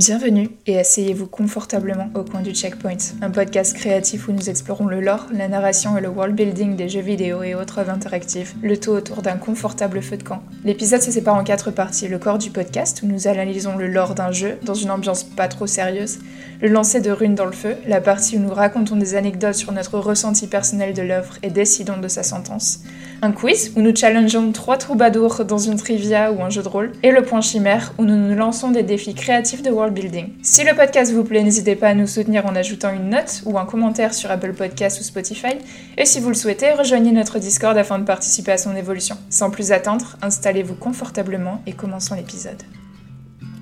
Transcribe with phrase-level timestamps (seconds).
[0.00, 4.98] Bienvenue et asseyez-vous confortablement au coin du Checkpoint, un podcast créatif où nous explorons le
[4.98, 8.80] lore, la narration et le world building des jeux vidéo et autres œuvres interactives, le
[8.80, 10.42] tout autour d'un confortable feu de camp.
[10.64, 14.14] L'épisode se sépare en quatre parties, le corps du podcast où nous analysons le lore
[14.14, 16.20] d'un jeu dans une ambiance pas trop sérieuse,
[16.62, 19.72] le lancer de runes dans le feu, la partie où nous racontons des anecdotes sur
[19.72, 22.84] notre ressenti personnel de l'œuvre et décidons de sa sentence,
[23.22, 26.92] un quiz où nous challengeons trois troubadours dans une trivia ou un jeu de rôle,
[27.02, 30.32] et le point chimère où nous nous lançons des défis créatifs de world building.
[30.42, 33.58] Si le podcast vous plaît, n'hésitez pas à nous soutenir en ajoutant une note ou
[33.58, 35.58] un commentaire sur Apple Podcasts ou Spotify,
[35.96, 39.16] et si vous le souhaitez, rejoignez notre Discord afin de participer à son évolution.
[39.28, 42.62] Sans plus attendre, installez-vous confortablement et commençons l'épisode.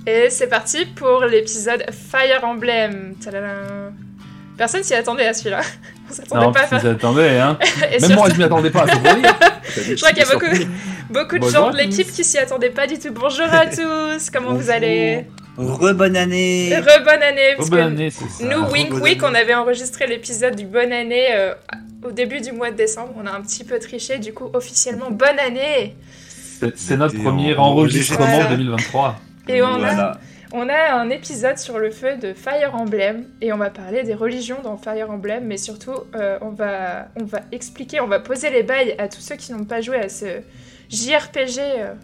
[0.07, 3.15] Et c'est parti pour l'épisode Fire Emblem.
[4.59, 5.61] Personne s'y attendait à celui-là.
[6.11, 6.81] On s'attendait pas à personne faire.
[6.81, 7.59] s'y attendait, hein.
[8.01, 8.85] Même moi, surtout- je m'y attendais pas.
[8.87, 8.99] dire.
[9.77, 10.47] Je crois qu'il y a beaucoup,
[11.11, 13.13] beaucoup de Bonjour gens à de l'équipe qui s'y attendaient pas du tout.
[13.13, 15.27] Bonjour à tous, comment vous allez?
[15.59, 18.25] Re-bonne année Re bonne année parce Oh, bonne que année, ça.
[18.41, 21.53] Nous, Re- Wink Week, on avait enregistré l'épisode du Bonne année euh,
[22.07, 23.13] au début du mois de décembre.
[23.23, 25.97] On a un petit peu triché, du coup, officiellement, bonne année
[26.77, 28.49] C'est- notre premier en- en enregistrement léger.
[28.57, 29.21] 2023.
[29.49, 30.19] Et on a, Voilà.
[30.53, 34.15] On a un épisode sur le feu de Fire Emblem et on va parler des
[34.15, 38.51] religions dans Fire Emblem, mais surtout, euh, on, va, on va expliquer, on va poser
[38.51, 40.43] les bails à tous ceux qui n'ont pas joué à ce
[40.91, 41.95] JRPG euh,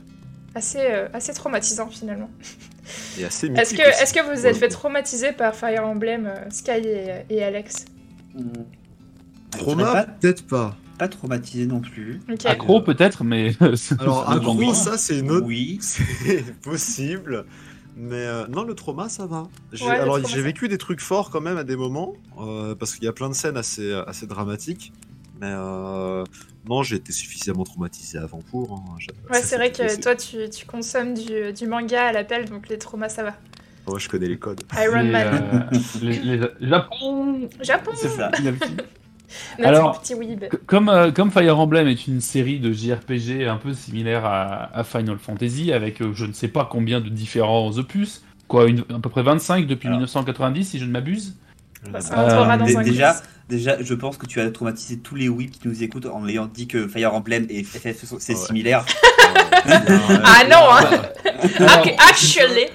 [0.55, 2.31] assez, euh, assez traumatisant finalement.
[3.19, 6.86] Et assez Est-ce que, est que vous êtes fait traumatiser par Fire Emblem, euh, Sky
[6.86, 7.86] et, et Alex
[9.53, 10.77] Trauma, serais peut-être pas.
[10.98, 12.20] Pas, traumatisé non plus.
[12.31, 12.47] Ok.
[12.47, 13.53] Accro, peut-être, mais.
[13.98, 15.47] Alors, accro, ça, c'est une autre.
[15.47, 15.79] Oui.
[15.83, 17.47] C'est possible.
[17.97, 19.48] Mais euh, non, le trauma, ça va.
[19.73, 22.75] J'ai- Ouais, le alors, j'ai vécu des trucs forts quand même à des moments, euh,
[22.75, 24.92] parce qu'il y a plein de scènes assez, assez dramatiques.
[25.41, 26.25] Mais euh,
[26.69, 28.73] non, j'ai été suffisamment traumatisé avant pour.
[28.73, 28.97] hein.
[29.31, 32.78] Ouais, c'est vrai que toi, tu, tu consommes du, du manga à l'appel, donc les
[32.78, 33.34] traumas, ça va.
[33.86, 34.62] Ouais, je connais les codes.
[34.79, 35.69] Iron Man.
[35.73, 38.31] euh, les, les- Japon Japon C'est ça.
[39.58, 40.44] Notre Alors, petit weeb.
[40.50, 44.70] C- Comme, euh, comme Fire Emblem est une série de JRPG un peu similaire à,
[44.77, 48.80] à Final Fantasy, avec euh, je ne sais pas combien de différents opus, quoi, une-
[48.94, 49.98] à peu près 25 depuis Alors.
[49.98, 51.34] 1990 si je ne m'abuse.
[51.90, 53.17] Bah, ça Euh, rentrera dans Dé- un déjà.
[53.48, 56.46] Déjà, je pense que tu as traumatisé tous les whips qui nous écoutent en ayant
[56.46, 58.46] dit que Fire Emblem et FF sont- c'est Ouais.
[58.46, 58.84] similaire.
[59.66, 61.02] Ah non, hein
[61.58, 62.66] Alors, Ac- Actually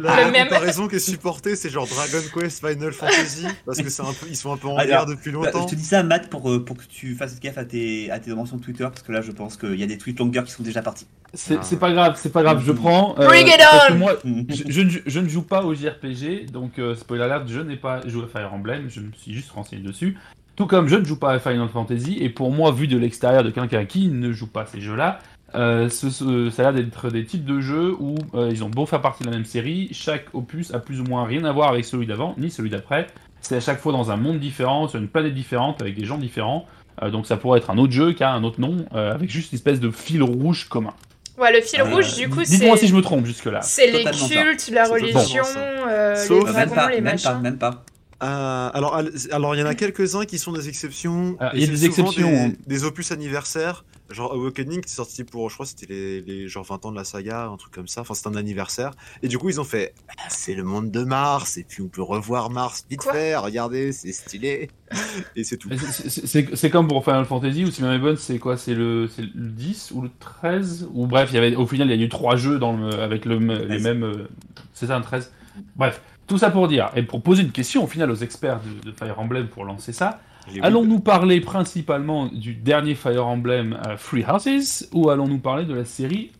[0.00, 0.48] La, Le même.
[0.48, 4.26] comparaison qui est supportée, c'est genre Dragon Quest, Final Fantasy, parce que c'est un peu,
[4.28, 5.66] ils sont un peu en Alors, guerre depuis Bah, longtemps.
[5.68, 8.18] je te dis ça, Matt, pour, euh, pour que tu fasses gaffe à tes, à
[8.18, 10.44] tes mentions de Twitter, parce que là, je pense qu'il y a des tweets longueurs
[10.44, 11.06] qui sont déjà partis.
[11.34, 13.14] C'est c'est pas grave, c'est pas grave, je prends.
[13.18, 14.12] euh, Bring it parce que on moi,
[14.48, 17.76] je, je ne, je ne joue pas au JRPG, donc euh, spoiler alert, je n'ai
[17.76, 20.16] pas joué à Fire Emblem, je me suis juste renseigné dessus.
[20.56, 23.42] Tout comme je ne joue pas à Final Fantasy, et pour moi, vu de l'extérieur
[23.42, 25.18] de quelqu'un qui ne joue pas à ces jeux-là,
[25.56, 28.68] euh, ce- ce- ça a l'air d'être des types de jeux où euh, ils ont
[28.70, 31.52] beau faire partie de la même série, chaque opus a plus ou moins rien à
[31.52, 33.08] voir avec celui d'avant, ni celui d'après.
[33.40, 36.18] C'est à chaque fois dans un monde différent, sur une planète différente, avec des gens
[36.18, 36.66] différents.
[37.02, 39.28] Euh, donc ça pourrait être un autre jeu qui a un autre nom, euh, avec
[39.30, 40.94] juste une espèce de fil rouge commun.
[41.36, 42.82] Ouais, le fil Euh, rouge, du coup, Dites-moi c'est...
[42.84, 43.60] si je me trompe jusque-là.
[43.62, 45.42] C'est les cultes, la religion,
[45.88, 47.42] euh, Sauf- les même dragons, pas, les même pas, machins.
[47.42, 47.82] même pas.
[48.22, 51.36] Euh, alors, al- alors, il y en a quelques-uns qui sont des exceptions.
[51.40, 52.52] Ah, il y a des exceptions, Des, hein.
[52.66, 53.84] des opus anniversaires.
[54.10, 56.96] Genre Awakening, qui est sorti pour, je crois, c'était les, les genre 20 ans de
[56.96, 58.02] la saga, un truc comme ça.
[58.02, 58.90] Enfin, c'était un anniversaire.
[59.22, 61.88] Et du coup, ils ont fait, Ah, c'est le monde de Mars, et puis on
[61.88, 63.34] peut revoir Mars vite Quoi fait.
[63.36, 64.70] Regardez, c'est stylé.
[65.36, 65.70] et c'est tout.
[66.08, 68.56] C'est- comme pour Final Fantasy, ou si ma bonne, c'est quoi?
[68.58, 71.90] C'est le, c'est le 10 ou le 13 Ou bref, il y avait, au final,
[71.90, 73.82] il y a eu trois jeux dans le, avec le, les 13.
[73.82, 74.02] mêmes.
[74.04, 74.28] euh,
[74.74, 75.32] C'est ça, un 13
[75.76, 78.90] Bref, tout ça pour dire, et pour poser une question au final aux experts de,
[78.90, 80.20] de Fire Emblem pour lancer ça,
[80.62, 85.84] allons-nous parler principalement du dernier Fire Emblem euh, Free Houses, ou allons-nous parler de la
[85.84, 86.32] série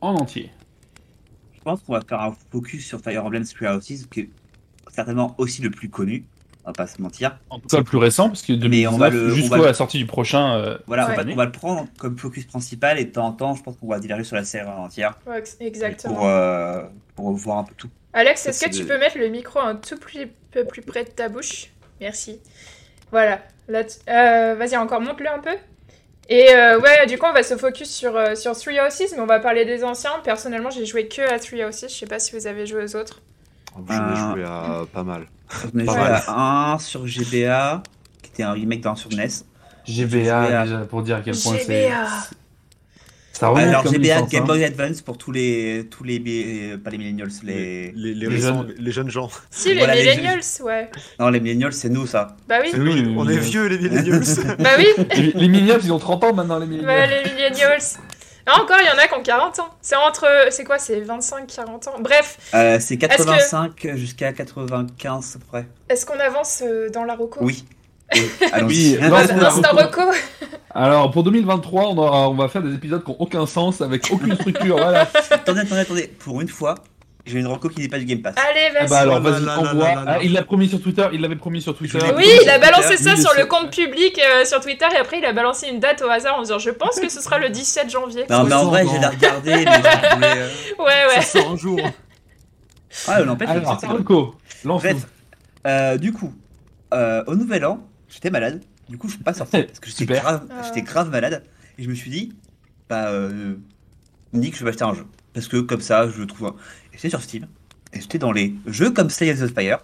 [0.00, 0.50] en entier?
[1.56, 4.30] Je pense qu'on va faire un focus sur Fire Emblem Three Houses, qui est
[4.90, 6.24] certainement aussi le plus connu,
[6.64, 7.38] on va pas se mentir.
[7.50, 9.50] En tout cas, le plus récent, parce que Mais on va 2019, le- on jusqu'à
[9.50, 10.54] va le- la sortie du prochain.
[10.54, 11.14] euh, Voilà, Ouais.
[11.18, 13.62] on, va, on va le prendre comme focus principal et de temps en temps, je
[13.62, 16.14] pense qu'on va diverger sur la série en entière Ouais, ex- exactement.
[16.14, 16.82] pour, euh,
[17.16, 17.90] pour voir un peu tout.
[18.16, 21.04] Alex, est-ce que tu des- peux mettre le micro un tout petit peu plus près
[21.04, 21.68] de ta bouche?
[22.00, 22.40] Merci.
[23.12, 23.40] Voilà.
[23.70, 25.54] Euh, Vas-y, encore monte-le un peu.
[26.28, 29.20] Et euh, ouais, du coup, on va se focus sur, euh, sur Three Houses, mais
[29.20, 30.18] on va parler des anciens.
[30.24, 31.82] Personnellement, j'ai joué que à Three Houses.
[31.82, 33.20] Je sais pas si vous avez joué aux autres.
[33.76, 35.26] Je vais Euh, jouer à pas mal.
[35.74, 35.94] On a joué
[36.26, 37.82] à un sur GBA,
[38.22, 39.28] qui était un remake d'un sur NES.
[39.86, 40.62] GBA, GBA.
[40.64, 41.90] déjà, pour dire à quel point c'est.
[43.38, 44.46] Ça Alors GBA licence, Game hein.
[44.46, 46.22] Boy Advance pour tous les tous les
[46.72, 48.74] euh, pas les millennials les Les, les, les récents- jeunes.
[48.78, 49.30] les jeunes gens.
[49.50, 50.90] Si, Voilà, les Millennials, ouais.
[51.20, 52.36] non les millennials c'est nous ça.
[52.48, 52.68] Bah oui.
[52.70, 54.22] C'est nous, oui, on est vieux, les millennials.
[54.58, 54.86] Bah oui.
[55.16, 56.86] Les, les millennials, ils ont 30 ans maintenant, les millennials.
[56.86, 57.80] Bah, les Millennials.
[58.48, 59.68] Ah, encore, il y en a qui ont 40 ans.
[59.82, 60.24] C'est entre.
[60.50, 61.94] C'est quoi C'est 25, 40 ans?
[62.00, 65.66] Bref, Euh, c'est 85 jusqu'à 95 à peu près.
[65.88, 67.40] est-ce qu'on avance euh, dans la reco?
[67.42, 67.64] Oui.
[68.14, 69.76] Oui, reco.
[69.76, 70.00] reco
[70.74, 74.06] Alors pour 2023, on, aura- on va faire des épisodes qui n'ont aucun sens, avec
[74.12, 74.76] aucune structure.
[74.76, 75.08] voilà.
[75.30, 76.06] Attendez, attendez, attendez.
[76.20, 76.76] Pour une fois,
[77.24, 78.34] j'ai une reco qui n'est pas du Game Pass.
[78.36, 78.88] Allez, Ah vas-y.
[78.90, 79.88] bah alors Oh vas-y, envoie.
[79.94, 80.04] là.
[80.06, 81.98] Ah, il l'a promis sur Twitter, il l'avait promis sur Twitter.
[82.16, 85.18] Oui, il a balancé ça Oui, sur le compte public euh, sur Twitter et après
[85.18, 87.48] il a balancé une date au hasard en disant je pense que ce sera le
[87.48, 88.24] 17 janvier.
[88.30, 90.48] Non, mais en vrai, j'ai la regardé, mais je voulais, euh,
[90.78, 91.20] Ouais, ouais.
[91.22, 91.80] Ça sort un jour.
[93.08, 93.78] Ah, n'empêche, Alors,
[94.64, 94.78] lance-nous.
[94.78, 94.96] Bref,
[95.66, 96.32] euh, du coup,
[96.94, 98.62] euh, au nouvel an, j'étais malade.
[98.88, 100.22] Du coup, je suis pas sorti parce que j'étais Super.
[100.22, 100.62] grave, Ah.
[100.64, 101.42] j'étais grave malade.
[101.78, 102.32] Et je me suis dit,
[102.88, 103.56] bah, euh,
[104.32, 105.06] Nick, je vais acheter un jeu.
[105.34, 106.48] Parce que comme ça, je le trouve.
[106.48, 106.56] un-
[106.92, 107.46] Et j'étais sur Steam.
[107.92, 109.78] Et j'étais dans les jeux comme Slay the Spire.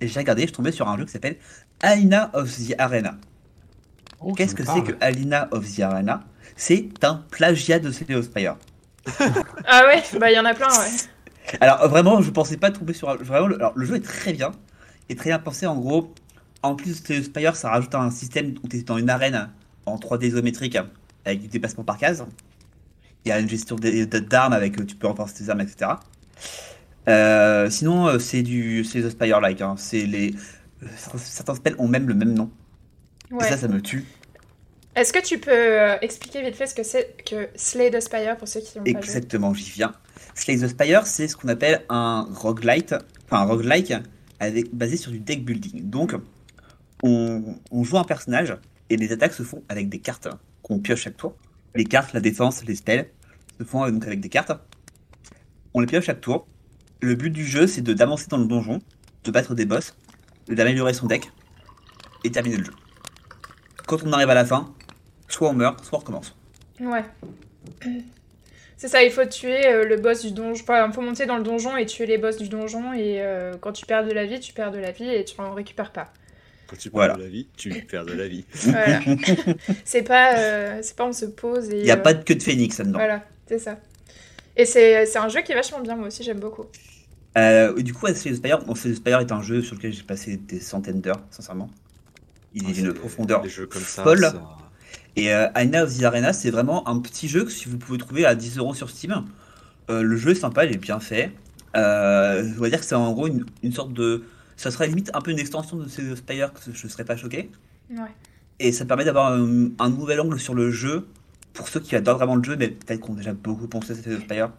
[0.00, 1.36] Et j'ai regardé, je tombais sur un jeu qui s'appelle
[1.80, 3.16] Alina of the Arena.
[4.20, 6.24] Oh, Qu'est-ce que c'est que Alina of the Arena?
[6.56, 8.56] C'est un plagiat de Slay the Spire.
[9.66, 11.56] Ah ouais, bah il y en a plein, ouais.
[11.60, 13.16] Alors vraiment, je pensais pas tomber sur un...
[13.16, 14.52] Vraiment, le, alors, le jeu est très bien.
[15.08, 16.14] Et très bien pensé, en gros.
[16.64, 19.50] En plus de Spire, ça rajoute un système où tu es dans une arène
[19.84, 20.78] en 3D isométrique
[21.26, 22.24] avec du déplacement par case.
[23.24, 25.90] Il y a une gestion d'armes avec euh, tu peux renforcer tes armes, etc.
[27.06, 29.60] Euh, sinon, euh, c'est du c'est The Spire-like.
[29.60, 29.74] hein.
[29.76, 30.34] C'est les
[31.18, 32.50] certains, spells ont même le même nom.
[33.38, 34.06] Et ça, ça me tue.
[34.96, 38.38] Est-ce que tu peux euh, expliquer vite fait ce que c'est que Slay the Spire
[38.38, 38.88] pour ceux qui joué?
[38.88, 39.92] Exactement, j'y viens.
[40.34, 42.94] Slay the Spire, c'est ce qu'on appelle un roguelite,
[43.26, 43.92] enfin un roguelike
[44.40, 45.90] avec, basé sur du deck building.
[45.90, 46.14] Donc,
[47.04, 48.56] on, joue un personnage
[48.88, 50.28] et les attaques se font avec des cartes
[50.62, 51.34] qu'on pioche chaque tour.
[51.74, 53.10] Les cartes, la défense, les spells
[53.58, 54.52] se font euh, donc avec des cartes.
[55.74, 56.46] On les pioche chaque tour.
[57.00, 58.78] Le but du jeu, c'est d'avancer dans le donjon,
[59.24, 59.94] de battre des boss,
[60.48, 61.30] d'améliorer son deck
[62.24, 62.72] et terminer le jeu.
[63.86, 64.72] Quand on arrive à la fin,
[65.28, 66.34] soit on meurt, soit on recommence.
[66.80, 67.04] Ouais.
[68.76, 70.64] C'est ça, il faut tuer euh, le boss du donjon.
[70.68, 72.92] Il faut monter dans le donjon et tuer les boss du donjon.
[72.94, 75.38] Et euh, quand tu perds de la vie, tu perds de la vie et tu
[75.40, 76.12] en récupères pas.
[76.66, 77.14] Quand tu perds Voilà.
[77.14, 78.44] de la vie, tu perds de la vie.
[78.64, 79.00] Voilà.
[79.84, 81.78] c'est pas, euh, c'est pas on se pose et.
[81.78, 82.98] Il n'y a euh, pas de queue de phénix là-dedans.
[82.98, 83.78] Voilà, c'est ça.
[84.56, 86.64] Et c'est c'est un jeu qui est vachement bien, moi aussi, j'aime beaucoup.
[87.36, 90.36] Euh, du coup, Slay the Spire, bon, Spire est un jeu sur lequel j'ai passé
[90.36, 91.68] des centaines d'heures, sincèrement.
[92.54, 93.42] Il est d'une profondeur.
[93.42, 94.04] Des jeux comme ça.
[94.04, 94.20] folle.
[94.20, 94.40] ça-
[95.16, 97.98] Et euh, Aina of the Arena, c'est vraiment un petit jeu que si vous pouvez
[97.98, 99.24] trouver à 10 euros sur Steam.
[99.90, 101.32] Euh, le jeu est sympa, il est bien fait.
[101.76, 104.22] Euh, on va dire que c'est en gros une, une sorte de.
[104.56, 107.50] Ça serait limite un peu une extension de the Spire, que je serais pas choqué.
[107.90, 107.98] Ouais.
[108.60, 111.06] Et ça permet d'avoir un, un nouvel angle sur le jeu
[111.52, 113.94] pour ceux qui adorent vraiment le jeu, mais peut-être qu'on a déjà beaucoup pensé à
[113.96, 114.50] the Spire.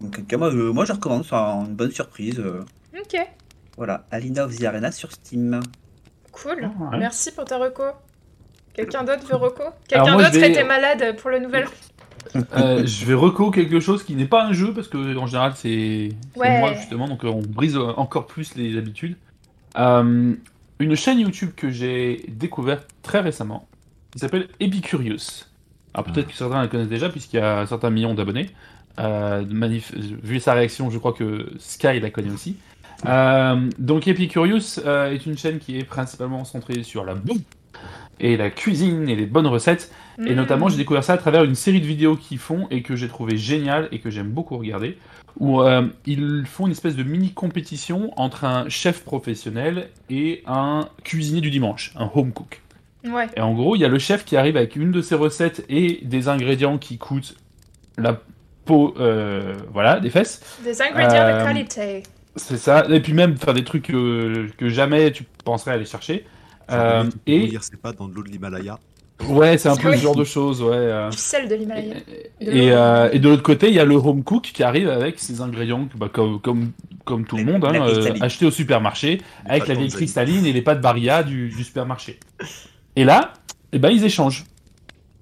[0.00, 2.38] Donc, moi, euh, moi, je recommande, c'est une bonne surprise.
[2.38, 2.62] euh.
[2.98, 3.16] Ok,
[3.76, 5.60] Voilà, Alina of the Arena sur Steam.
[6.32, 6.70] cool.
[6.78, 6.98] Ouais.
[6.98, 7.82] Merci pour ta reco.
[8.74, 9.64] Quelqu'un d'autre veut reco?
[9.88, 11.66] Quelqu'un d'autre vais- était malade pour le nouvel
[12.56, 15.52] Euh, je vais reco quelque chose qui n'est pas un jeu parce que en général
[15.56, 16.58] c'est c'est Ouais.
[16.60, 19.16] moi justement donc euh, on brise euh, encore plus les habitudes.
[19.78, 20.34] Euh,
[20.80, 23.66] une chaîne YouTube que j'ai découverte très récemment
[24.12, 25.44] qui s'appelle Epicurious.
[25.94, 28.50] Alors peut-être que certains la connaissent déjà puisqu'il y a certains millions d'abonnés.
[29.00, 32.56] Euh, manif- vu sa réaction, je crois que Sky la connaît aussi.
[33.06, 37.38] Euh, donc Epicurious euh, est une chaîne qui est principalement centrée sur la bouffe
[38.20, 39.92] et la cuisine et les bonnes recettes.
[40.26, 40.36] Et Hmm.
[40.36, 43.06] notamment, j'ai découvert ça à travers une série de vidéos qu'ils font et que j'ai
[43.06, 44.98] trouvé génial et que j'aime beaucoup regarder,
[45.38, 50.88] où euh, ils font une espèce de mini compétition entre un chef professionnel et un
[51.04, 52.62] cuisinier du dimanche, un home cook.
[53.04, 53.26] Ouais.
[53.36, 55.64] Et en gros, il y a le chef qui arrive avec une de ses recettes
[55.68, 57.36] et des ingrédients qui coûtent
[57.96, 58.20] la
[58.64, 60.42] peau, euh, voilà, des fesses.
[60.64, 62.02] Des ingrédients Euh, de qualité.
[62.34, 62.84] C'est ça.
[62.90, 66.24] Et puis même faire des trucs que, que jamais tu penserais aller chercher.
[66.70, 68.78] Euh, et ses pâtes dans de l'eau de l'Himalaya.
[69.28, 70.70] ouais, c'est un peu ce genre de choses, ouais.
[70.74, 71.10] euh.
[71.10, 71.94] Du sel de l'Himalaya.
[72.40, 75.18] Et, euh, et de l'autre côté, il y a le home cook qui arrive avec
[75.18, 76.70] ses ingrédients, bah, comme, comme,
[77.04, 80.62] comme tout le monde, hein, euh, achetés au supermarché, avec la vieille cristalline et les
[80.62, 82.20] pâtes Barilla du, du supermarché.
[82.96, 83.32] Et là,
[83.72, 84.44] eh ben, ils échangent.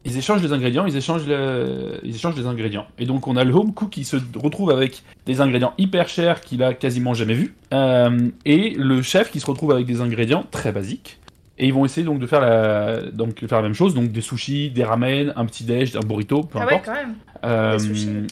[0.04, 2.86] Ils échangent les ingrédients, ils échangent, le- ils échangent les ingrédients.
[2.98, 6.40] Et donc, on a le home cook qui se retrouve avec des ingrédients hyper chers
[6.42, 7.54] qu'il a quasiment jamais vus.
[7.72, 11.18] euh, et le chef qui se retrouve avec des ingrédients très basiques.
[11.58, 14.12] Et ils vont essayer donc de faire la, donc, de faire la même chose, donc
[14.12, 16.84] des sushis, des ramen, un petit déj, un burrito, peu Ah ouais, importe.
[16.84, 17.14] quand même.
[17.44, 18.26] Euh, sushis.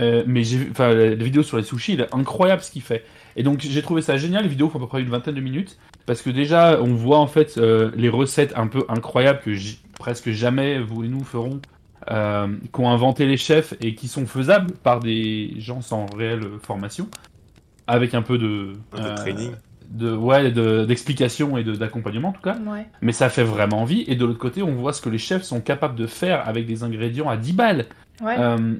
[0.00, 2.82] euh, mais j'ai enfin, la, la vidéo sur les sushis, il est incroyable ce qu'il
[2.82, 3.04] fait.
[3.36, 4.42] Et donc j'ai trouvé ça génial.
[4.42, 7.18] Les vidéos font à peu près une vingtaine de minutes parce que déjà on voit
[7.18, 11.22] en fait euh, les recettes un peu incroyables que j- presque jamais vous et nous
[11.24, 11.60] ferons,
[12.10, 17.06] euh, qu'ont inventé les chefs et qui sont faisables par des gens sans réelle formation,
[17.86, 19.50] avec un peu de Un peu de training.
[19.92, 22.56] De ouais, de- d'explication et de- d'accompagnement en tout cas.
[22.66, 22.86] Ouais.
[23.02, 24.04] Mais ça fait vraiment envie.
[24.08, 26.66] Et de l'autre côté, on voit ce que les chefs sont capables de faire avec
[26.66, 27.86] des ingrédients à 10 balles.
[28.22, 28.36] Ouais.
[28.38, 28.74] Euh,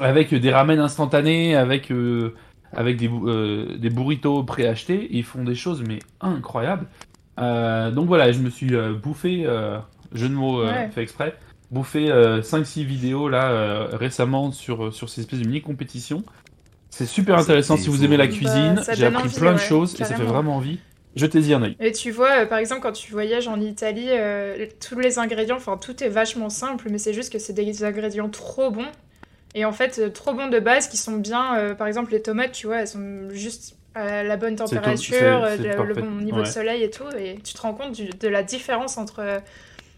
[0.00, 2.34] avec des ramen instantanés, avec, euh,
[2.72, 5.08] avec des, euh, des burritos préachetés.
[5.10, 6.86] Ils font des choses mais incroyables.
[7.40, 8.70] Euh, donc voilà, je me suis
[9.02, 9.44] bouffé,
[10.12, 10.88] jeu de mots Ouais.
[10.94, 11.34] fait exprès,
[11.70, 16.22] bouffé euh, 5-6 vidéos là récemment sur, sur ces espèces de mini-compétitions.
[16.96, 18.80] C'est super intéressant si vous aimez la Bah, cuisine.
[18.82, 20.78] ça J'ai appris envie, plein de ouais, choses et ça fait vraiment envie.
[21.16, 21.76] Jetez-y un œil.
[21.80, 25.56] Et tu vois, euh, par exemple, quand tu voyages en Italie, euh, tous les ingrédients,
[25.56, 28.90] enfin tout est vachement simple, mais c'est juste que c'est des ingrédients trop bons.
[29.56, 31.56] Et en fait, euh, trop bons de base qui sont bien.
[31.56, 35.56] euh, par exemple, les tomates, tu vois, elles sont juste à la bonne température, euh,
[35.56, 36.42] le, bon niveau Ouais.
[36.44, 37.04] de soleil et tout.
[37.18, 39.38] Et tu te rends compte du- de la différence entre euh,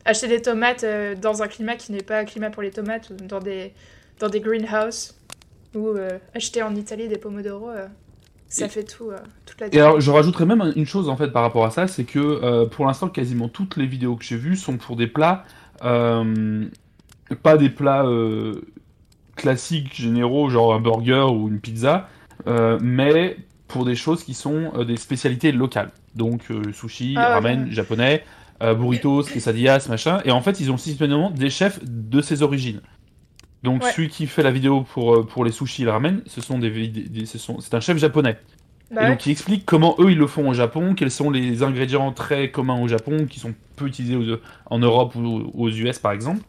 [0.04, 3.08] acheter des tomates euh, dans un climat qui n'est pas un climat pour les tomates
[3.10, 3.72] ou dans des,
[4.18, 5.14] dans des greenhouses
[5.74, 7.70] ou euh, acheter en Italie des pomodoro.
[7.70, 7.86] euh,
[8.48, 11.16] ça Et- fait tout, euh, toute la Et alors, je rajouterais même une chose en
[11.16, 14.36] fait par rapport à ça, c'est que pour l'instant, quasiment toutes les vidéos que j'ai
[14.36, 15.44] vues sont pour des plats,
[15.80, 18.04] pas des plats
[19.34, 22.08] classiques, généraux, genre un burger ou une pizza,
[22.46, 23.36] euh, mais
[23.68, 25.90] pour des choses qui sont euh, des spécialités locales.
[26.14, 28.24] Donc euh, sushi, Ah, ramen japonais,
[28.60, 30.20] burritos, quesadillas, machin.
[30.24, 32.80] Et en fait, ils ont systématiquement des chefs de ces origines.
[33.62, 33.90] Donc Ouais.
[33.92, 36.58] celui qui fait la vidéo pour, euh, pour les sushis et le ramen, ce sont
[36.58, 36.92] des,
[37.26, 38.38] ce sont, c'est un chef japonais.
[38.90, 39.10] Bah Et ouais.
[39.10, 42.50] donc il explique comment eux ils le font au Japon, quels sont les ingrédients très
[42.50, 46.42] communs au Japon qui sont peu utilisés aux- en Europe ou aux US par exemple.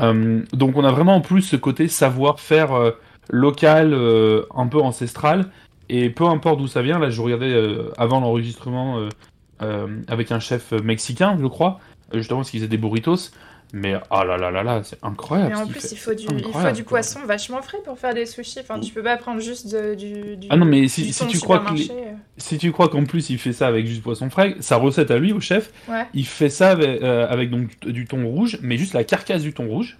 [0.00, 2.92] Euh, donc on a vraiment en plus ce côté savoir-faire euh,
[3.30, 5.50] local, euh, un peu ancestral,
[5.88, 7.54] et peu importe d'où ça vient, là je regardais
[7.98, 9.08] avant l'enregistrement
[10.08, 11.80] avec un chef mexicain je crois,
[12.14, 13.30] justement parce qu'il faisait des burritos,
[13.72, 15.52] mais ah là là là là, c'est incroyable.
[15.54, 18.58] Mais en plus, il faut, du, il faut poisson vachement frais pour faire des sushis.
[18.60, 20.46] Enfin, tu peux pas prendre juste de- du, du.
[20.50, 22.12] Ah non mais si, si tu crois que les- euh.
[22.36, 25.18] si tu crois qu'en plus il fait ça avec juste poisson frais, sa recette à
[25.18, 26.06] lui, au chef, Ouais.
[26.14, 29.52] il fait ça avec, euh, avec donc du thon rouge, mais juste la carcasse du
[29.52, 29.98] thon rouge.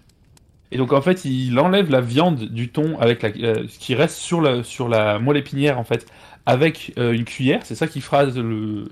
[0.72, 3.94] Et donc en fait, il enlève la viande du thon avec la, euh, ce qui
[3.94, 6.06] reste sur la, sur la moelle épinière en fait,
[6.46, 7.60] avec euh, une cuillère.
[7.64, 8.86] C'est ça qui fera le,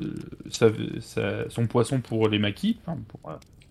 [0.50, 0.70] sa-
[1.00, 3.20] sa- son poisson pour les maquis, enfin, pour,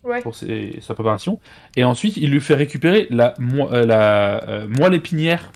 [0.04, 0.22] Ouais.
[0.22, 1.40] pour ses- sa préparation.
[1.76, 5.52] Et ensuite, il lui fait récupérer la, mo- euh, la euh, moelle épinière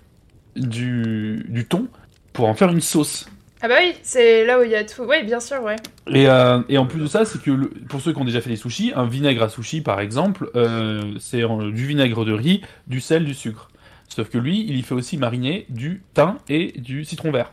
[0.56, 1.86] du, du thon
[2.32, 3.28] pour en faire une sauce.
[3.62, 5.02] Ah bah oui, c'est là où il y a tout.
[5.04, 5.76] Oui, bien sûr, ouais.
[6.12, 8.40] Et, euh, et en plus de ça, c'est que le- pour ceux qui ont déjà
[8.40, 12.62] fait des sushis, un vinaigre à sushi par exemple, euh, c'est du vinaigre de riz,
[12.88, 13.70] du sel, du sucre.
[14.08, 17.52] Sauf que lui, il y fait aussi mariner du thym et du citron vert.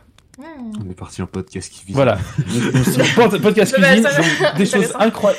[0.80, 1.94] On est parti en podcast qui vise.
[1.94, 2.18] Voilà.
[3.16, 4.92] Pod- Podcast donc des, choses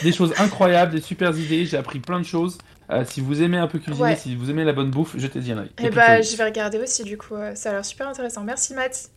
[0.03, 1.65] des choses incroyables, des super idées.
[1.65, 2.57] J'ai appris plein de choses.
[2.89, 4.15] Euh, si vous aimez un peu cuisiner, Ouais.
[4.15, 5.71] si vous aimez la bonne bouffe, jetez-y un œil.
[5.81, 7.35] Et Et bah, je vais regarder aussi du coup.
[7.55, 8.43] Ça a l'air super intéressant.
[8.43, 9.09] Merci, Matt.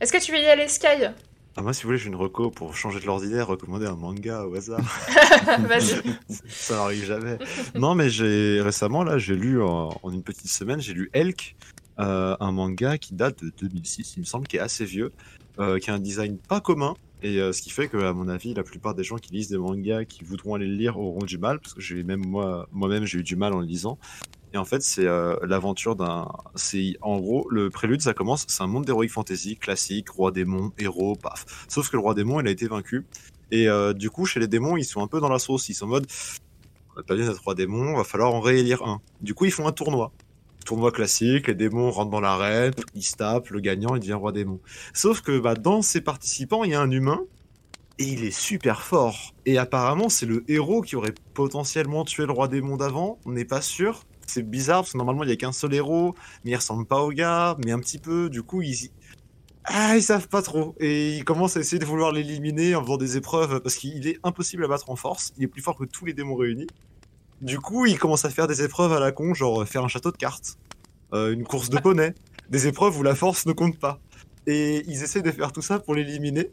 [0.00, 0.86] Est-ce que tu veux y aller, Sky?
[1.56, 4.42] Ah, moi, si vous voulez, j'ai une reco pour changer de l'ordinaire, recommander un manga
[4.44, 4.80] au hasard.
[5.68, 6.02] Vas-y.
[6.48, 7.38] ça n'arrive jamais.
[7.76, 11.54] Non, mais j'ai récemment, là, j'ai lu en, en une petite semaine, j'ai lu Elk,
[11.98, 15.12] euh, un manga qui date de 2006, il me semble, qui est assez vieux,
[15.58, 16.94] euh, qui a un design pas commun.
[17.22, 19.48] Et euh, ce qui fait que, à mon avis, la plupart des gens qui lisent
[19.48, 22.68] des mangas, qui voudront aller le lire, auront du mal, parce que j'ai même moi,
[22.72, 23.98] moi-même, j'ai eu du mal en le lisant.
[24.52, 25.04] Et en fait, c'est
[25.42, 26.28] l'aventure d'un.
[26.54, 28.44] C'est en gros le prélude, ça commence.
[28.46, 31.66] C'est un monde d'heroic fantasy classique, roi démon, héros, paf.
[31.68, 33.04] Sauf que le roi démon, il a été vaincu.
[33.50, 35.68] Et du coup, chez les démons, ils sont un peu dans la sauce.
[35.70, 36.06] Ils sont en mode,
[36.96, 39.00] on a bien notre roi démon, va falloir en réélire un.
[39.20, 40.12] Du coup, ils font un tournoi.
[40.64, 44.60] Tournoi classique, les démons rentrent dans l'arène, ils tapent, le gagnant, il devient roi démon.
[44.94, 47.20] Sauf que bah, dans ces participants, il y a un humain,
[47.98, 49.34] et il est super fort.
[49.46, 53.44] Et apparemment, c'est le héros qui aurait potentiellement tué le roi démon d'avant, on n'est
[53.44, 54.04] pas sûr.
[54.26, 57.02] C'est bizarre, parce que normalement, il n'y a qu'un seul héros, mais il ressemble pas
[57.02, 58.90] au gars, mais un petit peu, du coup, ils...
[59.66, 60.74] Ah, ils savent pas trop.
[60.78, 64.18] Et ils commencent à essayer de vouloir l'éliminer en faisant des épreuves, parce qu'il est
[64.22, 66.66] impossible à battre en force, il est plus fort que tous les démons réunis.
[67.40, 70.10] Du coup, ils commencent à faire des épreuves à la con, genre faire un château
[70.10, 70.58] de cartes,
[71.12, 72.14] euh, une course de poney,
[72.48, 74.00] des épreuves où la force ne compte pas.
[74.46, 76.50] Et ils essaient de faire tout ça pour l'éliminer.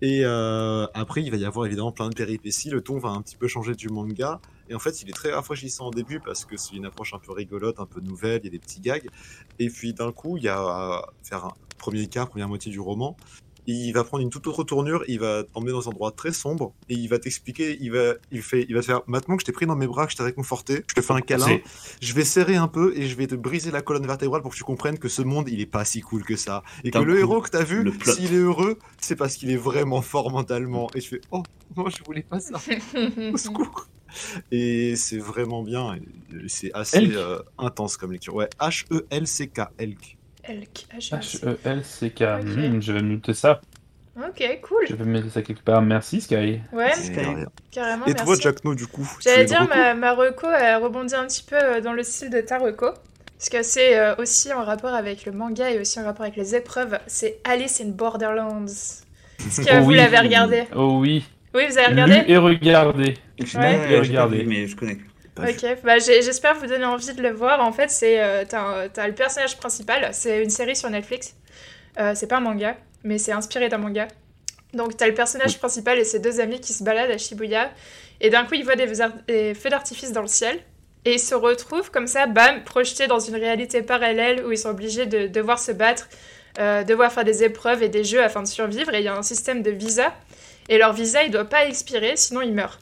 [0.00, 2.70] Et euh, après, il va y avoir évidemment plein de péripéties.
[2.70, 4.40] Le ton va un petit peu changer du manga.
[4.68, 7.18] Et en fait, il est très rafraîchissant au début parce que c'est une approche un
[7.18, 9.08] peu rigolote, un peu nouvelle, il y a des petits gags.
[9.58, 12.80] Et puis d'un coup, il y a à faire un premier quart, première moitié du
[12.80, 13.16] roman.
[13.66, 16.74] Il va prendre une toute autre tournure, il va t'emmener dans un endroit très sombre
[16.88, 19.46] et il va t'expliquer, il va, il fait, il va te faire, maintenant que je
[19.46, 21.58] t'ai pris dans mes bras, que je t'ai réconforté, je te fais un câlin,
[22.00, 24.56] je vais serrer un peu et je vais te briser la colonne vertébrale pour que
[24.56, 26.64] tu comprennes que ce monde, il est pas si cool que ça.
[26.82, 30.02] Et que le héros que t'as vu, s'il est heureux, c'est parce qu'il est vraiment
[30.02, 30.88] fort mentalement.
[30.96, 31.44] Et je fais, oh,
[31.76, 32.60] moi je voulais pas ça,
[33.32, 33.86] au secours.
[34.52, 35.96] Et c'est vraiment bien,
[36.48, 37.14] c'est assez Elk.
[37.16, 38.34] euh, intense comme lecture.
[38.34, 40.16] Ouais, H-E-L-C-K, Elk.
[40.44, 40.86] Elk.
[40.96, 41.38] H-E-L-C.
[41.38, 42.22] H-E-L-C-K.
[42.22, 42.46] Ok.
[42.46, 43.60] Hmm, je vais noter ça.
[44.16, 44.84] Ok, cool.
[44.88, 45.80] Je vais mettre ça quelque part.
[45.80, 46.60] Merci Sky.
[46.72, 47.46] Ouais, rien.
[47.70, 48.04] carrément.
[48.06, 48.42] Et toi, merci.
[48.42, 51.80] Jack No, du coup J'allais dire, ma, ma reco, elle rebondit un petit peu euh,
[51.80, 52.90] dans le style de ta reco.
[53.38, 56.36] Parce que c'est euh, aussi en rapport avec le manga et aussi en rapport avec
[56.36, 56.98] les épreuves.
[57.06, 58.66] C'est Alice in Borderlands.
[58.66, 59.96] Est-ce que Oh vous oui.
[59.96, 60.64] l'avez regardé?
[60.76, 61.24] Oh oui.
[61.54, 63.14] Oui, vous avez Lu regardé et regardé.
[63.40, 63.46] Ouais.
[63.48, 64.38] j'ai Regardez.
[64.38, 64.98] vu, mais je connais.
[65.38, 67.60] Ok, bah, j'espère vous donner envie de le voir.
[67.60, 71.34] En fait, c'est euh, t'as le personnage principal, c'est une série sur Netflix.
[71.98, 74.08] Euh, c'est pas un manga, mais c'est inspiré d'un manga.
[74.74, 77.70] Donc t'as le personnage principal et ses deux amis qui se baladent à Shibuya,
[78.20, 80.58] et d'un coup ils voient des feux d'artifice dans le ciel,
[81.04, 84.70] et ils se retrouvent comme ça, bam, projetés dans une réalité parallèle où ils sont
[84.70, 86.08] obligés de devoir se battre,
[86.58, 89.14] euh, devoir faire des épreuves et des jeux afin de survivre, et il y a
[89.14, 90.14] un système de visa,
[90.68, 92.78] et leur visa il doit pas expirer, sinon ils meurent.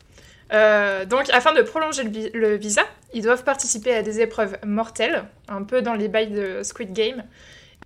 [0.53, 2.83] Euh, donc, afin de prolonger le, vi- le visa,
[3.15, 7.25] ils doivent participer à des épreuves mortelles, un peu dans les bails de Squid Game.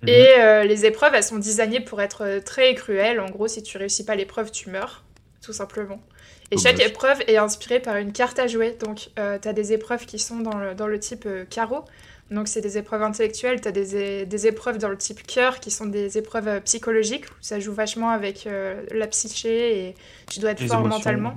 [0.03, 0.09] Mhm.
[0.09, 3.21] Et euh, les épreuves, elles sont designées pour être euh, très cruelles.
[3.21, 5.05] En gros, si tu réussis pas l'épreuve, tu meurs,
[5.43, 6.01] tout simplement.
[6.51, 8.77] Et chaque épreuve est inspirée par une carte à jouer.
[8.81, 11.85] Donc, tu as des épreuves qui sont dans le, dans le type euh, carreau.
[12.31, 13.61] Donc, c'est des épreuves intellectuelles.
[13.61, 17.27] Tu as des, des épreuves dans le type cœur qui sont des épreuves euh, psychologiques.
[17.27, 19.95] Où ça joue vachement avec euh, la psyché et
[20.31, 20.99] tu dois être Les fort émotions.
[20.99, 21.35] mentalement.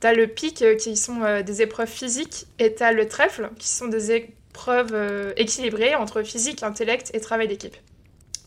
[0.00, 3.68] T'as le pic euh, qui sont euh, des épreuves physiques et t'as le trèfle qui
[3.68, 7.76] sont des épreuves euh, équilibrées entre physique, intellect et travail d'équipe.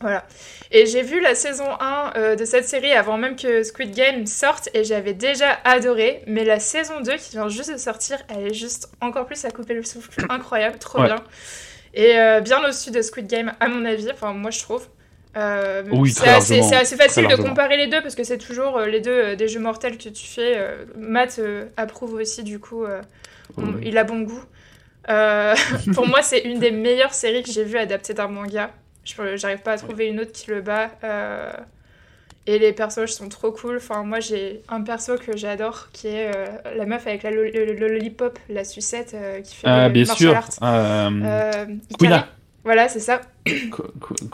[0.01, 0.25] Voilà.
[0.71, 4.25] Et j'ai vu la saison 1 euh, de cette série avant même que Squid Game
[4.27, 6.21] sorte et j'avais déjà adoré.
[6.27, 9.51] Mais la saison 2 qui vient juste de sortir, elle est juste encore plus à
[9.51, 10.11] couper le souffle.
[10.29, 11.07] Incroyable, trop Ouais.
[11.07, 11.23] bien.
[11.93, 14.87] Et euh, bien au-dessus de Squid Game, à mon avis, enfin moi je trouve.
[15.37, 18.99] Euh, Oui, c'est assez, facile de comparer les deux parce que c'est toujours euh, les
[18.99, 20.57] deux euh, des jeux mortels que tu fais.
[20.97, 21.39] Matt
[21.77, 22.85] approuve aussi, du coup,
[23.57, 23.65] Oui.
[23.83, 24.43] il a bon goût.
[25.93, 28.71] Pour moi, c'est une des meilleures séries que j'ai vues adaptées d'un manga.
[29.03, 30.91] J'arrive pas à trouver une autre qui le bat.
[32.55, 33.77] Et les personnages sont trop cool.
[33.77, 37.43] Enfin, moi, j'ai un perso que j'adore qui est euh, la meuf avec la lo-
[37.43, 40.35] le, le lollipop, la sucette euh, qui fait Ah, le bien sûr.
[40.35, 40.49] art.
[40.63, 41.65] Euh, Euh,
[41.99, 42.27] Quina.
[42.63, 43.21] Voilà, c'est ça.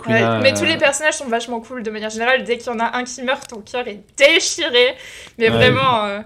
[0.08, 2.44] Ouais, mais tous les personnages sont vachement cool de manière générale.
[2.44, 4.96] Dès qu'il y en a un qui meurt, ton cœur est déchiré.
[5.38, 5.56] Mais Ouais.
[5.56, 6.20] vraiment, euh,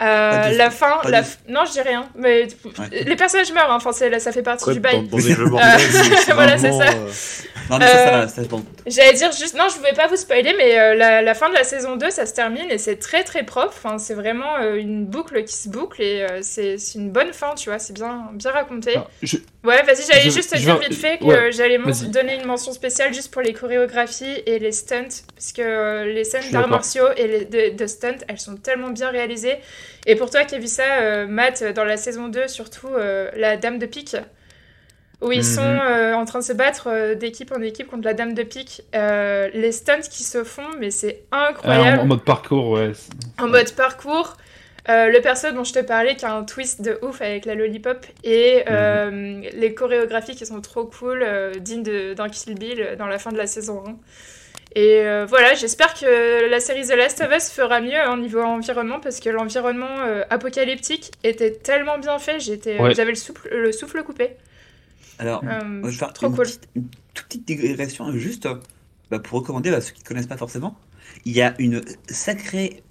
[0.00, 1.00] euh, la fin.
[1.08, 1.22] La...
[1.22, 2.08] f- Non, je dis rien.
[2.16, 3.04] Mais Ouais.
[3.04, 3.70] les personnages meurent.
[3.70, 3.76] hein.
[3.76, 5.02] Enfin, c'est- ça fait partie Ouais, du bail.
[5.06, 6.88] dans, dans des jeux mortels, c'est Voilà, c'est ça.
[6.88, 7.08] euh,
[7.70, 8.62] Non, mais ça, ça ça dépend.
[8.86, 11.54] J'allais dire juste, non, je voulais pas vous spoiler, mais euh, la, la fin de
[11.54, 13.68] la saison 2, ça se termine et c'est très très propre.
[13.76, 17.54] Enfin, c'est vraiment euh, une boucle qui se boucle et euh, c'est une bonne fin,
[17.54, 18.90] tu vois, c'est bien, bien raconté.
[18.96, 21.78] alors, je- Ouais, vas-y, j'allais juste te dire vais- vite fait que ouais, j'allais
[22.10, 26.42] donner une mention spéciale juste pour les chorégraphies et les stunts, parce que les scènes
[26.52, 29.56] d'arts martiaux et les, de, de stunts, elles sont tellement bien réalisées.
[30.06, 32.90] Et pour toi qui as vu ça, Matt, dans la saison 2, surtout
[33.34, 34.18] la Dame de Pique,
[35.20, 35.42] où ils Mhm.
[35.44, 38.42] sont euh, en train de se battre euh, d'équipe en équipe contre la Dame de
[38.42, 41.98] Pique, euh, les stunts qui se font, mais c'est ah, incroyable.
[42.00, 42.92] en, en mode parcours, ouais.
[43.40, 44.36] En mode parcours,
[44.86, 48.04] le perso dont je te parlais qui a un twist de ouf avec la lollipop
[48.22, 51.24] et euh, les chorégraphies qui sont trop cool,
[51.58, 53.96] dignes d'un Kill Bill dans la fin de la saison 1.
[54.76, 58.98] Et voilà, j'espère que la série The Last of Us fera mieux au niveau environnement
[59.00, 59.86] parce que l'environnement
[60.28, 62.92] apocalyptique était tellement bien fait, j'étais, Ouais.
[62.94, 64.30] j'avais le souffle, le souffle coupé.
[65.18, 66.44] Alors, Euh, je vais faire trop une, cool.
[66.44, 68.48] petite- une toute petite digression juste
[69.10, 70.76] bah, pour recommander à ceux qui ne connaissent pas forcément.
[71.24, 72.82] Il y a une sacrée,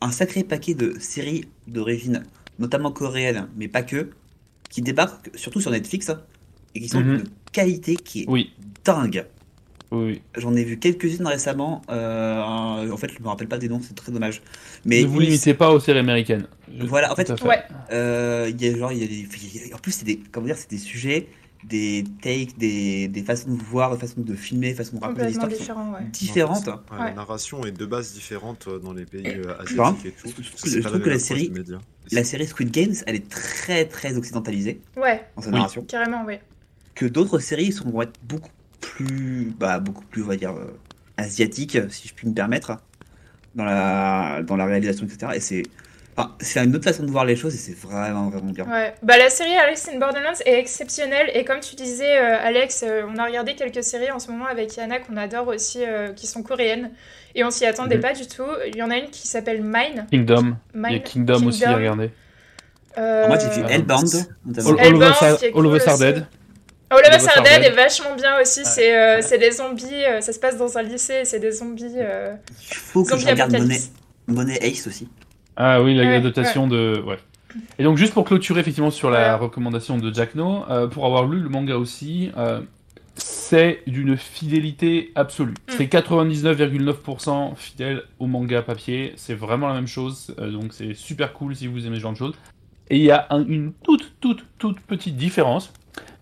[0.00, 2.24] un sacré paquet de séries d'origine,
[2.58, 4.10] notamment coréenne, mais pas que,
[4.68, 6.10] qui débarquent surtout sur Netflix
[6.74, 7.18] et qui sont Mhm.
[7.18, 8.52] de qualité qui est Oui,
[8.84, 9.24] dingue.
[9.90, 10.20] oui.
[10.36, 11.82] J'en ai vu quelques-unes récemment.
[11.90, 14.42] euh, en fait, je me rappelle pas des noms, c'est très dommage.
[14.84, 16.46] Mais ne vous limitez pas aux séries américaines.
[16.76, 17.44] Je- Voilà, en fait, fait.
[17.46, 17.62] Ouais.
[17.92, 20.04] Euh, il y a genre, il y a des, il y a- en plus c'est
[20.04, 21.28] des, comment dire, c'est des sujets,
[21.64, 25.32] des takes, des, des façons de voir, des façons de filmer, des façons de raconter
[25.32, 26.04] sont différent, ouais.
[26.12, 26.66] différentes.
[26.66, 26.98] Ouais, Ouais.
[27.06, 30.28] La narration est de base différente euh, dans les pays euh, Enfin, asiatiques et tout.
[30.28, 31.52] je trouve que- pas je trouve que la série-.
[32.10, 35.54] La série Squid Games, elle est très très occidentalisée Ouais, dans sa Oui.
[35.54, 36.40] narration, carrément, ouais.
[36.94, 40.66] que d'autres séries sont, vont être beaucoup plus, bah, beaucoup plus, on va dire, euh,
[41.16, 42.76] asiatiques, si je puis me permettre,
[43.54, 45.32] dans la, dans la réalisation, etc.
[45.36, 45.62] Et c'est,
[46.16, 48.64] enfin, c'est une autre façon de voir les choses et c'est vraiment vraiment bien.
[48.70, 52.84] Ouais, bah la série Alice in Borderlands est exceptionnelle et comme tu disais euh, Alex,
[52.86, 56.12] euh, on a regardé quelques séries en ce moment avec Yana qu'on adore aussi euh,
[56.12, 56.90] qui sont coréennes
[57.34, 58.02] et on s'y attendait Mhm.
[58.02, 58.42] pas du tout.
[58.66, 60.06] Il y en a une qui s'appelle Mine.
[60.10, 60.56] Kingdom.
[60.74, 62.10] Il y a Mine Kingdom, aussi à regarder.
[62.98, 64.08] Euh, Moi j'ai vu Hellbound.
[64.58, 65.98] All, of Us Are-.
[65.98, 66.26] Dead.
[66.90, 68.66] All of Us Are Dead est vachement bien aussi.
[68.66, 71.94] C'est euh, c'est des zombies, euh, ça se passe dans un lycée, c'est des zombies.
[71.96, 72.34] euh,
[72.70, 73.56] Il faut que je regarde.
[74.28, 75.08] Money Ace aussi.
[75.56, 77.02] Ah oui, la- Ouais, l'adaptation de.
[77.06, 77.18] Ouais.
[77.78, 81.26] Et donc, juste pour clôturer effectivement sur la recommandation de Jack No, euh, pour avoir
[81.26, 82.60] lu le manga aussi, euh,
[83.14, 85.52] c'est d'une fidélité absolue.
[85.52, 85.72] Mm.
[85.76, 89.12] C'est 99,9% fidèle au manga papier.
[89.16, 90.34] C'est vraiment la même chose.
[90.38, 92.34] euh, donc c'est super cool si vous aimez ce genre de choses.
[92.90, 95.72] Et il y a un- une toute, toute, toute petite différence.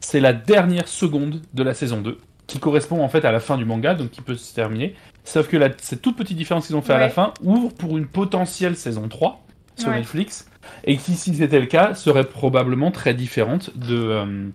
[0.00, 2.18] C'est la dernière seconde de la saison 2,
[2.50, 4.94] qui correspond en fait à la fin du manga, donc qui peut se terminer.
[5.24, 7.96] Sauf que la- cette toute petite différence qu'ils ont fait à la fin ouvre pour
[7.98, 9.44] une potentielle saison 3
[9.76, 9.96] sur Ouais.
[9.96, 10.46] Netflix.
[10.84, 13.96] Et qui, si c'était le cas, serait probablement très différente de.
[13.96, 14.48] euh,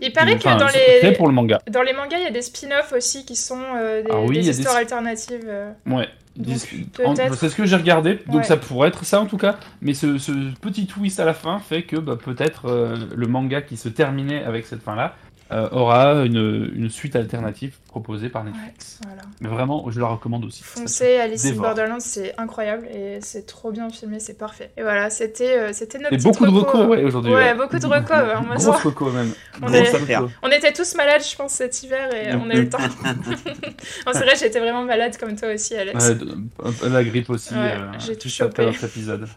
[0.00, 0.66] Il paraît que dans
[1.08, 1.60] les, pour le manga.
[1.70, 4.36] dans les mangas, il y a des spin-offs aussi qui sont euh, des, Ah oui,
[4.36, 5.44] des des- histoires alternatives.
[5.46, 5.70] euh.
[5.86, 6.08] Ouais.
[7.36, 8.42] C'est ce que j'ai regardé, donc Ouais.
[8.42, 9.56] ça pourrait être ça en tout cas.
[9.82, 13.62] Mais ce, ce petit twist à la fin fait que bah, peut-être euh, le manga
[13.62, 15.14] qui se terminait avec cette fin-là
[15.52, 18.98] euh, aura une, une suite alternative proposée par Netflix.
[19.06, 19.22] Voilà.
[19.40, 20.62] Mais vraiment, je la recommande aussi.
[20.64, 21.52] Foncez, Alice in.
[21.52, 24.70] Borderlands, c'est incroyable et c'est trop bien filmé, c'est parfait.
[24.76, 26.86] Et voilà, c'était euh, c'était petites beaucoup de recos.
[26.86, 27.32] ouais, aujourd'hui.
[27.32, 29.32] Ouais, beaucoup de recos, hein, moi, Grosse même.
[29.62, 30.18] On Grosse est-.
[30.42, 32.78] On était tous malades, je pense, cet hiver et on a eu le temps.
[34.12, 36.12] c'est vrai, j'étais vraiment malade comme toi aussi, Alex.
[36.88, 37.52] La grippe aussi.
[37.52, 38.64] Ouais, euh, j'ai tout chopé.
[38.64, 39.28] notre épisode.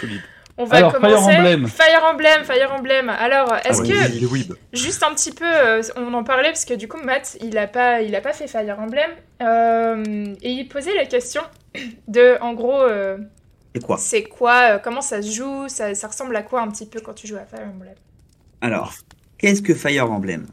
[0.00, 0.22] Solide.
[0.58, 1.36] On va Alors, Fire commencer.
[1.36, 1.66] Emblem.
[1.68, 3.08] Fire Emblem, Fire Emblem.
[3.10, 4.54] Alors, est-ce Ah que weeb.
[4.72, 7.66] juste un petit peu, euh, on en parlait parce que du coup Matt, il a
[7.66, 9.10] pas, il a pas fait Fire Emblem
[9.42, 11.42] euh, et il posait la question
[12.08, 13.18] de, en gros, euh,
[13.74, 16.68] Et quoi c'est quoi, euh, comment ça se joue, ça, ça ressemble à quoi un
[16.70, 17.94] petit peu quand tu joues à Fire Emblem?
[18.62, 18.94] Alors,
[19.36, 20.46] qu'est-ce que Fire Emblem?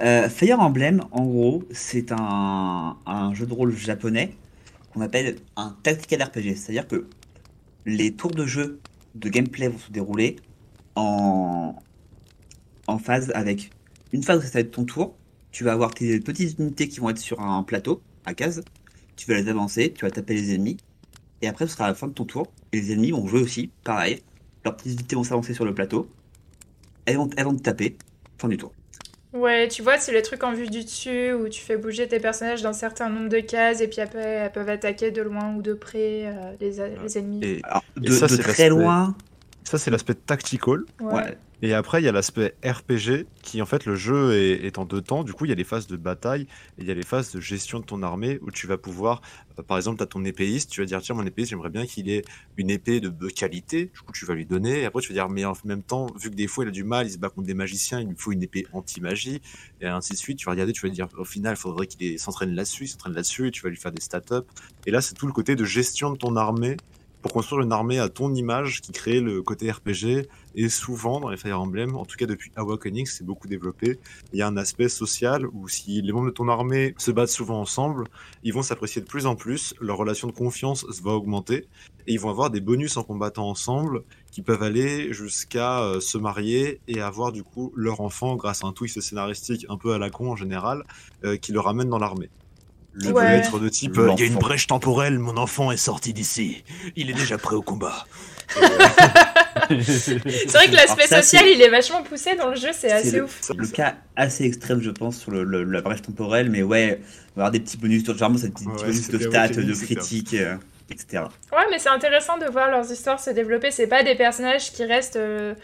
[0.00, 4.34] Euh, Fire Emblem, en gros, c'est un, un jeu de rôle japonais
[4.94, 6.56] qu'on appelle un tactical RPG.
[6.56, 7.06] C'est-à-dire que
[7.84, 8.80] les tours de jeu
[9.14, 10.36] de gameplay vont se dérouler
[10.94, 11.74] en,
[12.86, 13.70] en phase avec
[14.12, 15.16] une phase où ça va être ton tour.
[15.52, 18.62] Tu vas avoir tes petites unités qui vont être sur un plateau à case.
[19.16, 20.76] Tu vas les avancer, tu vas taper les ennemis.
[21.42, 22.52] Et après, ce sera la fin de ton tour.
[22.72, 24.22] Et les ennemis vont jouer aussi, pareil.
[24.64, 26.10] Leurs petites unités vont s'avancer sur le plateau.
[27.06, 27.96] Elles vont, elles vont te taper.
[28.38, 28.72] Fin du tour.
[29.32, 32.18] Ouais, tu vois, c'est les trucs en vue du dessus où tu fais bouger tes
[32.18, 35.62] personnages d'un certain nombre de cases et puis après elles peuvent attaquer de loin ou
[35.62, 37.40] de près euh, les, les ennemis.
[37.44, 39.14] Et Alors, Et de, ça, de très l'aspect- loin,
[39.62, 40.80] ça, c'est l'aspect tactical.
[41.00, 41.14] Ouais.
[41.14, 41.38] ouais.
[41.62, 44.86] Et après, il y a l'aspect RPG, qui en fait, le jeu est, est en
[44.86, 45.24] deux temps.
[45.24, 46.42] Du coup, il y a les phases de bataille
[46.78, 49.20] et il y a les phases de gestion de ton armée où tu vas pouvoir,
[49.58, 52.08] euh, par exemple, tu ton épéiste, tu vas dire, tiens, mon épéiste, j'aimerais bien qu'il
[52.08, 52.22] ait
[52.56, 53.90] une épée de, qualité.
[53.92, 54.80] Du coup, tu vas lui donner.
[54.80, 56.70] Et après, tu vas dire, mais en même temps, vu que des fois, il a
[56.70, 59.42] du mal, il se bat contre des magiciens, il lui faut une épée anti-magie,
[59.82, 60.38] et ainsi de suite.
[60.38, 63.48] Tu vas regarder, tu vas dire, au final, il faudrait qu'il s'entraîne là-dessus, s'entraîne là-dessus,
[63.48, 64.46] et tu vas lui faire des stat-up.
[64.86, 66.78] Et là, c'est tout le côté de gestion de ton armée
[67.22, 70.28] pour construire une armée à ton image qui crée le côté RPG.
[70.54, 73.98] Et souvent, dans les Fire Emblem, en tout cas depuis Awakening, c'est beaucoup développé,
[74.32, 77.28] il y a un aspect social où si les membres de ton armée se battent
[77.28, 78.08] souvent ensemble,
[78.42, 81.68] ils vont s'apprécier de plus en plus, leur relation de confiance va augmenter,
[82.06, 84.02] et ils vont avoir des bonus en combattant ensemble
[84.32, 88.66] qui peuvent aller jusqu'à euh, se marier et avoir du coup leur enfant grâce à
[88.66, 90.84] un twist scénaristique un peu à la con en général,
[91.24, 92.30] euh, qui le ramène dans l'armée.
[92.92, 93.22] Le Ouais.
[93.22, 96.12] peut être de type euh, il y a une brèche temporelle, mon enfant est sorti
[96.12, 96.64] d'ici,
[96.96, 98.04] il est déjà prêt au combat.
[99.84, 100.18] C'est
[100.52, 103.40] vrai que l'aspect social il est vachement poussé dans le jeu, c'est assez le, ouf.
[103.56, 106.50] le cas assez extrême, je pense, sur le, le- la brèche temporelle.
[106.50, 107.00] Mais ouais,
[107.36, 109.72] on va avoir des petits bonus, généralement, c'est des petits Ouais, bonus de stats, de
[109.74, 110.56] critiques, euh,
[110.90, 111.24] etc.
[111.52, 113.70] Ouais, mais c'est intéressant de voir leurs histoires se développer.
[113.70, 115.16] C'est pas des personnages qui restent.
[115.16, 115.54] euh,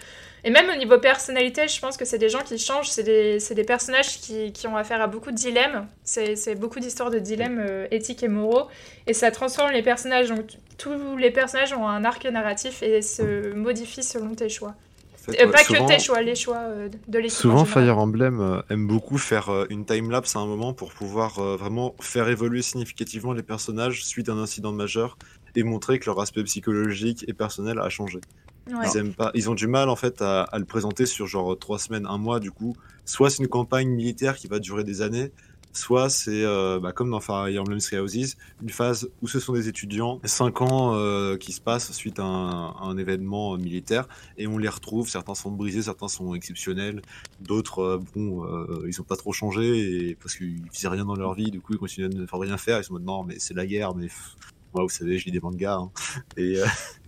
[0.47, 2.89] Et même au niveau personnalité, je pense que c'est des gens qui changent.
[2.89, 5.89] C'est des, personnages qui, qui ont affaire à beaucoup de dilemmes.
[6.05, 8.69] C'est beaucoup d'histoires de dilemmes euh, éthiques et moraux.
[9.09, 10.29] Et ça transforme les personnages.
[10.29, 14.77] Donc tous les personnages ont un arc narratif et se modifient selon tes choix.
[15.29, 17.39] En fait, Euh, ouais, pas souvent- que tes choix, les choix euh, de l'équipe.
[17.39, 17.65] en Souvent.
[17.65, 21.57] Fire Emblem euh, aime beaucoup faire euh, une timelapse à un moment pour pouvoir euh,
[21.57, 25.19] vraiment faire évoluer significativement les personnages suite à un incident majeur
[25.57, 28.21] et montrer que leur aspect psychologique et personnel a changé.
[28.69, 31.57] Ils aiment pas, ils ont du mal en fait à, à le présenter sur genre
[31.59, 32.75] trois semaines, un mois du coup.
[33.05, 35.31] Soit c'est une campagne militaire qui va durer des années,
[35.73, 39.53] soit c'est euh, bah, comme dans Fire Emblem Three Houses, une phase où ce sont
[39.53, 43.59] des étudiants, cinq ans euh, qui se passent suite à un, à un événement euh,
[43.59, 45.09] militaire et on les retrouve.
[45.09, 47.03] Certains sont brisés, certains sont exceptionnels,
[47.41, 48.45] d'autres euh, bon,
[48.89, 51.75] ils ont pas trop changé et parce qu'ils faisaient rien dans leur vie, du coup
[51.75, 52.81] ils continuent de ne faire rien faire.
[52.81, 54.09] Ils sont non mais c'est la guerre, mais
[54.75, 55.91] moi vous savez je lis des mangas hein.
[56.37, 56.61] et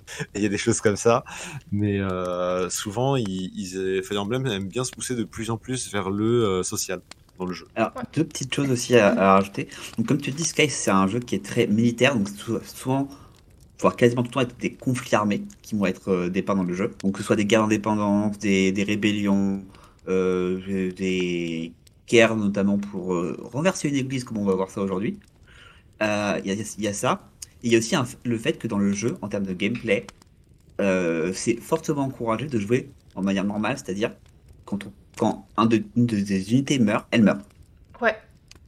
[0.34, 1.24] il y a des choses comme ça.
[1.72, 5.90] Mais euh, souvent, ils, ils, Fire Emblem aiment bien se pousser de plus en plus
[5.92, 7.00] vers le euh, social
[7.38, 7.66] dans le jeu.
[8.14, 9.68] Deux petites choses aussi à, rajouter.
[10.06, 13.08] Comme tu dis, Sky, c'est un jeu qui est très militaire, donc sou- souvent,
[13.80, 16.64] voire quasiment tout le temps, être des conflits armés qui vont être euh, dépeints dans
[16.64, 16.88] le jeu.
[16.88, 19.64] Que ce soit des guerres d'indépendance, des, rébellions,
[20.08, 21.72] euh, des
[22.08, 25.18] guerres notamment pour euh, renverser une église, comme on va voir ça aujourd'hui.
[26.00, 27.30] Il y a ça.
[27.62, 30.06] Il y a aussi un- le fait que dans le jeu, en termes de gameplay,
[30.80, 34.12] euh, c'est fortement encouragé de jouer en manière normale, c'est-à-dire
[34.64, 37.40] quand, on- quand un de, une de- des unités meurt, elle meurt.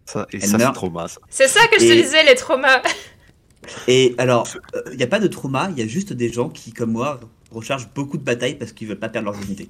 [0.07, 0.75] Ça, et Elle ça, c'est meurt.
[0.75, 1.21] trauma, ça.
[1.29, 2.83] C'est ça que je te disais, les traumas.
[3.87, 4.49] Et alors,
[4.91, 7.21] il n'y a pas de trauma, il y a juste des gens qui, comme moi,
[7.53, 9.69] rechargent beaucoup de batailles parce qu'ils veulent pas perdre leurs unités.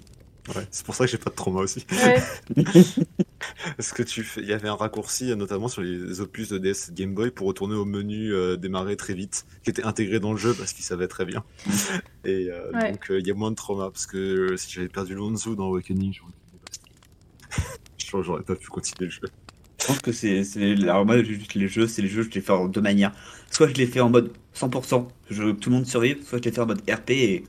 [0.56, 1.84] Ouais, c'est pour ça que j'ai pas de trauma aussi.
[1.92, 2.22] Ouais.
[3.76, 6.92] Parce que tu fais, il y avait un raccourci, notamment sur les opus de DS
[6.92, 10.38] Game Boy, pour retourner au menu euh, démarrer très vite, qui était intégré dans le
[10.38, 11.42] jeu parce qu'il savait très bien.
[12.24, 12.92] Et euh, Ouais.
[12.92, 14.16] donc, euh, il y a moins de trauma, parce que
[14.52, 16.14] euh, si j'avais perdu Lonzo dans Awakening,
[18.22, 19.20] j'aurais pas pu continuer le jeu.
[19.80, 20.44] Je pense que c'est.
[20.44, 23.12] c'est- Alors, moi, juste les jeux, c'est les jeux, je les fais en deux manières.
[23.50, 26.38] Soit je les fais en mode 100%, je veux que tout le monde survive, soit
[26.38, 27.44] je les fais en mode RP et.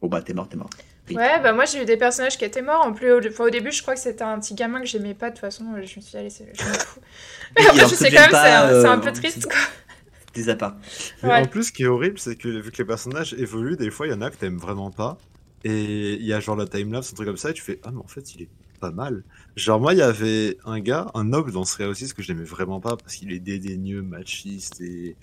[0.00, 0.70] Bon, bah, t'es mort, t'es mort.
[1.16, 2.84] Ouais, bah moi j'ai eu des personnages qui étaient morts.
[2.86, 5.14] En plus, au, enfin, au début, je crois que c'était un petit gamin que j'aimais
[5.14, 5.30] pas.
[5.30, 7.00] De toute façon, je me suis dit, allez, c'est- je m'en fous.
[7.58, 9.58] Oui, Après, je sais quand même, c'est un, euh, peu triste, quoi.
[10.34, 10.76] Des appâts.
[11.22, 11.34] Mais Ouais.
[11.36, 14.06] en plus, ce qui est horrible, c'est que vu que les personnages évoluent, des fois,
[14.06, 15.18] il y en a que t'aimes vraiment pas.
[15.64, 17.90] Et il y a genre la timelapse, un truc comme ça, et tu fais Ah,
[17.92, 18.48] mais en fait, il est
[18.80, 19.24] pas mal.
[19.56, 22.44] Genre, moi, il y avait un gars, un noble dans ce aussi, que je n'aimais
[22.46, 25.16] vraiment pas parce qu'il est dédaigneux, machiste et,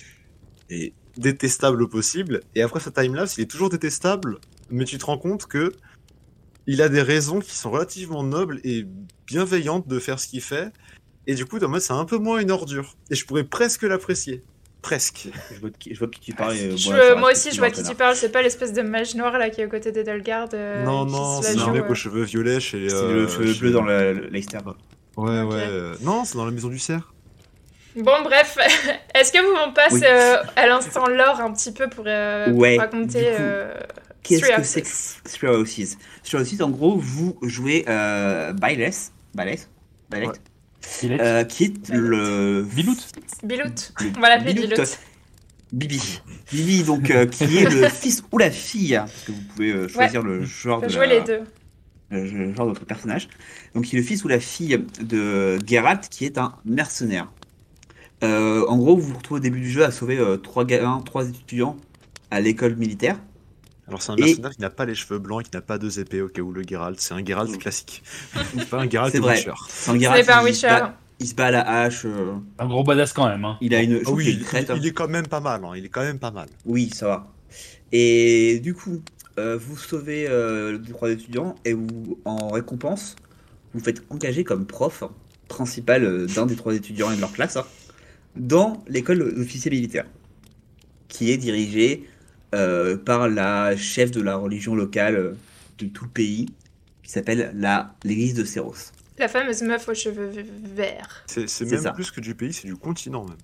[0.69, 2.41] et détestable au possible.
[2.53, 4.37] Et après sa timelapse, il est toujours détestable,
[4.69, 5.73] mais tu te rends compte que
[6.65, 8.85] il a des raisons qui sont relativement nobles et
[9.25, 10.69] bienveillantes de faire ce qu'il fait.
[11.25, 12.95] Et du coup, dans mode, c'est un peu moins une ordure.
[13.09, 14.43] Et je pourrais presque l'apprécier.
[14.81, 15.27] Presque.
[15.53, 16.55] Je vois qui, je vois de qui tu parles.
[16.55, 18.15] et, Je- voilà, ça moi aussi, je vois qui tu parles.
[18.15, 20.49] C'est pas l'espèce de mage noir là qui est aux côtés d'Edelgard.
[20.53, 22.87] euh, non, non, c'est un mec aux cheveux violets chez.
[22.89, 24.59] C'est euh, le cheveu chez- bleu dans le- le- Leicester.
[25.17, 25.55] Ouais, ouais.
[25.55, 27.11] euh, Non, c'est dans la maison du cerf.
[27.95, 28.57] Bon, bref,
[29.15, 30.01] est-ce que vous on passe Oui.
[30.05, 32.45] euh, à l'instant lore un petit peu pour, euh,
[32.77, 33.73] raconter du coup, euh,
[34.27, 35.47] Qu'est-ce que c'est que Three
[35.83, 40.27] Houses Three Houses, en gros, vous jouez euh, Ouais.
[41.03, 42.95] Il est euh, qui est le Bilout.
[43.43, 43.63] Bilout
[43.99, 44.69] Le On va l'appeler Bilout.
[44.69, 44.97] Bilout.
[45.73, 46.21] Bibi.
[46.53, 49.87] Bibi, donc, euh, qui est le fils ou la fille, parce que vous pouvez euh,
[49.89, 51.41] choisir le genre On de jouer la- les deux.
[52.09, 53.27] le le genre de votre personnage.
[53.75, 57.29] Donc, qui est le fils ou la fille de Geralt, qui est un mercenaire.
[58.23, 61.01] Euh, en gros, vous vous retrouvez au début du jeu à sauver euh, trois gamins,
[61.05, 61.75] trois étudiants
[62.31, 63.19] à l'école militaire.
[63.87, 65.77] Alors, c'est un Et- mercenaire qui n'a pas les cheveux blancs et qui n'a pas
[65.77, 66.99] deux épées au cas où le Geralt.
[66.99, 67.57] C'est un Geralt Mm.
[67.57, 68.03] classique.
[68.57, 69.35] c'est pas un Geralt C'est vrai.
[69.37, 69.53] Witcher.
[69.69, 70.79] C'est un Geralt, pas un il se Witcher.
[70.79, 72.05] bat- Il se bat à la hache.
[72.05, 73.43] euh, Un gros badass quand même.
[73.45, 73.57] Hein.
[73.61, 74.71] il a une, Ah oui, il, une crête.
[74.75, 75.63] il- il est quand même pas mal.
[75.65, 76.47] hein, Il est quand même pas mal.
[76.65, 77.33] Oui, ça va.
[77.91, 79.01] Et du coup,
[79.39, 83.15] euh, vous sauvez euh, les trois étudiants et vous, en récompense,
[83.73, 85.03] vous faites engager comme prof
[85.47, 87.65] principal euh, d'un des trois étudiants et de leur classe hein,
[88.35, 90.05] dans l'école d'officier militaire,
[91.07, 92.07] qui est dirigée
[92.55, 95.33] euh, par la chef de la religion locale euh,
[95.79, 96.47] de tout le pays,
[97.03, 98.75] qui s'appelle la l'église de Céros.
[99.17, 100.31] La fameuse meuf aux cheveux
[100.75, 101.23] verts.
[101.27, 101.91] C'est même ça.
[101.91, 103.37] plus que du pays, c'est du continent même.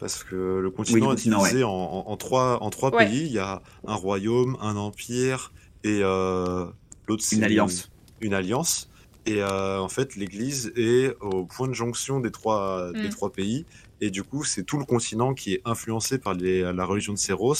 [0.00, 3.06] Parce que le continent est divisé en, en- en trois, en trois Ouais.
[3.06, 3.26] pays.
[3.26, 5.52] Il y a un royaume, un empire
[5.84, 6.66] et euh,
[7.06, 7.88] l'autre c'est Une alliance.
[8.20, 8.90] Une alliance.
[9.26, 13.10] Et euh, en fait, l'Église est au point de jonction des trois, des Mm.
[13.10, 13.64] trois pays.
[14.00, 17.18] Et du coup, c'est tout le continent qui est influencé par les- la religion de
[17.18, 17.54] Séros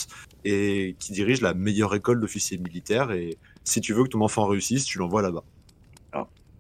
[0.45, 3.11] et qui dirige la meilleure école d'officiers militaires.
[3.13, 5.45] Et si tu veux que ton enfant réussisse, tu l'envoies là-bas.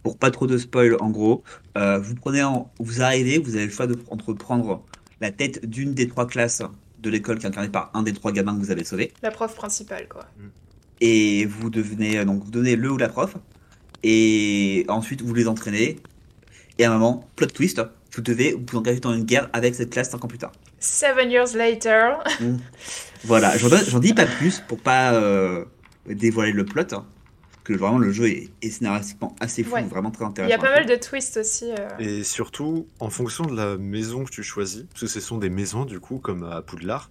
[0.02, 1.42] pour pas trop de spoil en gros,
[1.76, 4.84] euh, vous prenez en, vous arrivez, vous avez le choix de entre prendre
[5.20, 6.62] la tête d'une des trois classes
[7.00, 9.32] de l'école qui est incarnée par un des trois gamins que vous avez sauvés, La
[9.32, 10.24] prof principale, quoi.
[11.00, 13.34] et vous devenez donc vous donnez le ou la prof,
[14.04, 15.96] et ensuite vous les entraînez,
[16.78, 17.82] et à un moment, plot twist,
[18.16, 20.52] vous devez vous engager dans une guerre avec cette classe cinq ans plus tard.
[20.80, 22.18] Seven years later.
[23.24, 25.64] Voilà, j'en dis pas plus pour pas euh,
[26.08, 27.04] dévoiler le plot, hein,
[27.64, 29.82] que vraiment le jeu est, est scénaristiquement assez fou, Ouais.
[29.82, 30.50] vraiment très Il intéressant.
[30.50, 31.72] y a pas mal de twists aussi.
[31.72, 31.88] euh.
[31.98, 35.50] Et surtout, en fonction de la maison que tu choisis, parce que ce sont des
[35.50, 37.10] maisons du coup, comme à Poudlard,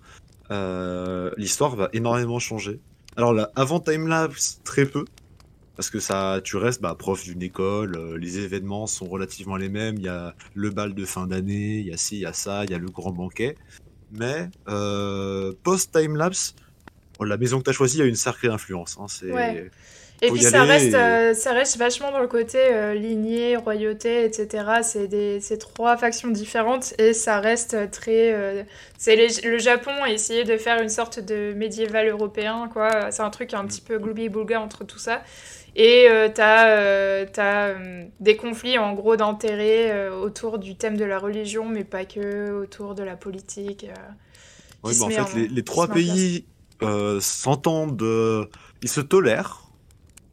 [0.51, 2.79] euh, l'histoire va énormément changer.
[3.17, 5.03] Alors là, avant Timelapse, très peu,
[5.75, 9.69] parce que ça, tu restes bah, prof d'une école, euh, les événements sont relativement les
[9.69, 12.25] mêmes, il y a le bal de fin d'année, il y a ci, il y
[12.25, 13.55] a ça, il y a le grand banquet.
[14.11, 16.55] Mais euh, post-Timelapse,
[17.19, 18.97] oh, la maison que tu as choisie a une sacrée influence.
[18.99, 19.31] hein, c'est...
[19.31, 19.69] Ouais.
[20.21, 22.93] Et puis y ça aller reste, et- euh, ça reste vachement dans le côté euh,
[22.93, 24.81] lignée, royauté, etc.
[24.81, 28.33] C'est des, c'est trois factions différentes et ça reste très.
[28.33, 28.63] euh,
[28.97, 33.11] c'est les- le Japon a essayé de faire une sorte de médiéval européen, quoi.
[33.11, 35.21] C'est un truc un petit peu gloubi-boulga entre tout ça.
[35.75, 40.97] Et euh, t'as euh, t'as, euh, des conflits en gros d'intérêt euh, autour du thème
[40.97, 43.85] de la religion, mais pas que, autour de la politique.
[43.89, 43.93] euh,
[44.83, 46.47] bah, en fait, en- les, trois pays
[46.83, 48.45] euh, s'entendent, euh,
[48.81, 49.61] ils se tolèrent.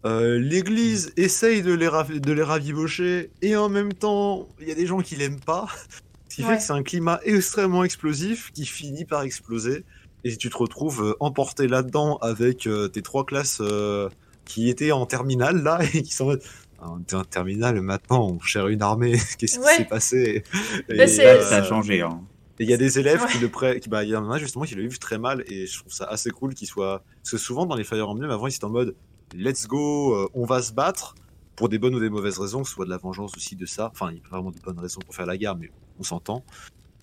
[0.07, 1.89] Euh, L'Église essaye de les,
[2.21, 5.69] de les ravibocher et en même temps, il y a des gens qui l'aiment pas.
[6.31, 6.47] Ce qui Ouais.
[6.47, 9.85] fait que c'est un climat extrêmement explosif qui finit par exploser.
[10.25, 14.09] Et tu te retrouves euh, emporté là-dedans avec euh, tes trois classes euh,
[14.45, 16.43] qui étaient en terminale là et qui sont en mode,
[16.81, 19.13] on était en terminale, maintenant on gère une armée.
[19.39, 20.43] Qu'est-ce qui s'est passé?
[20.89, 22.01] Et, Bah, euh, Ça a changé.
[22.03, 22.21] Hein.
[22.59, 23.31] et il y a des élèves Ouais.
[23.31, 25.45] qui le prennent, qui, bah, il y en a justement qui le vivent très mal
[25.47, 27.03] et je trouve ça assez cool qu'ils soient.
[27.23, 28.95] Parce que souvent dans les Fire Emblem, avant ils étaient en mode
[29.35, 31.15] let's go, euh, on va se battre
[31.57, 33.67] pour des bonnes ou des mauvaises raisons, que ce soit de la vengeance aussi de
[33.67, 33.91] ça.
[33.93, 36.03] Enfin, il y a pas vraiment de bonnes raisons pour faire la guerre, mais on
[36.03, 36.45] s'entend.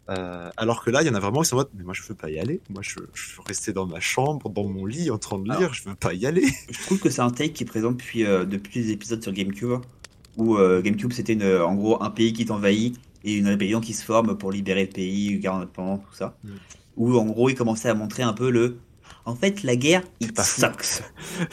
[0.10, 1.93] Euh, alors que là, il y en a vraiment qui sont en mode mais moi
[1.93, 4.86] je veux pas y aller, moi je, je veux rester dans ma chambre, dans mon
[4.86, 5.74] lit en train de lire, Alors.
[5.74, 6.48] je veux pas y aller.
[6.72, 9.32] Je trouve que c'est un take qui est présent depuis, euh, depuis les épisodes sur
[9.32, 9.80] GameCube.
[10.38, 13.93] Où euh, GameCube c'était une- en gros un pays qui t'envahit et une rébellion qui
[13.93, 16.38] se forme pour libérer le pays, guerre indépendante, tout ça.
[16.43, 16.50] Mm.
[16.98, 18.78] Où en gros il commençait à montrer un peu le.
[19.26, 20.43] En fait, la guerre, fou.
[20.43, 21.04] sucks.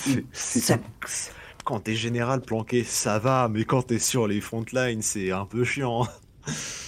[0.07, 0.81] It C'est- sucks.
[1.65, 5.45] Quand t'es général planqué, ça va, mais quand t'es sur les front lines, c'est un
[5.47, 6.07] peu chiant.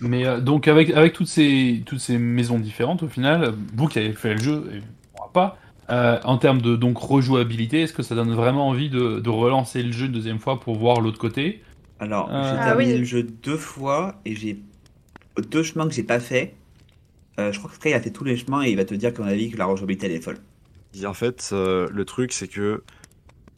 [0.00, 3.98] Mais euh, donc avec, avec toutes, ces, toutes ces maisons différentes, au final, vous qui
[3.98, 4.80] avez fait le jeu, et
[5.18, 5.58] moi pas,
[5.90, 9.82] euh, en termes de donc rejouabilité, est-ce que ça donne vraiment envie de, de relancer
[9.82, 11.62] le jeu une deuxième fois pour voir l'autre côté?
[12.00, 12.98] Alors, Euh, j'ai Ah terminé oui.
[12.98, 14.60] le jeu deux fois et j'ai
[15.38, 16.54] deux chemins que j'ai pas fait.
[17.40, 19.12] Euh, je crois que Sky a fait tous les chemins et il va te dire
[19.14, 20.40] qu'à mon avis que la rejouabilité elle est folle.
[20.94, 22.84] Et en fait, euh, le truc, c'est que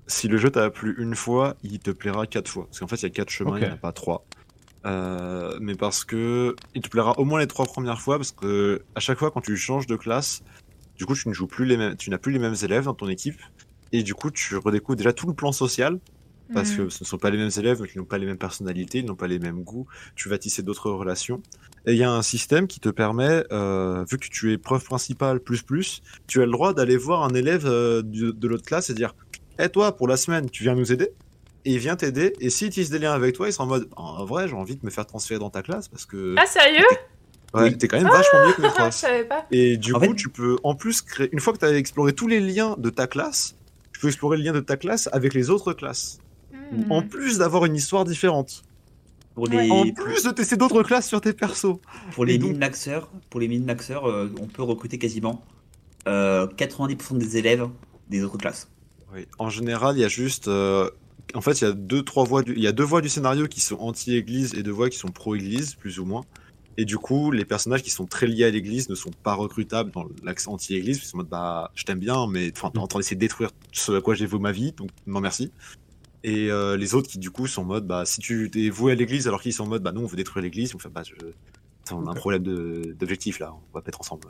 [0.07, 2.67] si le jeu t'a plu une fois, il te plaira quatre fois.
[2.67, 3.59] Parce qu'en fait, il y a quatre chemins, Ok.
[3.59, 4.27] il n'y en a pas trois.
[4.85, 8.83] Euh, mais parce que il te plaira au moins les trois premières fois, parce que
[8.95, 10.43] à chaque fois quand tu changes de classe,
[10.97, 12.95] du coup, tu ne joues plus les mêmes, tu n'as plus les mêmes élèves dans
[12.95, 13.41] ton équipe,
[13.93, 15.99] et du coup, tu redécouvres déjà tout le plan social,
[16.53, 16.77] parce Mm.
[16.77, 19.07] que ce ne sont pas les mêmes élèves, ils n'ont pas les mêmes personnalités, ils
[19.07, 19.87] n'ont pas les mêmes goûts.
[20.15, 21.43] Tu vas tisser d'autres relations.
[21.87, 24.85] Et il y a un système qui te permet, euh, vu que tu es prof
[24.85, 28.91] principal plus plus, tu as le droit d'aller voir un élève euh, de l'autre classe
[28.91, 29.15] et dire
[29.59, 31.11] Eh toi, pour la semaine, tu viens nous aider?
[31.65, 32.33] Et il vient t'aider.
[32.41, 34.77] Et s'il tisse des liens avec toi, il sera en mode En vrai, j'ai envie
[34.77, 36.85] de me faire transférer dans ta classe parce que Ah, sérieux?
[37.55, 37.79] ouais, oui.
[37.79, 38.95] t'es quand même vachement mieux que mes Ah, Je profs.
[38.95, 39.47] savais pas.
[39.53, 41.29] Et du En coup, fait- tu peux en plus créer.
[41.33, 43.55] Une fois que tu as exploré tous les liens de ta classe,
[43.93, 46.19] tu peux explorer le lien de ta classe avec les autres classes.
[46.73, 46.91] Hmm.
[46.91, 48.63] En plus d'avoir une histoire différente.
[49.35, 51.77] Pour les, En plus de tester d'autres classes sur tes persos.
[52.15, 55.43] pour les donc- min-maxeurs, pour les min-maxeurs, euh, on peut recruter quasiment
[56.09, 57.67] euh, 90% des élèves
[58.11, 58.69] des autres classes.
[59.15, 59.27] Oui.
[59.39, 60.49] En général, il y a juste.
[60.49, 60.91] euh,
[61.35, 62.43] En fait, il y a deux, trois voies.
[62.43, 62.55] Du...
[62.55, 65.09] Il y a deux voies du scénario qui sont anti-église et deux voies qui sont
[65.09, 66.25] pro-église, plus ou moins.
[66.79, 69.91] Et du coup, les personnages qui sont très liés à l'église ne sont pas recrutables
[69.91, 70.99] dans l'axe anti-église.
[70.99, 73.21] Ils sont en mode, bah, je t'aime bien, mais enfin, t'es en train d'essayer de
[73.21, 75.51] détruire ce à quoi j'ai voué ma vie, donc non merci.
[76.25, 78.93] Et euh, les autres qui, du coup, sont en mode, bah, si tu t'es voué
[78.93, 80.89] à l'église alors qu'ils sont en mode, bah, non, on veut détruire l'église, on fait,
[80.89, 81.15] bah, je...
[81.85, 84.29] Attends, on a un problème de- d'objectif là, on va mettre ensemble.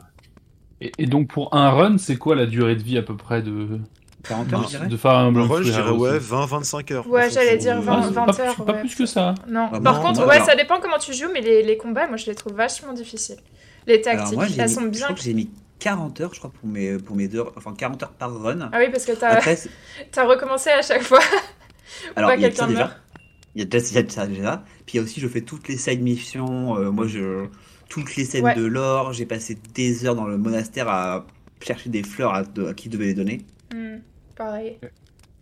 [0.81, 3.43] et, et donc pour un run, c'est quoi la durée de vie à peu près
[3.43, 3.79] de,
[4.27, 4.87] 40 Non, heures, je dirais.
[4.87, 7.07] de Fire Emblem Moi, je Three dirais, ouais, 20-25 heures.
[7.09, 8.79] Ouais, j'allais dire de- 20, Ah, c'est 20 pas, heures, pas ouais.
[8.79, 9.35] plus que ça.
[9.47, 9.69] Non.
[9.73, 12.07] Ah, Par non, contre, ouais, alors- ça dépend comment tu joues, mais les, les combats,
[12.07, 13.37] moi, je les trouve vachement difficiles.
[13.85, 15.03] Les Alors tactiques, moi, elles mis- sont je bien.
[15.05, 18.01] crois que j'ai mis 40 heures, je crois, pour mes, pour mes deux, enfin 40
[18.03, 18.69] heures par run.
[18.71, 19.39] Ah oui, parce que t'as
[20.17, 21.19] as recommencé à chaque fois.
[22.15, 22.79] alors pas il y a ça déjà.
[22.79, 22.93] meurt.
[23.55, 24.63] Il y a déjà, ça déjà.
[24.85, 26.77] Puis il y a aussi, je fais toutes les side missions.
[26.77, 27.45] euh, moi, je
[27.89, 28.55] toutes les scènes Ouais.
[28.55, 29.11] de l'or.
[29.13, 31.25] J'ai passé des heures dans le monastère à
[31.61, 33.41] chercher des fleurs à, à qui je devais les donner.
[33.73, 33.97] Hmm,
[34.35, 34.79] pareil.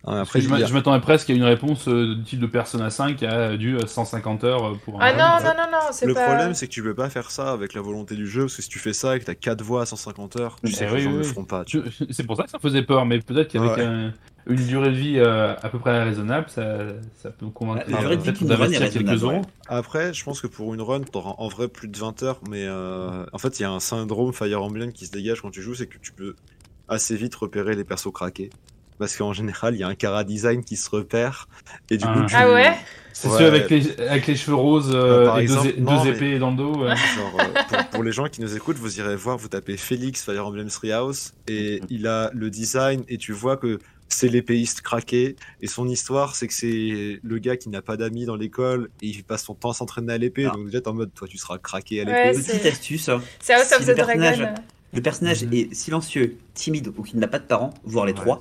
[0.04, 3.24] Ah, Après, je m'attendais presque à une réponse euh, du type de Persona 5 qui
[3.26, 6.06] a dû euh, 150 heures euh, pour un Ah run, non, non, non, non, c'est
[6.06, 6.24] Le pas.
[6.26, 8.62] problème, c'est que tu peux pas faire ça avec la volonté du jeu, parce que
[8.62, 10.86] si tu fais ça et que t'as 4 voix à 150 heures, tu Eh sais
[10.86, 11.64] que les gens ne le feront pas.
[11.64, 13.84] tu C'est pour ça que ça faisait peur, mais peut-être qu'avec Ouais.
[13.84, 14.12] un-
[14.48, 16.78] une durée de vie euh, à peu près raisonnable, ça,
[17.22, 19.42] ça peut convaincre La peut-être d'investir quelques euros.
[19.68, 22.64] Après, je pense que pour une run, t'auras en vrai plus de 20 heures, mais
[22.66, 25.62] euh, en fait, il y a un syndrome Fire Emblem qui se dégage quand tu
[25.62, 26.34] joues, c'est que tu peux
[26.88, 28.50] assez vite repérer les persos craqués.
[29.02, 31.48] Parce qu'en général, il y a un cara design qui se repère,
[31.90, 32.14] et du Ah.
[32.14, 32.34] coup, tu...
[32.36, 32.72] Ah ouais
[33.12, 33.38] C'est Ouais.
[33.38, 36.04] ceux avec les, avec les cheveux roses euh, par et deux, exemple, é- deux non,
[36.04, 36.74] mais- épées dans le dos.
[36.84, 36.94] ouais.
[37.16, 40.22] Genre, euh, pour, pour les gens qui nous écoutent, vous irez voir, vous tapez Félix
[40.24, 45.34] Fire Emblem Treehouse et il a le design et tu vois que c'est l'épéiste craqué
[45.60, 49.08] et son histoire c'est que c'est le gars qui n'a pas d'amis dans l'école et
[49.08, 50.54] il passe son temps à s'entraîner à l'épée Ah.
[50.54, 52.18] donc déjà t'es en mode toi tu seras craqué à l'épée.
[52.18, 53.10] Ouais, Petite c'est- astuce.
[53.40, 54.54] C'est House Si of le the personnage- Dragon.
[54.94, 55.52] Le personnage Mhm.
[55.54, 58.18] est silencieux, timide ou qui n'a pas de parents, voire les Ouais.
[58.20, 58.40] trois.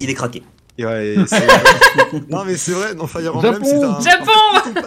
[0.00, 0.42] Il est craqué.
[0.78, 1.14] Ouais,
[2.30, 4.00] non mais c'est vrai, dans Fire Emblem, Japon c'est un...
[4.00, 4.80] Japon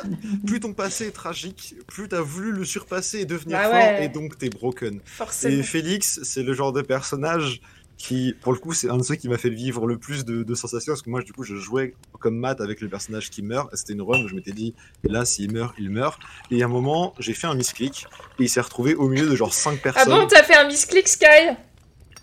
[0.48, 4.06] plus ton passé est tragique, plus t'as voulu le surpasser et devenir Bah fort ouais.
[4.06, 5.00] et donc t'es broken.
[5.06, 5.54] Forcément.
[5.56, 7.62] Et Félix, c'est le genre de personnage
[7.96, 10.42] qui, pour le coup, c'est un de ceux qui m'a fait vivre le plus de,
[10.42, 10.94] de sensations.
[10.94, 13.70] Parce que moi, du coup, je jouais comme Matt avec le personnage qui meurt.
[13.76, 14.74] C'était une run où je m'étais dit,
[15.04, 16.20] là, s'il meurt, il meurt.
[16.50, 18.08] Et à un moment, j'ai fait un misclick.
[18.40, 20.14] Et il s'est retrouvé au milieu de genre 5 Ah personnes.
[20.22, 21.26] bon, t'as fait un misclick, Sky?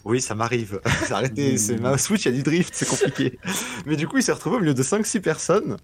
[0.04, 0.80] Oui, ça m'arrive.
[1.10, 3.38] Arrêtez, c'est ma Switch, il y a du drift, c'est compliqué.
[3.86, 5.76] Mais du coup, il s'est retrouvé au milieu de 5-6 personnes.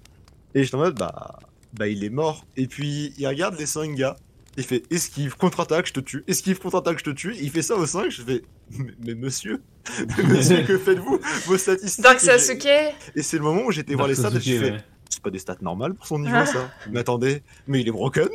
[0.54, 1.38] Et j'étais en mode, bah,
[1.74, 2.46] bah, il est mort.
[2.56, 4.16] Et puis, il regarde les 5 gars.
[4.56, 6.24] Il fait esquive, contre-attaque, je te tue.
[6.28, 7.34] Esquive, contre-attaque, je te tue.
[7.40, 8.42] Il fait ça au 5, je fais
[8.78, 9.60] mais, mais monsieur,
[10.16, 11.20] mais monsieur, que faites-vous?
[11.44, 12.02] Vos statistiques.
[12.02, 12.66] Dark Sasuke
[13.14, 14.76] Et c'est le moment où j'étais voir les stats et je fais
[15.08, 16.46] c'est pas des stats normales pour son niveau Ah.
[16.46, 16.70] ça.
[16.90, 18.28] Mais attendez, mais il est broken.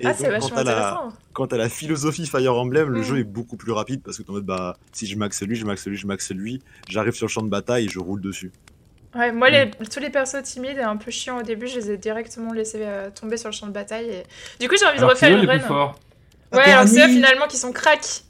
[0.00, 1.08] Et Ah, donc, c'est vachement quant à la, intéressant.
[1.32, 3.04] quant à la philosophie Fire Emblem, le Mm.
[3.04, 5.54] jeu est beaucoup plus rapide parce que t'es en mode bah si je maxe lui,
[5.56, 8.20] je maxe lui, je maxe lui, j'arrive sur le champ de bataille et je roule
[8.20, 8.50] dessus.
[9.14, 9.70] Ouais, moi, les, Mm.
[9.92, 12.80] tous les persos timides et un peu chiants au début, je les ai directement laissés
[12.82, 14.06] euh, tomber sur le champ de bataille.
[14.10, 14.22] Et...
[14.58, 15.58] Du coup, j'ai envie de refaire une plus run.
[15.60, 16.00] forts.
[16.52, 18.23] Ouais, alors c'est eux finalement qui sont crack.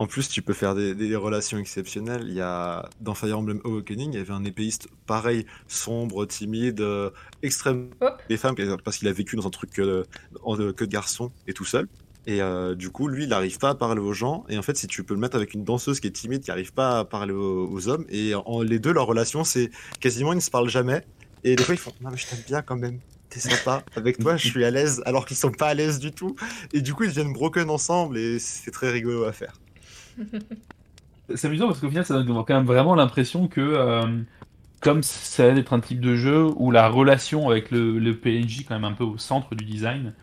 [0.00, 2.24] En plus, tu peux faire des, des relations exceptionnelles.
[2.28, 6.80] Il y a dans Fire Emblem Awakening, il y avait un épéiste pareil, sombre, timide,
[6.80, 7.10] euh,
[7.42, 8.22] extrême Hop.
[8.28, 10.04] des femmes parce qu'il a vécu dans un truc que,
[10.44, 11.88] en- que de garçon et tout seul.
[12.26, 14.44] Et euh, du coup, lui, il n'arrive pas à parler aux gens.
[14.48, 16.50] Et en fait, si tu peux le mettre avec une danseuse qui est timide, qui
[16.50, 20.32] n'arrive pas à parler aux, aux hommes, et en, les deux, leur relation, c'est quasiment
[20.32, 21.04] ils ne se parlent jamais.
[21.42, 23.00] Et des fois, ils font Non, mais je t'aime bien quand même.
[23.30, 23.82] T'es sympa.
[23.96, 26.36] Avec toi, je suis à l'aise, alors qu'ils sont pas à l'aise du tout.
[26.72, 29.54] Et du coup, ils deviennent broken ensemble, et c'est très rigolo à faire.
[31.34, 34.06] C'est amusant parce qu'au final, ça donne quand même vraiment l'impression que, euh,
[34.80, 38.64] comme ça allait être un type de jeu où la relation avec le, le PNJ
[38.66, 40.14] quand même un peu au centre du design,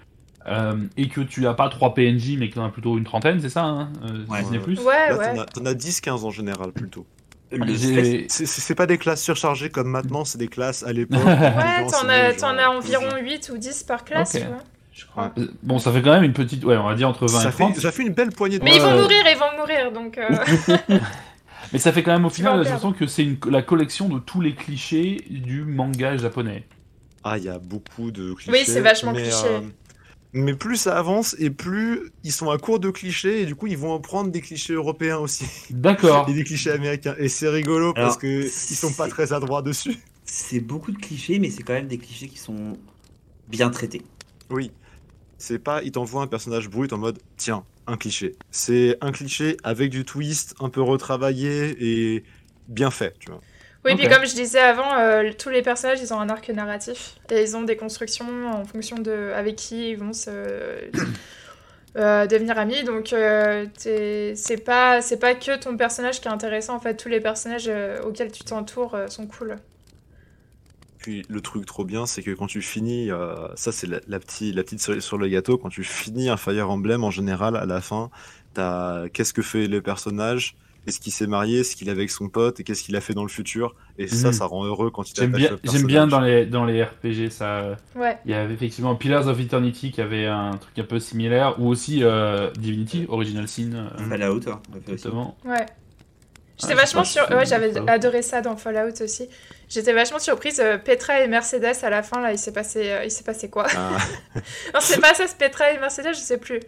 [0.47, 3.03] euh, et que tu n'as pas trois PNJ mais que tu en as plutôt une
[3.03, 4.43] trentaine, c'est ça hein euh, Ouais.
[4.43, 4.79] si plus?
[4.79, 5.35] Ouais, Là, ouais.
[5.35, 7.05] t'en as- t'en as 10-15 en général, plutôt.
[7.51, 11.19] Stress- C'est- pas des classes surchargées comme maintenant, c'est des classes à l'époque.
[11.23, 14.57] Ouais, t'en as, environ 8 ou 10 par classe, tu vois.
[14.95, 15.33] Je crois.
[15.37, 17.49] Euh, Bon, ça fait quand même une petite, ouais, on va dire entre 20 Ça
[17.49, 17.75] et fait, 30.
[17.79, 19.01] ça fait une belle poignée de Mais ils vont Ouais.
[19.01, 20.17] mourir, ils vont mourir, donc...
[20.17, 20.97] euh,
[21.73, 24.39] Mais ça fait quand même au final, sens que c'est une- la collection de tous
[24.39, 26.65] les clichés du manga japonais.
[27.23, 28.51] Ah, il y a beaucoup de clichés.
[28.51, 29.47] Oui, c'est vachement mais, cliché.
[29.47, 29.61] euh,
[30.31, 33.65] mais plus ça avance et plus ils sont à court de clichés et du coup
[33.67, 36.25] ils vont en prendre des clichés européens aussi D'accord.
[36.29, 39.63] et des clichés américains et c'est rigolo Alors, parce que ils sont pas très adroits
[39.63, 39.97] dessus.
[40.23, 42.77] C'est beaucoup de clichés, mais c'est quand même des clichés qui sont
[43.47, 44.03] bien traités.
[44.51, 44.71] Oui,
[45.45, 48.35] c'est pas ils t'envoient un personnage brut en mode tiens un cliché.
[48.49, 52.23] C'est un cliché avec du twist un peu retravaillé et
[52.67, 53.41] bien fait, tu vois.
[53.85, 57.13] Oui, puis comme je disais avant, euh, tous les personnages, ils ont un arc narratif.
[57.29, 60.31] Et ils ont des constructions en fonction de avec qui ils vont se...
[61.97, 62.83] euh, devenir amis.
[62.83, 66.75] Donc, euh, t'es- c'est pas, c'est pas que ton personnage qui est intéressant.
[66.75, 69.57] En fait, tous les personnages euh, auxquels tu t'entoures euh, sont cool.
[71.05, 74.19] Puis le truc trop bien, c'est que quand tu finis, euh, ça c'est la, la,
[74.19, 77.55] petite, la petite cerise sur le gâteau, quand tu finis un Fire Emblem en général,
[77.55, 78.09] à la fin,
[78.55, 80.55] t'as qu'est-ce que fait le personnage,
[80.87, 83.13] est-ce qu'il s'est marié, est-ce qu'il est avec son pote, et qu'est-ce qu'il a fait
[83.13, 84.33] dans le futur, et ça, Mhm.
[84.33, 87.29] ça rend heureux quand tu J'aime t'attaches bien, j'aime bien dans les, dans les RPG
[87.29, 87.77] ça.
[87.95, 88.17] Ouais.
[88.25, 91.67] Il y avait effectivement Pillars of Eternity qui avait un truc un peu similaire, ou
[91.67, 93.73] aussi euh, Divinity, Original Sin.
[93.73, 95.37] euh, Fallout, hein, exactement.
[95.45, 95.65] Ouais.
[96.59, 97.29] J'étais Ah, vachement sur...
[97.31, 99.29] Ouais, j'avais adoré ça dans Fallout aussi.
[99.69, 100.59] J'étais vachement surprise.
[100.59, 103.49] euh, Petra et Mercedes, à la fin, là, il s'est passé, euh, il s'est passé
[103.49, 103.67] quoi?
[103.75, 103.97] Ah,
[104.73, 106.59] Non, c'est pas ça, c'est Petra et Mercedes, je sais plus.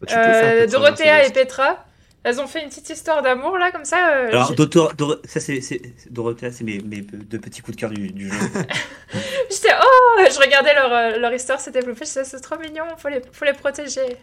[0.00, 1.30] bah, Euh, Dorothea et.
[1.32, 1.84] Petra,
[2.24, 4.08] elles ont fait une petite histoire d'amour, là, comme ça.
[4.16, 4.54] euh, Alors,
[5.24, 5.60] ça c'est
[6.10, 8.38] Dorothea, c'est mes, mes deux petits coups de cœur du, du jeu.
[9.50, 13.08] J'étais, oh, je regardais leur, leur histoire se développer, je disais, c'est trop mignon, faut
[13.08, 14.16] les, faut les protéger.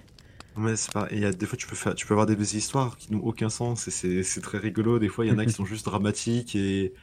[0.57, 1.07] Ouais, c'est pas.
[1.11, 3.11] Et il y a des fois, tu peux faire, tu peux avoir des histoires qui
[3.11, 4.99] n'ont aucun sens et c'est c'est très rigolo.
[4.99, 6.93] Des fois, il y en a qui sont juste dramatiques et.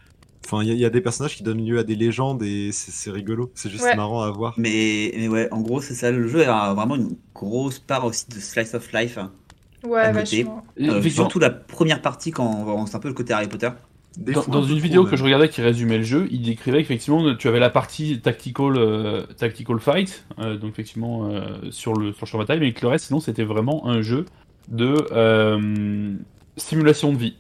[0.45, 2.43] Enfin, il y, a- il y a des personnages qui donnent lieu à des légendes
[2.43, 3.53] et c'est rigolo.
[3.55, 3.95] C'est juste Ouais.
[3.95, 4.55] marrant à voir.
[4.59, 6.11] mais, mais ouais, en gros, c'est ça.
[6.11, 9.19] Le jeu a vraiment une grosse part aussi de slice of life.
[9.19, 9.33] hein.
[9.85, 10.65] Ouais, vachement.
[10.81, 13.71] Euh, surtout la première partie quand on- c'est un peu le côté Harry Potter.
[14.19, 15.11] Des dans, fois, dans un peu une vidéo même.
[15.11, 18.77] que je regardais qui résumait le jeu, il décrivait qu'effectivement tu avais la partie tactical,
[18.77, 22.73] euh, tactical fight, euh, donc effectivement euh, sur, le, sur le champ de bataille, mais
[22.73, 24.27] que le reste sinon c'était vraiment un jeu
[24.69, 26.13] de euh,
[26.57, 27.37] simulation de vie.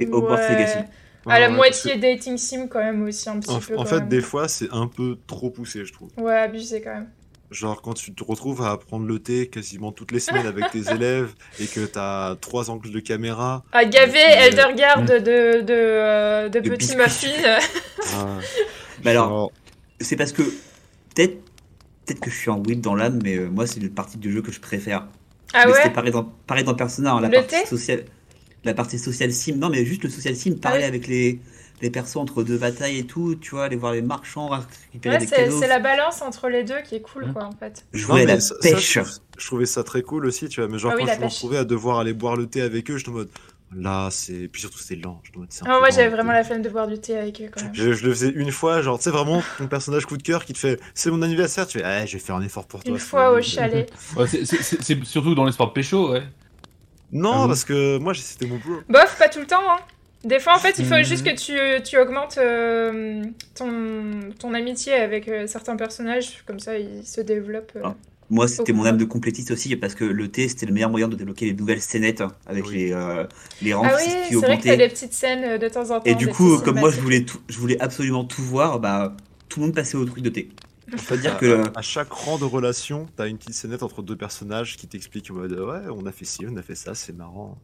[0.00, 0.54] Et Hogwarts Ouais.
[0.54, 0.78] Legacy.
[1.26, 3.74] À la Ouais, moitié dating sim, quand même, aussi, un petit En, peu.
[3.74, 4.08] en quand fait, même.
[4.08, 6.08] des fois, c'est un peu trop poussé, je trouve.
[6.16, 7.08] Ouais, abusé quand même.
[7.52, 10.90] Genre, quand tu te retrouves à apprendre le thé quasiment toutes les semaines avec tes
[10.94, 13.62] élèves et que t'as trois angles de caméra.
[13.72, 17.28] À gaver Mais- Eldergard de, de, de, euh, de De petits biscuits.
[17.28, 17.58] muffins.
[18.14, 18.38] ah,
[19.04, 19.52] Mais alors,
[20.00, 20.42] c'est parce que
[21.14, 21.36] peut-être
[22.06, 24.32] peut-être que je suis en whip dans l'âme, mais euh, moi, c'est une partie du
[24.32, 25.06] jeu que je préfère.
[25.52, 28.04] ah mais ouais c'était pareil dans, pareil dans Persona, hein, la Le partie thé sociale.
[28.64, 30.88] La partie social sim, non mais juste le social sim, pareil oui.
[30.88, 31.40] avec les,
[31.82, 34.48] les persos entre deux batailles et tout, tu vois, aller voir les marchands,
[34.92, 35.60] récupérer Ouais, des c'est cadeaux.
[35.60, 37.32] c'est la balance entre les deux qui est cool, Mm.
[37.34, 37.84] quoi, en fait.
[38.08, 38.94] Non, mais la ça- ça, pêche.
[38.94, 40.70] je, trouve, je trouvais ça très cool aussi, tu vois.
[40.70, 41.34] Mais genre, Ah oui, quand je me pêche.
[41.34, 43.28] retrouvais à devoir aller boire le thé avec eux, je te en mode
[43.74, 44.48] là, c'est.
[44.48, 45.20] Puis surtout, c'était lent.
[45.24, 47.50] Je c'est un Ah, moi, j'avais vraiment la flemme de boire du thé avec eux,
[47.52, 47.74] quand même.
[47.74, 50.44] Je, je le faisais une fois, genre, tu sais, vraiment, ton personnage coup de cœur
[50.44, 52.84] qui te fait c'est mon anniversaire, tu fais ah, je vais faire un effort pour
[52.84, 52.92] toi.
[52.92, 53.90] Une c'est fois au chalet.
[54.16, 56.22] Ouais, c'est- c'est c'est- c'est surtout dans les sports pécho, ouais.
[57.10, 58.76] Non, Ah parce que moi, j'ai- c'était mon bro.
[58.88, 59.78] Bof, pas tout le temps, hein.
[60.24, 61.04] Des fois, en fait, il faut Mhm.
[61.04, 63.22] juste que tu, tu augmentes euh,
[63.56, 67.72] ton, ton amitié avec euh, certains personnages, comme ça, ils se développent.
[67.76, 67.80] euh.
[67.84, 67.96] Ah.
[68.30, 71.08] Moi, c'était mon âme de complétiste aussi, parce que le T, c'était le meilleur moyen
[71.08, 72.74] de débloquer les nouvelles scénettes avec Oui.
[72.76, 73.24] les, euh,
[73.60, 76.02] les rangs Ah oui, qui c'est vrai que des petites scènes de temps en temps.
[76.06, 79.14] Et du coup, comme moi, je voulais, tout, je voulais absolument tout voir, bah,
[79.50, 80.48] tout le monde passait au truc de T.
[80.94, 81.62] On peut dire À, que.
[81.76, 84.86] à chaque rang de relation, t'as une petite scénette entre deux personnages qui
[85.32, 87.58] mode ouais, on a fait ci, on a fait ça, c'est marrant.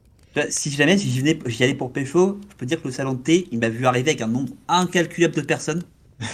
[0.51, 3.15] Si jamais si j'y venais- j'y allais pour pécho, je peux dire que le salon
[3.15, 5.83] de thé, il m'a vu arriver avec un nombre incalculable de personnes.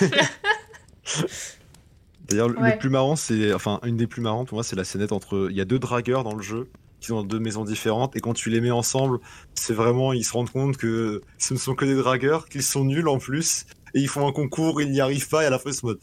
[2.29, 2.73] D'ailleurs, le- Ouais.
[2.73, 3.53] le plus marrant, c'est.
[3.53, 5.49] Enfin, une des plus marrantes pour moi, c'est la scénette entre.
[5.51, 6.69] Il y a deux dragueurs dans le jeu
[7.01, 9.19] qui sont dans deux maisons différentes, et quand tu les mets ensemble,
[9.55, 10.13] c'est vraiment.
[10.15, 13.19] Ils se rendent compte que ce ne sont que des dragueurs, qu'ils sont nuls en
[13.19, 15.75] plus, et ils font un concours, ils n'y arrivent pas, et à la fin, ils
[15.75, 15.99] se mode.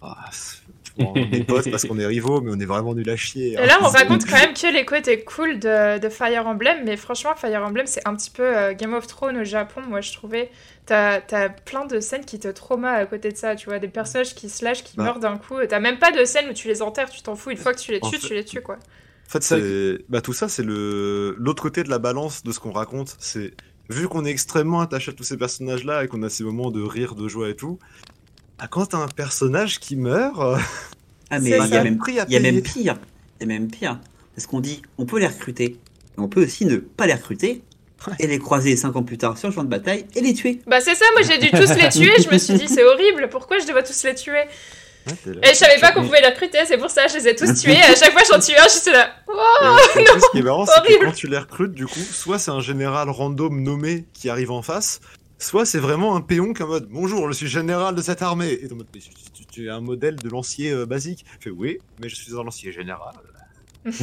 [0.00, 0.30] Ah,
[0.98, 3.56] on est potes parce qu'on est rivaux, mais on est vraiment nuls à chier.
[3.58, 3.62] hein.
[3.62, 6.96] Et là, on raconte quand même que les côtés cool de, de Fire Emblem, mais
[6.96, 10.12] franchement, Fire Emblem, c'est un petit peu euh, Game of Thrones au Japon, moi je
[10.12, 10.50] trouvais.
[10.86, 13.88] T'as as plein de scènes qui te traumat à côté de ça, tu vois, des
[13.88, 15.04] personnages qui se lâchent, qui Bah.
[15.04, 15.56] meurent d'un coup.
[15.68, 17.50] T'as même pas de scène où tu les enterres, tu t'en fous.
[17.50, 18.76] Une fois que tu les En tues, fait- tu les tues, quoi.
[18.76, 22.60] En fait, c'est bah, tout ça, c'est le l'autre côté de la balance de ce
[22.60, 23.16] qu'on raconte.
[23.18, 23.52] C'est
[23.90, 26.82] vu qu'on est extrêmement attaché à tous ces personnages-là et qu'on a ces moments de
[26.82, 27.78] rire, de joie et tout.
[28.58, 30.56] Bah, quand t'as un personnage qui meurt, euh,
[31.30, 32.82] Ah, mais il y, a même- prix à il y a même payer.
[32.84, 32.96] pire.
[33.40, 33.98] Il y a même pire.
[34.36, 35.78] Parce qu'on dit, on peut les recruter,
[36.16, 37.62] mais on peut aussi ne pas les recruter
[38.18, 40.60] et les croiser 5 ans plus tard sur le champ de bataille et les tuer.
[40.66, 43.28] Bah, c'est ça, moi j'ai dû tous les tuer, je me suis dit, c'est horrible,
[43.30, 44.32] pourquoi je dois tous les tuer?
[45.06, 45.14] Ouais.
[45.42, 47.52] Et je savais pas qu'on pouvait les recruter, c'est pour ça, je les ai tous
[47.60, 49.10] tués, et à chaque fois j'en tue un, j'étais là.
[49.62, 51.06] Et en plus, ce qui est marrant, c'est que horrible.
[51.06, 54.62] quand tu les recrutes, du coup, soit c'est un général random nommé qui arrive en
[54.62, 55.00] face,
[55.38, 58.22] soit c'est vraiment un péon qui est en mode Bonjour, je suis général de cette
[58.22, 58.58] armée.
[58.62, 59.00] Et en mode tu,
[59.32, 61.24] tu- tu es un modèle de lancier euh, basique.
[61.40, 63.14] Il fait Oui, mais je suis un lancier général.
[63.90, 64.02] c'est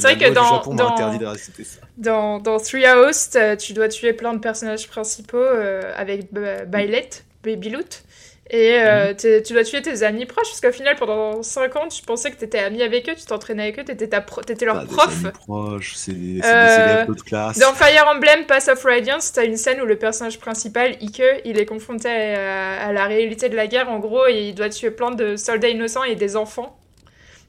[0.00, 1.24] vrai que dans- dans- interdit de
[1.64, 1.80] ça.
[1.96, 7.08] Dans, dans Three House, euh, tu dois tuer plein de personnages principaux euh, avec Bailet,
[7.44, 8.02] Babyloot.
[8.50, 11.88] Et euh, t'es- tu dois tuer tes amis proches, parce qu'au final, pendant 5 ans,
[11.88, 14.84] tu pensais que t'étais ami avec eux, tu t'entraînais avec eux, pro- t'étais leur Ah,
[14.84, 15.24] des prof.
[15.24, 17.58] amis proches, c'est des, c'est Euh, des élèves d'autres classes.
[17.58, 21.58] Dans Fire Emblem Pass of Radiance, t'as une scène où le personnage principal, Ike, il
[21.58, 24.90] est confronté à, à la réalité de la guerre, en gros, et il doit tuer
[24.90, 26.76] plein de soldats innocents et des enfants.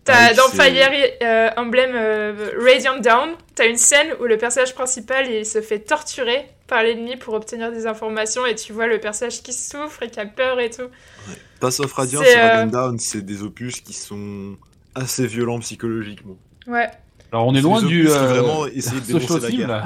[0.06, 0.91] T'as, Ah dans Fire
[1.22, 5.80] euh, Emblem euh, Radiant Down, t'as une scène où le personnage principal il se fait
[5.80, 10.10] torturer par l'ennemi pour obtenir des informations et tu vois le personnage qui souffre et
[10.10, 10.89] qui a peur et tout.
[11.62, 14.58] Pass of Radiance c'est, et Radiant euh, Down, c'est des opus qui sont
[14.93, 16.36] assez violents psychologiquement.
[16.68, 16.89] Ouais.
[17.32, 19.68] Alors on est loin du euh, vraiment essaient de dénoncer social la guerre.
[19.70, 19.84] là.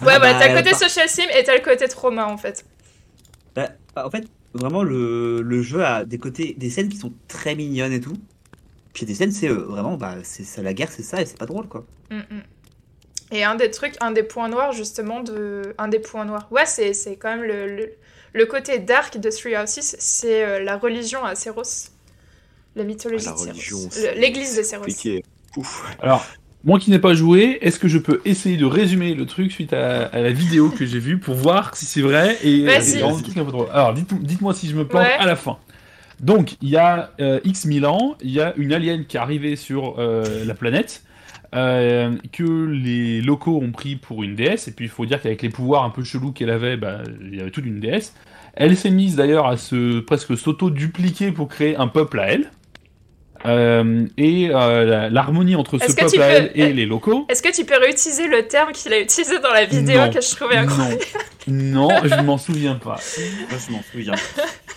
[0.00, 2.38] Ah voilà, bah, t'as le côté par- social sim et t'as le côté trauma en
[2.38, 2.64] fait.
[3.54, 4.24] Bah, en fait,
[4.54, 8.16] vraiment, le, le jeu a des côtés, des scènes qui sont très mignonnes et tout.
[8.94, 11.36] Puis des scènes, c'est euh, vraiment, bah, c'est ça, la guerre, c'est ça, et c'est
[11.38, 11.84] pas drôle, quoi.
[12.10, 12.42] Mm, mm.
[13.32, 15.74] Et un des trucs, un des points noirs justement de...
[15.78, 16.46] Un des points noirs.
[16.52, 17.90] Ouais, c'est, c'est quand même le, le,
[18.32, 21.62] le côté dark de Three Houses, c'est euh, la religion à Céros.
[22.76, 23.58] La mythologie Ah, la de
[23.90, 25.22] c'est- L'église de.
[25.56, 25.84] Ouf.
[26.00, 26.24] Alors,
[26.64, 29.72] moi qui n'ai pas joué, est-ce que je peux essayer de résumer le truc suite
[29.72, 32.98] à, à la vidéo que j'ai vue pour voir si c'est vrai et, Vas-y.
[32.98, 33.68] et rendre le truc un peu drôle.
[33.72, 35.12] Alors, dites- dites-moi si je me plante Ouais.
[35.12, 35.58] à la fin.
[36.20, 39.20] Donc, il y a euh, X mille ans, il y a une alien qui est
[39.20, 41.02] arrivée sur euh, la planète,
[41.54, 45.42] euh, que les locaux ont pris pour une déesse, et puis il faut dire qu'avec
[45.42, 48.14] les pouvoirs un peu chelous qu'elle avait, bah, il y avait toute une déesse.
[48.54, 52.50] Elle s'est mise d'ailleurs à se presque s'auto-dupliquer pour créer un peuple à elle.
[53.46, 57.26] Euh, et euh, l'harmonie entre ce peuple peux- et les locaux.
[57.28, 60.10] Est-ce que tu peux réutiliser le terme qu'il a utilisé dans la vidéo Non.
[60.10, 61.00] que je trouvais incroyable?
[61.46, 62.98] Non, non, je ne m'en souviens pas.
[63.50, 64.14] Moi, je m'en souviens.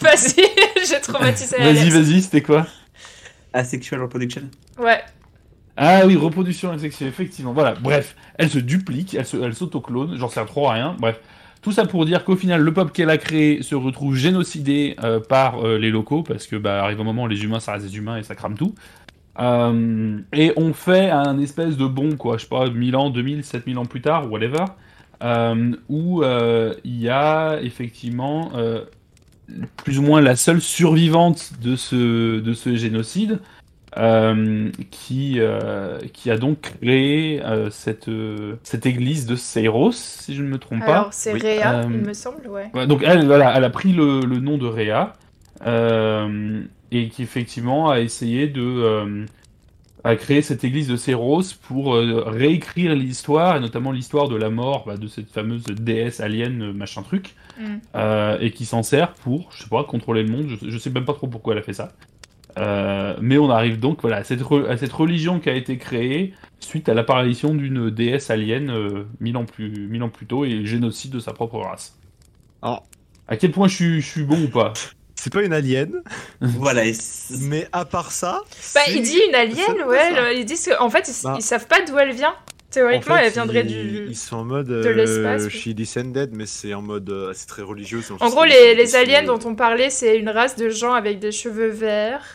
[0.02, 0.44] Vas-y,
[0.90, 2.68] j'ai traumatisé Vas-y, vas-y, c'était quoi?
[3.54, 4.44] Asexual reproduction.
[4.78, 5.00] Ouais.
[5.78, 7.54] Ah oui, reproduction asexuelle, effectivement.
[7.54, 10.96] Voilà, bref, elle se duplique, elle se- elle s'autoclone, j'en sais trop à rien.
[11.00, 11.20] Bref,
[11.62, 15.20] tout ça pour dire qu'au final, le peuple qu'elle a créé se retrouve génocidé euh,
[15.20, 17.98] par euh, les locaux, parce que bah, arrive un moment les humains, ça reste des
[17.98, 18.74] humains et ça crame tout.
[19.40, 23.44] Euh, et on fait un espèce de bon, quoi, je sais pas, 1000 ans, 2000,
[23.44, 24.66] 7000 ans plus tard, whatever,
[25.24, 28.52] euh, où il y a effectivement
[29.78, 33.40] plus ou moins la seule survivante de ce génocide,
[33.98, 40.36] euh, qui, euh, qui a donc créé euh, cette, euh, cette église de Seiros, si
[40.36, 40.92] je ne me trompe pas.
[40.94, 41.40] Alors, c'est Oui.
[41.42, 42.70] Réa, Euh, il me semble, ouais.
[42.74, 45.14] Ouais, donc elle, voilà, elle a pris le, le nom de Réa
[45.66, 49.26] euh, et qui effectivement a essayé de euh,
[50.04, 54.50] a créé cette église de Seiros pour euh, réécrire l'histoire et notamment l'histoire de la
[54.50, 57.78] mort bah, de cette fameuse déesse alien machin truc Mm.
[57.96, 60.48] euh, et qui s'en sert pour je sais pas contrôler le monde.
[60.62, 61.94] Je, je sais même pas trop pourquoi elle a fait ça.
[62.58, 65.78] Euh, mais on arrive donc voilà à cette, re- à cette religion qui a été
[65.78, 70.44] créée suite à l'apparition d'une déesse alien euh, mille ans plus mille ans plus tôt
[70.44, 71.96] et le génocide de sa propre race.
[72.62, 72.84] Alors,
[73.28, 74.74] À quel point je suis, je suis bon ou pas?
[75.16, 75.92] C'est pas une alien,
[76.42, 76.84] Voilà,
[77.42, 78.42] mais à part ça.
[78.74, 80.12] Bah, il dit une alien, ouais.
[80.14, 81.36] le- ils disent qu'en fait, ils, Bah.
[81.38, 82.34] ils savent pas d'où elle vient.
[82.70, 84.06] Théoriquement, En fait, elle viendrait ils, du.
[84.10, 84.68] Ils sont en mode.
[84.68, 85.52] de l'espace, Euh, oui.
[85.52, 87.10] she descended, mais c'est en mode.
[87.10, 88.02] euh, c'est très religieux.
[88.20, 91.70] En gros, les, aliens dont on parlait, c'est une race de gens avec des cheveux
[91.70, 92.26] verts.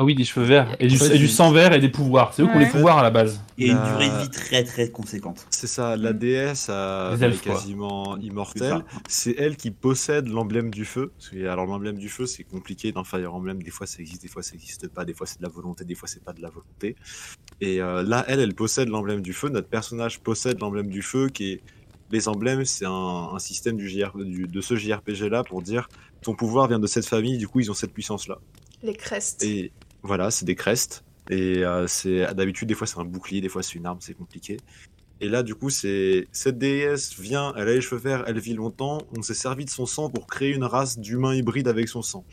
[0.00, 2.32] Ah oui, des cheveux verts et du, et sang vert et des pouvoirs.
[2.32, 3.42] C'est eux qui ont les pouvoirs à la base.
[3.58, 5.44] et une durée de vie très très conséquente.
[5.50, 6.18] C'est ça, la Mm.
[6.18, 7.54] déesse euh, elle est quoi.
[7.54, 8.84] quasiment immortelle.
[9.08, 11.10] C'est elle qui possède l'emblème du feu.
[11.18, 13.60] Parce que, alors l'emblème du feu, c'est compliqué dans Fire Emblem.
[13.60, 15.04] Des fois ça existe, des fois ça n'existe pas.
[15.04, 16.94] Des fois c'est de la volonté, des fois c'est pas de la volonté.
[17.60, 19.48] Et euh, là, elle, elle possède l'emblème du feu.
[19.48, 21.60] Notre personnage possède l'emblème du feu, qui est
[22.12, 22.64] les emblèmes.
[22.64, 25.88] C'est un, un système du JR, du- de ce JRPG là pour dire
[26.22, 27.36] ton pouvoir vient de cette famille.
[27.36, 28.38] Du coup, ils ont cette puissance là.
[28.84, 29.42] Les crestes.
[29.42, 29.72] Et
[30.02, 31.04] voilà, c'est des crestes.
[31.30, 34.14] Et euh, c'est d'habitude, des fois c'est un bouclier, des fois c'est une arme, c'est
[34.14, 34.56] compliqué.
[35.20, 38.54] Et là, du coup, c'est cette déesse vient, elle a les cheveux verts, elle vit
[38.54, 38.98] longtemps.
[39.16, 42.24] On s'est servi de son sang pour créer une race d'humains hybrides avec son sang.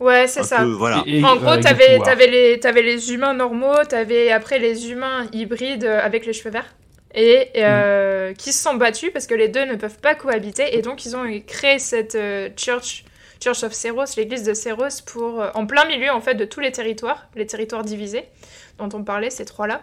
[0.00, 0.62] Ouais, c'est ça.
[0.62, 1.02] peu, voilà.
[1.06, 4.58] Et- et, En euh, gros, des t'avais avais les, t'avais les humains normaux, t'avais après
[4.58, 6.74] les humains hybrides euh, avec les cheveux verts.
[7.14, 10.78] Et euh, qui se sont battus parce que les deux ne peuvent pas cohabiter.
[10.78, 13.04] Et donc, ils ont créé cette euh, Church,
[13.42, 16.60] Church of Ceros, l'église de Ceros, pour, euh, en plein milieu en fait de tous
[16.60, 18.24] les territoires, les territoires divisés
[18.78, 19.82] dont on parlait, ces trois-là,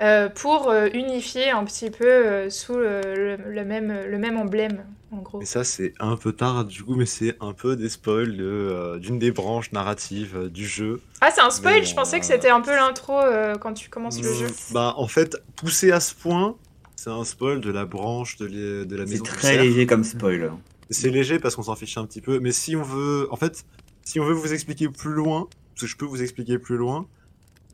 [0.00, 4.38] euh, pour euh, unifier un petit peu euh, sous le, le- le même, le même
[4.38, 5.40] emblème, en gros.
[5.42, 8.44] Et ça, c'est un peu tard, du coup, mais c'est un peu des spoils de,
[8.44, 11.00] euh, d'une des branches narratives euh, du jeu.
[11.20, 13.90] Ah, c'est un spoil, Mais, je pensais que c'était un peu l'intro euh, quand tu
[13.90, 14.46] commences le jeu.
[14.72, 16.56] Bah, en fait, poussé à ce point,
[16.96, 18.46] c'est un spoil de la branche de,
[18.90, 19.24] la C'est maison.
[19.24, 20.52] du très léger comme spoil.
[20.92, 23.64] C'est léger parce qu'on s'en fiche un petit peu, mais si on veut, en fait,
[24.02, 27.06] si on veut vous expliquer plus loin, parce que je peux vous expliquer plus loin,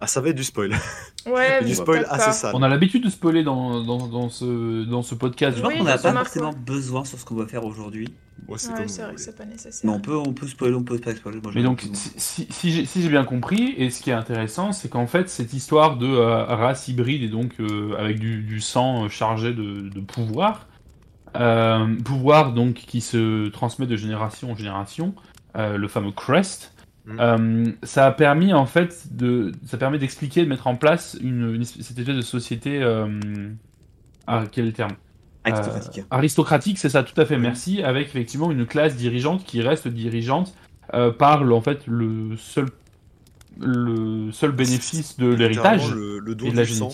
[0.01, 0.77] ah, ça va être du spoil.
[1.27, 2.53] Ouais, du spoil assez sale.
[2.55, 5.59] On a l'habitude de spoiler dans, dans, dans ce, dans ce podcast.
[5.67, 8.09] Oui, qu'on n'a pas forcément besoin sur ce qu'on va faire aujourd'hui.
[8.57, 9.91] C'est Ouais, c'est vrai que c'est pas nécessaire.
[9.91, 11.41] Mais on peut, on peut spoiler, on peut pas spoiler.
[11.43, 14.73] Moi, Mais donc, si, si, si j'ai si bien compris, et ce qui est intéressant,
[14.73, 18.61] c'est qu'en fait, cette histoire de euh, race hybride et donc euh, avec du, du
[18.61, 20.69] sang euh, chargé de, de pouvoir,
[21.37, 25.15] euh, pouvoir donc qui se transmet de génération en génération,
[25.57, 26.75] euh, le fameux Crest,
[27.07, 27.17] Mhm.
[27.21, 31.65] euh, ça a permis en fait de, ça permet d'expliquer, de mettre en place une,
[31.65, 32.83] cette espèce de société,
[34.27, 34.93] ah, quel est le terme?
[35.45, 36.05] Aristocratique.
[36.11, 40.55] aristocratique, c'est ça, tout à fait, merci, avec effectivement une classe dirigeante qui reste dirigeante
[41.19, 42.67] par le, en fait le seul
[43.61, 46.89] le seul bénéfice de l'héritage le, le et de la sang.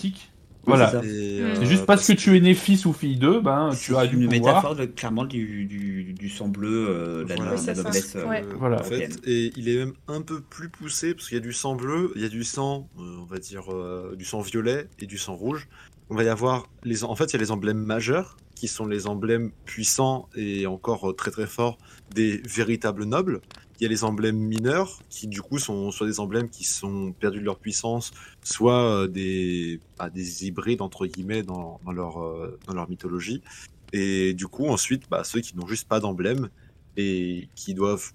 [0.65, 0.89] Voilà.
[0.91, 1.05] c'est ça.
[1.05, 1.43] Et, Mm.
[1.61, 4.15] euh, juste parce que tu es né fils ou fille d'eux, ben tu as du
[4.15, 4.55] une pouvoir.
[4.55, 7.55] métaphore de- clairement du, du, du sang bleu, euh, de la, Voilà.
[7.67, 8.15] la noblesse.
[8.15, 8.43] euh, Ouais.
[8.57, 8.79] Voilà.
[8.79, 11.53] En fait, et il est même un peu plus poussé parce qu'il y a du
[11.53, 14.87] sang bleu, il y a du sang, euh, on va dire, euh, du sang violet
[14.99, 15.67] et du sang rouge.
[16.09, 18.85] On va y avoir les, en fait, il y a les emblèmes majeurs qui sont
[18.85, 21.77] les emblèmes puissants et encore très très forts
[22.13, 23.41] des véritables nobles.
[23.79, 27.13] Il y a les emblèmes mineurs qui du coup sont soit des emblèmes qui sont
[27.19, 28.11] perdus de leur puissance,
[28.43, 33.41] soit euh, des, bah, des hybrides entre guillemets dans, dans leur, euh, dans leur mythologie.
[33.91, 36.49] Et du coup ensuite, bah, ceux qui n'ont juste pas d'emblème
[36.97, 38.13] et qui doivent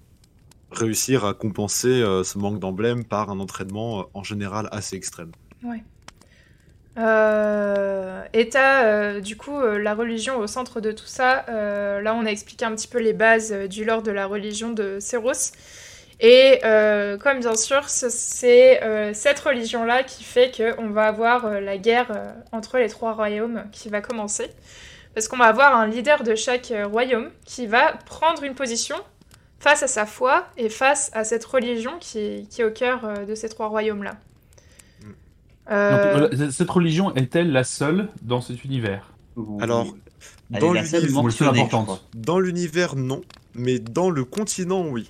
[0.71, 5.31] réussir à compenser euh, ce manque d'emblème par un entraînement en général assez extrême.
[6.97, 11.45] Euh, et t'as euh, du coup euh, la religion au centre de tout ça.
[11.47, 14.99] Là, on a expliqué un petit peu les bases du lore de la religion de
[14.99, 15.51] Céros.
[16.19, 16.59] Et
[17.21, 18.81] comme bien sûr, ce- c'est
[19.13, 22.11] cette religion-là qui fait qu'on va avoir la guerre
[22.51, 24.49] entre les trois royaumes qui va commencer.
[25.13, 28.95] Parce qu'on va avoir un leader de chaque royaume qui va prendre une position
[29.59, 33.49] face à sa foi et face à cette religion qui, est au cœur de ces
[33.49, 34.15] trois royaumes-là.
[35.71, 39.13] Euh, Donc, cette religion est-elle la seule dans cet univers?
[39.61, 39.85] Alors,
[40.49, 41.99] dans l'univers- Ou la seule mentionnée, je importante crois.
[42.15, 43.21] dans l'univers, non,
[43.55, 45.09] mais dans le continent, oui.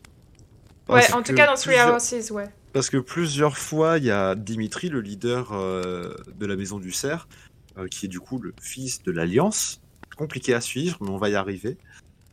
[0.90, 2.50] Ouais, Parce en tout que cas dans Three plusieurs- Houses, ouais.
[2.74, 6.92] Parce que plusieurs fois, il y a Dimitri, le leader euh, de la maison du
[6.92, 7.28] cerf,
[7.78, 9.82] euh, qui est du coup le fils de l'Alliance.
[10.18, 11.78] Compliqué à suivre, mais on va y arriver.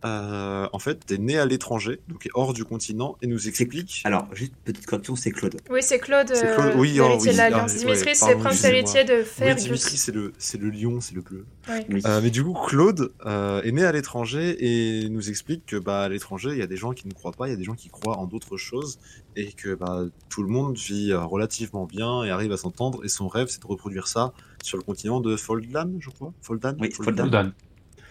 [0.04, 4.02] Euh, en fait, est né à l'étranger, donc est hors du continent, et nous explique.
[4.04, 5.56] Alors, juste petite correction, c'est Claude.
[5.70, 9.02] Oui, c'est Claude, C'est Claude, euh, oui, oh, oui, ah, Dimitri, ouais, c'est prince héritier
[9.02, 9.64] de Oui, Fergus.
[9.64, 11.46] Dimitri, c'est le, c'est le lion, c'est le bleu.
[11.68, 11.84] Ouais.
[11.90, 12.00] Oui.
[12.06, 16.02] Euh, mais du coup, Claude euh, est né à l'étranger et nous explique que bah,
[16.02, 17.64] à l'étranger, il y a des gens qui ne croient pas, il y a des
[17.64, 19.00] gens qui croient en d'autres choses
[19.34, 23.04] et que bah, tout le monde vit relativement bien et arrive à s'entendre.
[23.04, 24.32] Et son rêve, c'est de reproduire ça
[24.62, 26.32] sur le continent de Foldan, je crois.
[26.40, 26.76] Foldan?
[26.78, 27.24] Oui, Foldan.
[27.24, 27.52] Foldan.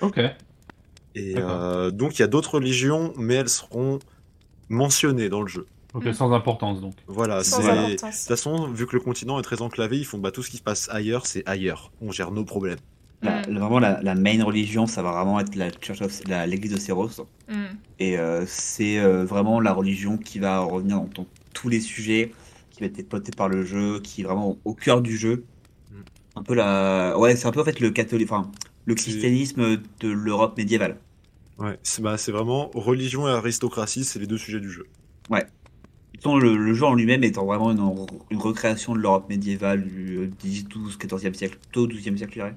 [0.01, 0.19] Ok.
[1.19, 3.99] Et euh, donc, il y a d'autres religions, mais elles seront
[4.69, 5.65] mentionnées dans le jeu.
[5.93, 6.13] Ok, Mm.
[6.13, 6.93] sans importance donc.
[7.07, 7.67] Voilà, Sans c'est.
[7.87, 10.49] De toute façon, vu que le continent est très enclavé, ils font bah, tout ce
[10.49, 11.91] qui se passe ailleurs, c'est ailleurs.
[12.01, 12.77] On gère nos problèmes.
[13.23, 13.53] La- Mm.
[13.53, 16.73] la- vraiment, la, la main religion, ça va vraiment être la Church of- la- l'église
[16.73, 17.09] de Séros.
[17.49, 17.63] Hmm.
[17.99, 22.31] Et euh, c'est euh, vraiment la religion qui va revenir dans, dans tous les sujets,
[22.69, 25.45] qui va être exploitée par le jeu, qui est vraiment au, cœur du jeu.
[25.91, 25.95] Mm.
[26.35, 27.17] Un peu la.
[27.17, 28.29] Ouais, c'est un peu en fait le catholique.
[28.31, 28.51] Enfin,
[28.85, 30.97] le christianisme de l'Europe médiévale.
[31.59, 34.85] Ouais, c'est bah, c'est vraiment religion et aristocratie, c'est les deux sujets du jeu.
[36.21, 40.63] Tant le, le jeu en lui-même étant vraiment une, une recréation de l'Europe médiévale du
[40.63, 42.55] 12, 14e siècle, plutôt 12e siècle, je dirais.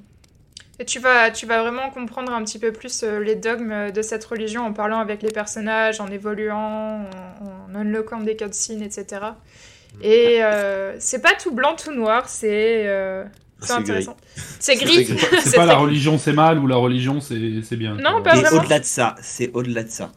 [0.79, 4.01] Et tu vas, tu vas vraiment comprendre un petit peu plus euh, les dogmes de
[4.01, 9.27] cette religion en parlant avec les personnages, en évoluant, en, en unlockant des cutscenes, etc.
[10.03, 13.25] Et euh, c'est pas tout blanc, tout noir, c'est euh,
[13.63, 14.17] c'est intéressant.
[14.59, 15.07] C'est gris.
[15.45, 17.95] C'est pas la religion c'est mal ou la religion c'est c'est bien.
[17.97, 18.61] Non, pas Et vraiment.
[18.61, 20.13] au-delà de ça, c'est au-delà de ça.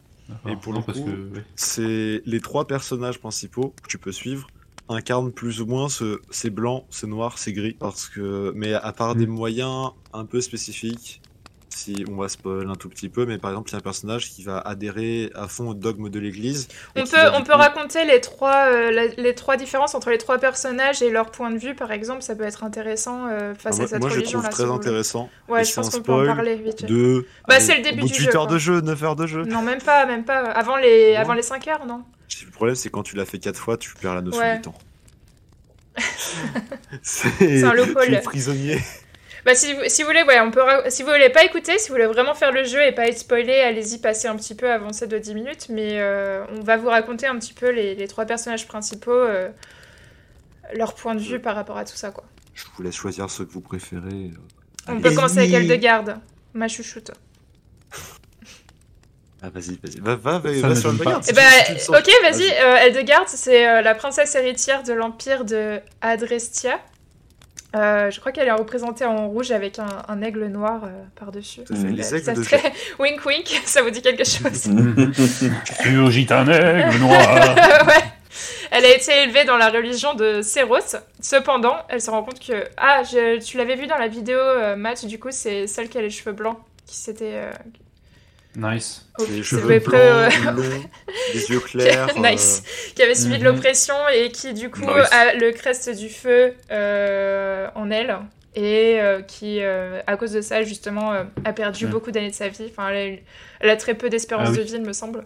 [0.48, 1.44] Et pour Non, le parce coup, que, ouais.
[1.54, 4.46] C'est les trois personnages principaux que tu peux suivre
[4.88, 8.92] incarnent plus ou moins ce c'est blanc, c'est noir, c'est gris parce que mais à
[8.92, 9.18] part Mm.
[9.18, 11.20] des moyens un peu spécifiques
[11.76, 13.82] si on va spoil un tout petit peu mais par exemple il y a un
[13.82, 17.58] personnage qui va adhérer à fond au dogme de l'église On peut, on peut coup-
[17.58, 21.50] raconter les trois, euh, la- les trois différences entre les trois personnages et leur point
[21.50, 24.08] de vue, par exemple, ça peut être intéressant euh, face Ah, moi, à cette moi,
[24.08, 24.38] je le religion.
[24.40, 26.84] trouve là, très si intéressant Ouais, Et je pense qu'on peut en parler vite.
[26.84, 28.52] de Bah, c'est le début du de jeu, 8 heures quoi.
[28.54, 30.40] de jeu 9 heures de jeu Non, même pas, même pas.
[30.50, 32.02] Avant les, avant les 5 heures, non
[32.46, 34.56] le problème c'est quand tu l'as fait 4 fois tu perds la notion Ouais.
[34.56, 34.74] du temps
[37.02, 38.06] c'est un loophole.
[38.06, 38.80] tu es prisonnier
[39.44, 41.88] Bah si, vous- si vous voulez, ouais, on peut si vous voulez pas écouter, si
[41.88, 44.70] vous voulez vraiment faire le jeu et pas être spoilé, allez-y passer un petit peu
[44.72, 48.08] avancé de 10 minutes, mais euh, on va vous raconter un petit peu les, les
[48.08, 49.50] trois personnages principaux, euh,
[50.72, 52.24] leur point de vue par rapport à tout ça, quoi.
[52.54, 54.30] je vous laisse choisir ceux que vous préférez
[54.88, 55.00] On Allez.
[55.02, 55.52] peut commencer avec.
[55.52, 56.16] Eldegarde,
[56.54, 57.10] ma chouchoute.
[59.42, 60.00] Ah, vas-y, vas-y.
[60.00, 61.22] Va, va, va, va sur regarde.
[61.28, 65.80] Eh si ben, ok, vas-y, euh, Eldegarde, c'est euh, la princesse héritière de l'empire de
[66.00, 66.80] Adrestia.
[67.74, 71.62] Euh, je crois qu'elle est représentée en rouge avec un, un aigle noir euh, par-dessus.
[71.70, 74.68] Les Ça aigles de serait- wink wink, ça vous dit quelque chose?
[75.82, 77.54] Furgit un aigle noir.
[77.86, 78.04] ouais.
[78.70, 80.78] Elle a été élevée dans la religion de Séros.
[81.20, 82.64] Cependant, elle se rend compte que.
[82.76, 85.98] Ah, je- tu l'avais vu dans la vidéo, euh, Matt, du coup, c'est celle qui
[85.98, 86.58] a les cheveux blancs.
[86.86, 87.40] Qui s'était.
[88.56, 89.06] Euh, Nice.
[89.18, 90.82] oh, Les cheveux blancs, euh, longs,
[91.34, 92.08] les yeux clairs.
[92.18, 92.62] Nice.
[92.94, 93.44] qui avait subi de Mhm.
[93.54, 95.08] l'oppression et qui, du coup, Nice.
[95.12, 98.16] a le crest du feu euh, en elle.
[98.56, 102.34] Et euh, qui, euh, à cause de ça, justement, euh, a perdu beaucoup d'années de
[102.36, 102.66] sa vie.
[102.70, 103.18] Enfin, elle a, eu-
[103.58, 104.58] elle a très peu d'espérance Ah oui.
[104.58, 105.24] de vie, il me semble.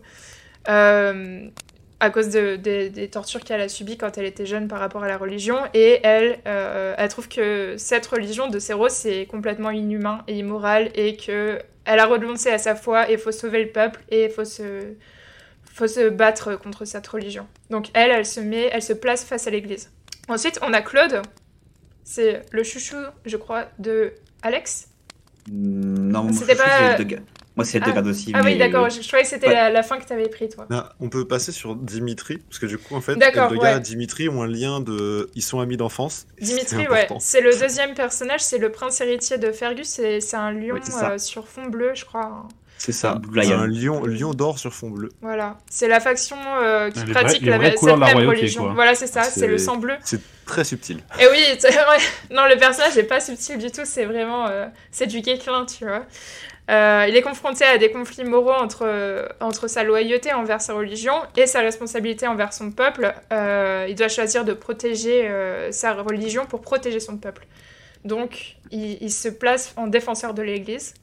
[2.01, 4.78] Euh, à cause de- des- des tortures qu'elle a subies quand elle était jeune par
[4.78, 5.57] rapport à la religion.
[5.74, 10.90] Et elle, euh, elle trouve que cette religion de Séros, c'est complètement inhumain et immoral
[10.94, 14.26] et que elle a renoncé à sa foi et il faut sauver le peuple et
[14.26, 14.92] il faut se,
[15.74, 17.46] faut se battre contre cette religion.
[17.70, 19.90] Donc elle, elle se met, elle se place face à l'église.
[20.28, 21.22] Ensuite, on a Claude.
[22.05, 22.96] C'est le chouchou,
[23.26, 24.88] je crois, de Alex.
[25.51, 27.24] Non, C'était pas- Eldegarde.
[27.59, 27.86] Moi, c'est Ah.
[27.86, 28.32] Eldegarde aussi.
[28.34, 29.54] Ah oui, d'accord, je, je croyais que c'était ouais.
[29.54, 30.66] la, la fin que t'avais pris, toi.
[30.70, 33.76] Non, on peut passer sur Dimitri, parce que du coup, en fait, Eldegar ouais.
[33.76, 35.28] et Dimitri ont un lien de.
[35.34, 36.26] Ils sont amis d'enfance.
[36.40, 40.52] Dimitri, ouais, c'est le deuxième personnage, c'est le prince héritier de Fergus, et c'est un
[40.52, 42.46] lion Ouais, euh, sur fond bleu, je crois.
[42.80, 45.09] C'est ça, C'est un lion, lion d'or sur fond bleu.
[45.20, 48.62] Voilà, c'est la faction euh, qui Les pratique les la, cette même royauté, religion.
[48.66, 48.72] quoi.
[48.74, 49.94] Voilà, c'est ça, C'est- le sang bleu.
[50.04, 50.98] C'est très subtil.
[51.18, 51.98] Et oui, c'est- ouais.
[52.30, 54.46] non, le personnage n'est pas subtil du tout, c'est vraiment.
[54.46, 56.04] euh, c'est du guéclin, tu vois.
[56.69, 60.75] Euh, il est confronté à des conflits moraux entre, euh, entre sa loyauté envers sa
[60.75, 63.14] religion et sa responsabilité envers son peuple.
[63.33, 65.29] Euh, il doit choisir de protéger
[65.71, 67.47] sa religion pour protéger son peuple.
[68.05, 70.95] Donc, il se place en défenseur de l'Église.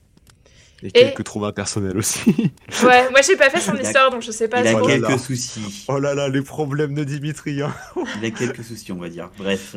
[0.88, 2.32] Et quelques traumas personnels aussi.
[2.84, 4.82] Ouais, moi j'ai pas fait son a- histoire, donc je sais pas Il a trop.
[4.84, 5.18] Oh quelques là.
[5.18, 5.86] soucis.
[5.88, 7.62] oh là là, les problèmes de Dimitri.
[7.62, 7.74] hein.
[8.20, 9.30] Il a quelques soucis, on va dire.
[9.38, 9.76] Bref.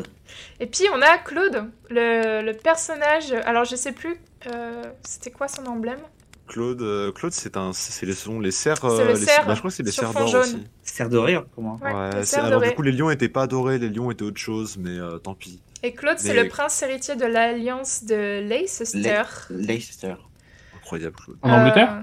[0.61, 3.33] Et puis on a Claude, le, le personnage.
[3.45, 6.01] Alors je sais plus, euh, c'était quoi son emblème?
[6.49, 8.79] Claude, euh, Claude, c'est un, c'est les, sont les cerfs.
[8.83, 10.65] Le les- cerf bah, je crois que c'est les cerfs d'or aussi.
[10.83, 12.71] Serre doré, hein, comment Ouais, le Ouais, cerf alors doré.
[12.71, 15.35] du coup, les lions étaient pas dorés, les lions étaient autre chose, mais euh, tant
[15.35, 15.61] pis.
[15.83, 19.23] Et Claude, c'est le prince héritier de l'alliance de Leicester.
[19.51, 20.15] Leicester.
[20.89, 21.37] Incroyable, Claude.
[21.43, 22.03] En Angleterre Euh,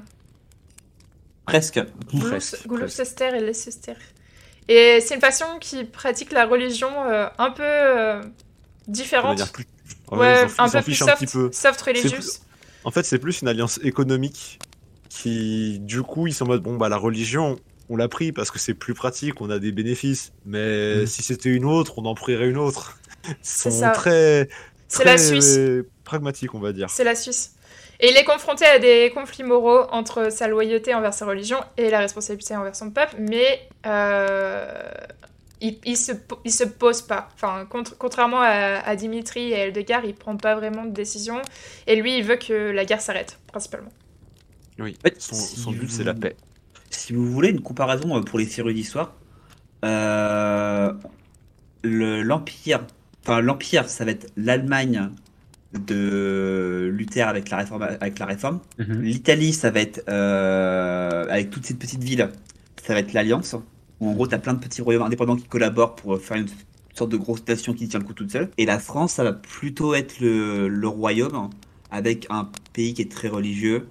[1.46, 1.80] Presque.
[2.20, 2.68] Presque.
[2.68, 3.94] Gloucester et Leicester.
[4.68, 8.22] Et c'est une façon qui pratique la religion euh, un peu euh,
[8.88, 9.52] différente.
[9.52, 9.66] plus-
[10.12, 11.52] Ouais, Ouais, ils s'en- un peu plus soft, petit peu.
[11.52, 12.10] soft religious.
[12.12, 12.40] plus-
[12.84, 14.60] En fait, c'est plus une alliance économique
[15.10, 17.58] qui, du coup, ils sont en mode bon, bah, la religion,
[17.90, 20.32] on l'a pris parce que c'est plus pratique, on a des bénéfices.
[20.46, 21.08] Mais Mm.
[21.08, 22.98] si c'était une autre, on en prierait une autre.
[23.28, 23.90] Ils C'est sont ça.
[23.92, 24.50] très,
[24.88, 25.60] C'est la très Suisse.
[26.04, 26.90] pragmatiques, on va dire.
[26.90, 27.55] C'est la Suisse.
[28.00, 31.90] Et il est confronté à des conflits moraux entre sa loyauté envers sa religion et
[31.90, 34.68] la responsabilité envers son peuple, mais euh,
[35.62, 37.30] il, il se, po- il se pose pas.
[37.36, 41.42] Enfin, contre- contrairement à, à Dimitri et Eldegar, il prend pas vraiment de décision.
[41.88, 43.92] Et lui, il veut que la guerre s'arrête, principalement.
[44.78, 46.36] Oui, son, si son but c'est la paix.
[46.90, 49.14] Si vous voulez une comparaison euh, pour les séries d'histoire,
[49.86, 50.92] euh,
[51.84, 52.82] le- l'Empire,
[53.24, 55.10] enfin l'Empire, ça va être l'Allemagne
[55.80, 57.84] de Luther avec la réforme.
[57.84, 58.60] Avec la réforme.
[58.78, 59.02] Mhm.
[59.02, 62.30] L'Italie, ça va être euh, avec toutes ces petites villes,
[62.84, 63.56] ça va être l'Alliance.
[64.00, 66.48] Où en gros, t'as plein de petits royaumes indépendants qui collaborent pour faire une
[66.94, 68.50] sorte de grosse nation qui tient le coup toute seule.
[68.58, 71.50] Et la France, ça va plutôt être le, le royaume
[71.92, 73.88] avec un pays qui est très religieux,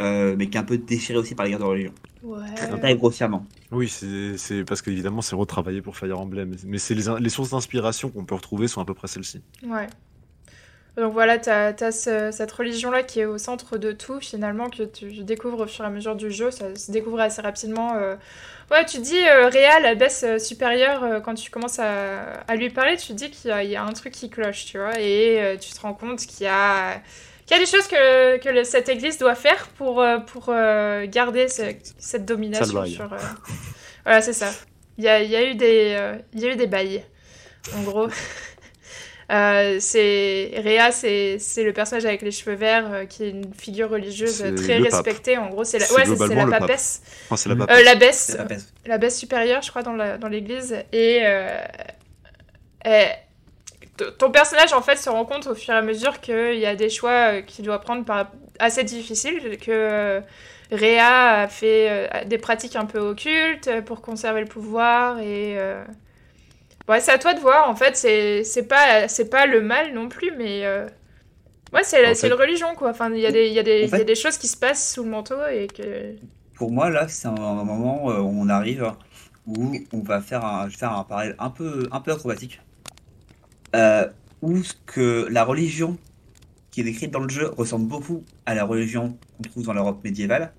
[0.00, 1.92] euh, mais qui est un peu déchiré aussi par les guerres de religion.
[2.22, 2.54] Ouais.
[2.54, 3.46] Très grossièrement.
[3.72, 7.50] Oui, c'est c'est parce qu'évidemment c'est retravaillé pour Fire Emblem, mais c'est les, les sources
[7.50, 9.40] d'inspiration qu'on peut retrouver sont à peu près celles-ci.
[9.66, 9.86] Ouais.
[10.96, 11.92] Donc voilà, t'as as
[12.32, 15.88] cette religion-là qui est au centre de tout, finalement, que tu découvres au fur et
[15.88, 16.50] à mesure du jeu.
[16.50, 17.94] Ça se découvre assez rapidement.
[17.96, 18.16] euh.
[18.70, 22.70] Ouais, tu dis, euh, Réa, la baisse euh, supérieure, quand tu commences à, à lui
[22.70, 24.98] parler, tu dis qu'il y, a- il y a un truc qui cloche, tu vois.
[25.00, 27.00] Et tu te rends compte qu'il y a,
[27.46, 30.54] qu'il y a des choses que, que le- cette église doit faire pour, pour
[31.08, 31.62] garder ce-
[31.98, 32.64] cette domination
[32.94, 33.08] sur...
[34.04, 34.50] Voilà, c'est ça.
[34.98, 35.98] Il y a, y a eu des,
[36.34, 37.02] il y a eu des bails,
[37.76, 38.08] en gros.
[39.30, 43.54] Euh, c'est Réa, c'est c'est le personnage avec les cheveux verts euh, qui est une
[43.54, 44.92] figure religieuse très pape.
[44.92, 45.38] respectée.
[45.38, 47.58] En gros, c'est la, ouais, c'est- c'est globalement la papesse, Enfin, c'est la Mm.
[47.58, 47.70] pape.
[47.70, 48.72] Euh, la baisse, la peste.
[48.86, 50.74] la baisse supérieure, je crois, dans la- dans l'église.
[50.92, 51.58] Et, euh,
[52.84, 53.04] et
[54.18, 56.74] ton personnage, en fait, se rend compte au fur et à mesure qu'il y a
[56.74, 60.20] des choix qu'il doit prendre par, assez difficiles, que euh,
[60.72, 65.18] Réa a fait euh, des pratiques un peu occultes pour conserver le pouvoir.
[65.20, 65.84] Et euh,
[66.90, 67.68] ouais, c'est à toi de voir.
[67.68, 70.86] En fait, c'est pas, pas le mal non plus, mais euh,
[71.72, 72.90] ouais, c'est la, fait- religion, quoi.
[72.90, 74.56] Enfin, il y, a des- il y, il y a fait- des choses qui se
[74.56, 76.16] passent sous le manteau et que.
[76.54, 78.92] Pour moi, là, c'est un, un moment euh, où on arrive
[79.46, 82.60] où on va faire un, je vais faire un parallèle un peu, un peu acrobatique.
[83.74, 84.06] Euh,
[84.42, 85.96] où ce que la religion
[86.70, 90.02] qui est décrite dans le jeu ressemble beaucoup à la religion qu'on trouve dans l'Europe
[90.04, 90.52] médiévale,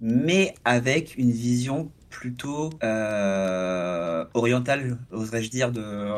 [0.00, 6.08] mais avec une vision plutôt euh, orientale, oserais-je dire, de,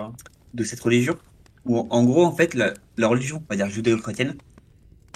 [0.54, 1.16] de cette religion.
[1.64, 4.34] Où en gros, en fait, la, la religion, on va dire judéo-chrétienne,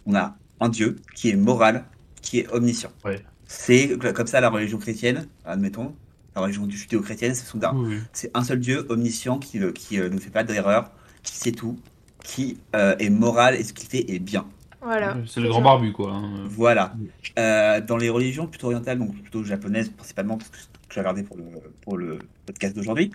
[0.06, 1.84] on a un Dieu qui est moral,
[2.22, 2.92] qui est omniscient.
[3.04, 3.24] Ouais.
[3.46, 5.94] C'est comme ça la religion chrétienne, admettons.
[6.34, 10.10] La religion judéo-chrétienne, c'est son Oui, c'est un seul Dieu omniscient qui, euh, qui euh,
[10.10, 10.90] ne fait pas d'erreur,
[11.22, 11.78] qui sait tout,
[12.22, 14.46] qui euh, est moral et ce qu'il fait est bien.
[14.86, 15.16] Voilà.
[15.26, 16.12] C'est le grand barbu, quoi.
[16.14, 16.44] hein.
[16.48, 16.94] Voilà.
[17.38, 20.94] Euh, dans les religions plutôt orientales, donc plutôt japonaises principalement, parce que c'est ce que
[20.94, 21.44] j'ai regardé pour le,
[21.82, 23.10] pour le podcast d'aujourd'hui,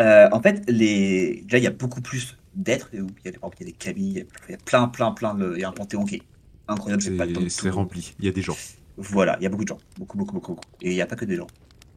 [0.00, 1.42] euh, en fait, les...
[1.44, 2.88] déjà, il y a beaucoup plus d'êtres.
[2.92, 5.52] Il y a, des- exemple, il y a des il y plein, plein, plein de...
[5.56, 6.22] Il y a un panthéon qui est
[6.68, 8.14] incroyable, pas le C'est c'est tout- rempli.
[8.18, 8.56] Il y a des gens.
[8.96, 9.78] Voilà, il y a beaucoup de gens.
[9.98, 10.54] Beaucoup, beaucoup, beaucoup.
[10.54, 10.68] beaucoup.
[10.82, 11.46] Et il n'y a pas que des gens.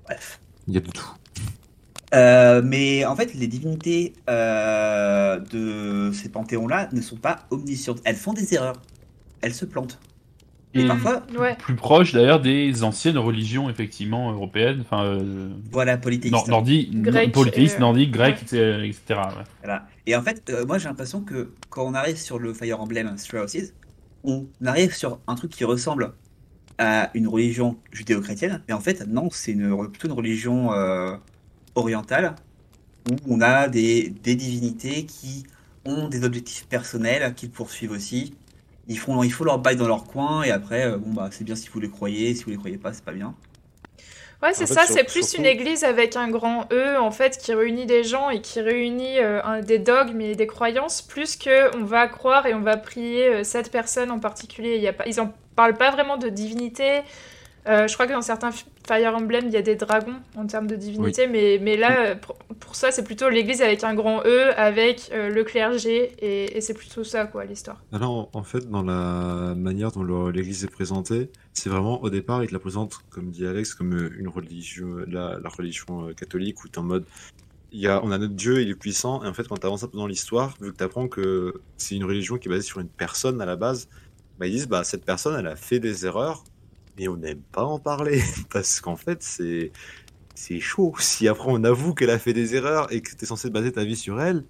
[0.06, 0.40] Bref.
[0.68, 1.08] Il y a de tout.
[2.14, 8.00] Euh, mais en fait, les divinités euh, de ces panthéons-là ne sont pas omniscientes.
[8.06, 8.82] Elles font des erreurs.
[9.42, 10.00] Elles se plantent.
[10.74, 10.88] Et Mm.
[10.88, 11.56] parfois, Ouais.
[11.56, 15.98] Plus proche d'ailleurs des anciennes religions effectivement européennes, enfin euh, voilà,
[16.48, 18.90] nordiques, Grec polythéistes, et- nordiques, grecs, ouais.
[18.90, 19.02] etc.
[19.10, 19.44] ouais.
[19.64, 19.88] Voilà.
[20.06, 23.08] Et en fait, euh, moi j'ai l'impression que quand on arrive sur le Fire Emblem
[23.34, 23.74] Houses,
[24.24, 26.14] on arrive sur un truc qui ressemble
[26.78, 31.16] à une religion judéo-chrétienne, mais en fait, non, c'est une, plutôt une religion euh,
[31.78, 32.36] orientale
[33.12, 35.46] où on a des, des divinités qui
[35.86, 38.36] ont des objectifs personnels qu'ils poursuivent aussi.
[38.88, 41.44] Ils font, ils font leur bail dans leur coin et après, euh, bon bah c'est
[41.46, 43.36] bien si vous les croyez, si vous les croyez pas, c'est pas bien.
[44.44, 47.54] Ouais, c'est ça, c'est plus surtout- une église avec un grand E, en fait, qui
[47.56, 51.76] réunit des gens et qui réunit euh, un- des dogmes et des croyances, plus que
[51.76, 54.76] on va croire et on va prier euh, cette personne en particulier.
[54.76, 57.02] Il y a pas, ils en parlent pas vraiment de divinité.
[57.68, 58.52] Euh, je crois que dans certains
[58.88, 62.16] Fire Emblem, il y a des dragons en termes de divinité, mais, mais là, euh,
[62.16, 66.58] pour, pour ça, c'est plutôt l'église avec un grand E, avec euh, le clergé, et,
[66.58, 67.84] et c'est plutôt ça, quoi, l'histoire.
[67.92, 72.48] Alors, en fait, dans la manière dont l'Église est présentée, c'est vraiment au départ, il
[72.48, 76.80] te la présente, comme dit Alex, comme une religion, la, la religion catholique, où t'es
[76.80, 77.04] en mode,
[77.74, 79.84] il y a, on a notre Dieu, il est puissant, et en fait, quand t'avances
[79.84, 82.80] un peu dans l'histoire, vu que t'apprends que c'est une religion qui est basée sur
[82.80, 83.90] une personne à la base,
[84.40, 86.44] bah, ils disent, bah, cette personne, elle a fait des erreurs,
[86.98, 88.22] mais on n'aime pas en parler,
[88.52, 89.72] parce qu'en fait, c'est,
[90.36, 90.94] c'est chaud.
[91.00, 93.84] Si après on avoue qu'elle a fait des erreurs et que t'es censé baser ta
[93.84, 94.44] vie sur elle,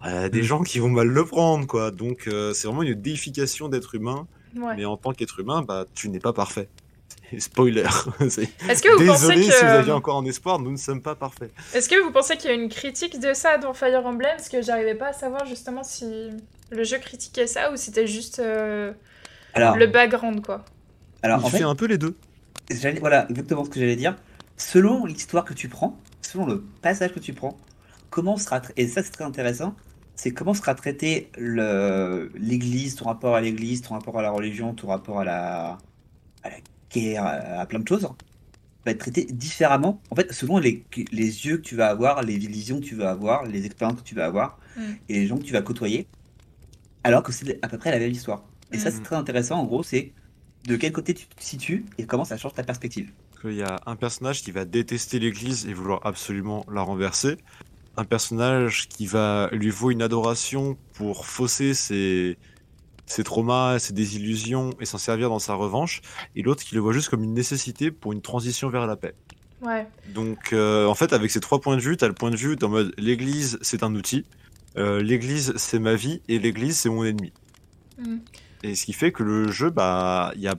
[0.00, 0.44] a des Mm.
[0.44, 1.90] gens qui vont mal le prendre, quoi.
[1.90, 4.26] Donc, euh, c'est vraiment une déification d'être humain.
[4.56, 4.74] Ouais.
[4.76, 6.68] Mais en tant qu'être humain, bah, tu n'es pas parfait.
[7.38, 7.84] Spoiler.
[8.28, 9.52] C'est- Est-ce que vous pensez Désolé que...
[9.52, 11.52] si vous aviez encore en espoir, nous ne sommes pas parfaits.
[11.74, 14.30] Est-ce que vous pensez qu'il y a une critique de ça dans Fire Emblem?
[14.36, 16.30] Parce que j'arrivais pas à savoir justement si
[16.70, 18.92] le jeu critiquait ça ou si c'était juste euh,
[19.54, 20.64] Alors, le background quoi.
[21.22, 22.16] Alors Il en fait fait, un peu les deux.
[23.00, 24.16] Voilà, exactement ce que j'allais dire.
[24.56, 27.56] Selon l'histoire que tu prends, selon le passage que tu prends,
[28.10, 29.74] comment sera et ça c'est très intéressant,
[30.14, 31.30] c'est comment sera traité
[32.34, 35.78] l'Église, ton rapport à l'Église, ton rapport à la religion, ton rapport à la
[36.42, 36.56] à la
[36.90, 38.02] guerre, à, plein de choses,
[38.84, 40.00] va être traité différemment.
[40.10, 43.10] En fait, selon les, les yeux que tu vas avoir, les visions que tu vas
[43.10, 44.82] avoir, les expériences que tu vas avoir, Mm.
[45.08, 46.06] et les gens que tu vas côtoyer,
[47.04, 48.44] alors que c'est à peu près la même histoire.
[48.72, 48.92] Et ça Mm.
[48.92, 49.58] c'est très intéressant.
[49.60, 50.12] En gros, c'est
[50.66, 53.10] de quel côté tu te situes et comment ça change ta perspective.
[53.40, 57.38] qu'il y a un personnage qui va détester l'église et vouloir absolument la renverser.
[57.96, 62.38] Un personnage qui va lui vouer une adoration pour fausser ses,
[63.06, 66.00] ses traumas, ses désillusions et s'en servir dans sa revanche.
[66.36, 69.14] Et l'autre qui le voit juste comme une nécessité pour une transition vers la paix.
[69.62, 69.86] Ouais.
[70.14, 72.36] Donc, euh, en fait, avec ces trois points de vue, tu as le point de
[72.36, 74.24] vue en mode l'église, c'est un outil,
[74.76, 77.32] euh, l'église, c'est ma vie, et l'église, c'est mon ennemi.
[77.98, 78.18] Mm.
[78.62, 80.54] Et ce qui fait que le jeu, bah, il y a,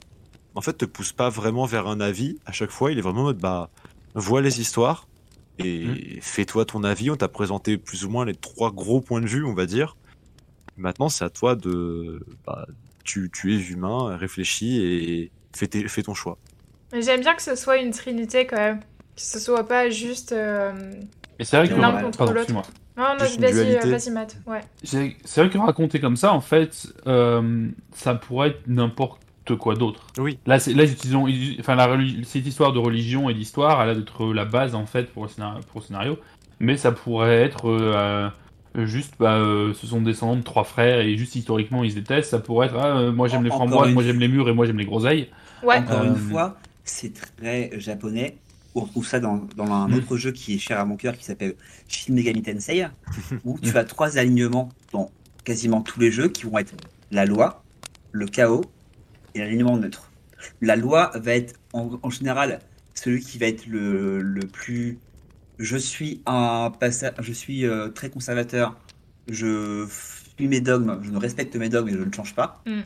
[0.56, 2.38] en fait, te pousse pas vraiment vers un avis.
[2.46, 3.70] À chaque fois, il est vraiment en mode, bah,
[4.16, 5.08] vois les histoires
[5.60, 7.12] et fais-toi ton avis.
[7.12, 9.96] On t'a présenté plus ou moins les trois gros points de vue, on va dire.
[10.78, 12.66] Maintenant, c'est à toi de, bah,
[13.04, 16.38] tu, tu es humain, réfléchis et fais, tes- fais ton choix.
[16.94, 18.80] Mais j'aime bien que ce soit une trinité quand même.
[19.16, 20.32] Que ce soit pas juste.
[20.32, 20.94] euh,
[21.38, 21.76] Et c'est vrai que.
[21.76, 22.72] L'un contre l'autre.
[23.02, 24.38] Non, non, vas-y, euh, vas-y, Matt.
[24.46, 24.62] Ouais.
[24.84, 29.20] C'est vrai que raconter comme ça, en fait, euh, ça pourrait être n'importe
[29.60, 30.06] quoi d'autre.
[30.20, 30.38] Oui.
[30.46, 31.88] Là, c'est- là, ils utilisent, ils- enfin, la
[32.24, 35.30] cette histoire de religion et d'histoire, elle a d'être la base en fait pour le
[35.30, 36.18] scénario, pour le scénario.
[36.60, 38.30] mais ça pourrait être euh,
[38.76, 42.30] juste, bah, euh, ce sont descendants de trois frères et juste historiquement ils se détestent.
[42.30, 44.68] Ça pourrait être, ah, euh, moi j'aime les framboises, moi j'aime les murs et moi
[44.68, 45.28] j'aime les groseilles.
[45.64, 45.78] Ouais.
[45.78, 48.38] Encore Euh, une fois, c'est très japonais.
[48.76, 49.94] On retrouve ça dans, dans un Mm.
[49.96, 51.56] autre jeu qui est cher à mon cœur qui s'appelle
[51.88, 52.86] Shin Megami Tensei,
[53.46, 55.12] où tu as trois alignements dans
[55.44, 56.74] quasiment tous les jeux qui vont être
[57.12, 57.64] la loi,
[58.12, 58.62] le chaos
[59.36, 60.10] et l'alignement neutre.
[60.62, 62.60] La loi va être en, en général
[62.94, 65.00] celui qui va être le, le plus.
[65.60, 68.78] Je suis un passa- je suis euh, très conservateur,
[69.30, 69.88] je
[70.38, 72.62] suis mes dogmes, je ne respecte mes dogmes et je ne change pas.
[72.66, 72.82] Mm.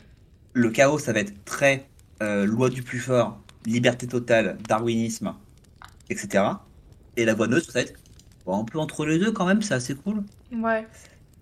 [0.54, 1.86] Le chaos, ça va être très
[2.22, 5.34] euh, loi du plus fort, liberté totale, darwinisme,
[6.10, 6.44] etc.
[7.16, 7.94] Et la voie neutre, ça va être
[8.44, 10.22] bon, un peu entre les deux quand même, c'est assez cool.
[10.52, 10.86] Ouais.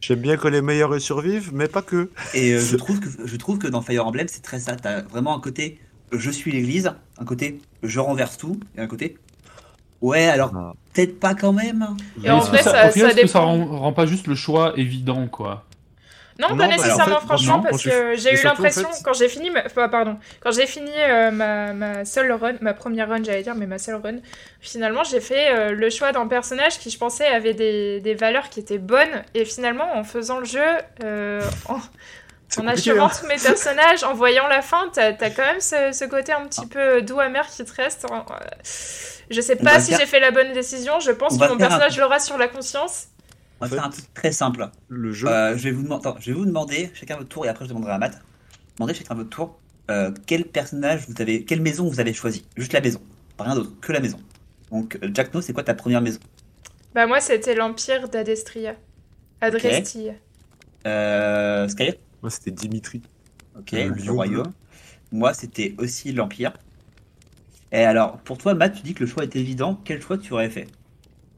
[0.01, 2.11] J'aime bien que les meilleurs y survivent, mais pas que.
[2.35, 4.77] Et euh, je, trouve que, je trouve que dans Fire Emblem, c'est très ça.
[4.77, 5.81] T'as vraiment un côté
[6.13, 9.17] je suis l'église, un côté je renverse tout, et un côté
[10.01, 10.73] ouais, alors Ah.
[10.93, 11.87] peut-être pas quand même.
[12.23, 15.65] Et en vrai, ça, ça- que rend pas juste le choix évident, quoi?
[16.39, 18.49] Non, Non, pas bah, nécessairement, en fait, franchement, non, parce tu- que j'ai eu en
[18.49, 19.65] l'impression, fait- quand j'ai fini, ma...
[19.67, 23.55] enfin, pardon, quand j'ai fini euh, ma, ma seule run, ma première run, j'allais dire,
[23.55, 24.17] mais ma seule run,
[24.61, 28.49] finalement, j'ai fait euh, le choix d'un personnage qui, je pensais, avait des, des valeurs
[28.51, 30.61] qui étaient bonnes, et finalement, en faisant le jeu,
[31.05, 31.79] euh, en,
[32.61, 33.11] en achevant hein.
[33.21, 36.47] tous mes personnages, en voyant la fin, t'as as quand même ce, ce côté un
[36.49, 38.07] petit peu doux amer qui te reste.
[38.11, 38.17] Euh,
[39.31, 41.69] Je sais pas si faire- j'ai fait la bonne décision, je pense que mon faire
[41.69, 43.05] personnage l'aura sur la conscience.
[43.65, 44.69] On va fait, faire un truc très simple.
[44.89, 45.29] Le jeu.
[45.29, 47.65] Euh, je, vais vous demander, attends, je vais vous demander chacun votre tour et après
[47.65, 48.21] je demanderai à Matt.
[48.77, 49.59] Demandez chacun votre tour
[49.91, 52.45] euh, quel personnage vous avez, quelle maison vous avez choisi?
[52.57, 53.01] Juste la maison,
[53.37, 54.19] pas rien d'autre, que la maison.
[54.71, 56.21] Donc euh, Jack No, c'est quoi ta première maison?
[56.95, 58.77] Bah moi, c'était l'Empire d'Adestria.
[59.41, 60.15] Adrestia.
[60.87, 61.91] euh, Sky
[62.23, 63.03] Moi, c'était Dimitri.
[63.59, 64.53] Ok, Le le royaume.
[65.13, 66.53] Moi, c'était aussi l'Empire.
[67.73, 69.81] Et alors, pour toi, Matt, tu dis que le choix est évident.
[69.85, 70.69] Quel choix tu aurais fait?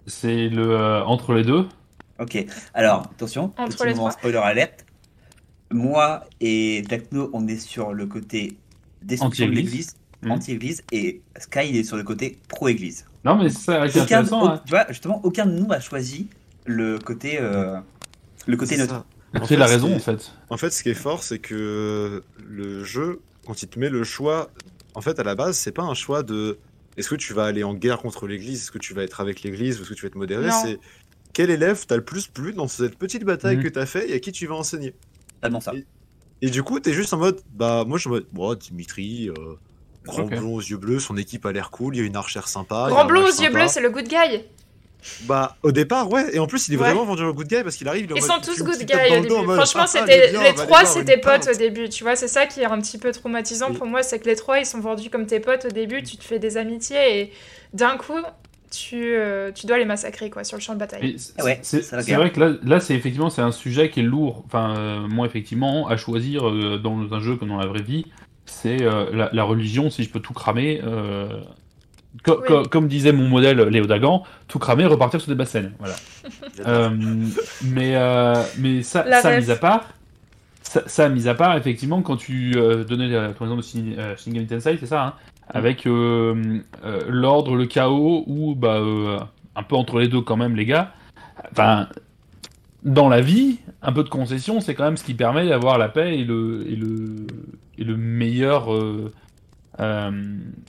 [0.07, 1.67] C'est le euh, entre les deux.
[2.19, 2.45] Ok,
[2.75, 4.85] alors, attention, Entre petit moment spoiler alerte.
[5.71, 8.57] Moi et Jack No, on est sur le côté
[9.03, 9.71] destruction de Anti-église.
[9.73, 10.31] l'église, Mhm.
[10.33, 13.05] anti-église, et Sky, il est sur le côté pro-église.
[13.25, 14.43] Non, mais c'est ça qui est Aucun, intéressant.
[14.43, 14.63] au- hein.
[14.65, 16.29] tu vois, justement, aucun de nous a choisi
[16.65, 17.79] le côté, euh,
[18.47, 18.95] le côté C'est neutre.
[18.95, 19.05] ça.
[19.35, 20.33] Tu En as fait, la raison en fait.
[20.51, 24.05] En fait, ce qui est fort, c'est que le jeu, quand il te met le
[24.05, 24.51] choix,
[24.95, 26.59] en fait, à la base, c'est pas un choix de
[26.97, 29.43] est-ce que tu vas aller en guerre contre l'église, est-ce que tu vas être avec
[29.43, 30.79] l'église, ou est-ce que tu vas être modéré, c'est
[31.37, 33.65] quel élève t'as le plus plu dans cette petite bataille Mhm.
[33.65, 34.95] que t'as fait et à qui tu vas enseigner.
[35.43, 35.73] Tellement ça.
[36.41, 39.29] Et du coup, t'es juste en mode, bah, moi, je suis en mode, bon, Dimitri,
[39.29, 39.35] euh,
[40.05, 42.49] grand blond aux yeux bleus, son équipe a l'air cool, il y a une archère
[42.49, 42.87] sympa.
[42.89, 44.45] Grand un bleu aux yeux bleus, c'est le good guy.
[45.25, 46.85] Bah, au départ, ouais, et en plus, il est Ouais.
[46.85, 49.19] vraiment vendu au good guy parce qu'il arrive, il Ils mode, sont tous good guys
[49.19, 49.35] au début.
[49.47, 51.89] mode, Franchement, Ah, c'était viens, les on va trois, c'était potes au début.
[51.91, 53.77] Tu vois, c'est ça qui est un petit peu traumatisant Oui.
[53.77, 56.03] pour moi, c'est que les trois, ils sont vendus comme tes potes au début.
[56.03, 57.33] Tu te fais des amitiés et
[57.73, 58.19] d'un coup,
[58.71, 61.15] tu, euh, tu dois les massacrer quoi sur le champ de bataille.
[61.19, 61.81] C'est Ah ouais, c'est-
[62.15, 64.43] vrai que là, là c'est effectivement c'est un sujet qui est lourd.
[64.47, 68.07] Enfin, euh, moi effectivement, à choisir euh, dans un jeu comme dans la vraie vie,
[68.45, 69.91] c'est euh, la, la religion.
[69.91, 71.29] Si je peux tout cramer, euh,
[72.25, 72.47] co- Oui.
[72.49, 75.73] co- comme disait mon modèle Léo Dagan, tout cramer, repartir sur des bassines.
[75.79, 75.95] Voilà.
[76.67, 76.89] Euh,
[77.65, 79.89] mais euh, mais ça, La ça mis à part,
[80.63, 83.95] ça, ça mis à part, effectivement, quand tu euh, donnais la- ton exemple de Shin,
[83.99, 85.15] euh, Shin Tensei, c'est ça, hein,
[85.49, 89.19] avec euh, euh, l'ordre, le chaos, ou bah, euh,
[89.55, 90.93] un peu entre les deux quand même, les gars.
[91.53, 91.89] Enfin,
[92.83, 95.89] dans la vie, un peu de concession, c'est quand même ce qui permet d'avoir la
[95.89, 97.27] paix et le, et le,
[97.79, 99.13] et le meilleur, euh,
[99.81, 100.11] euh,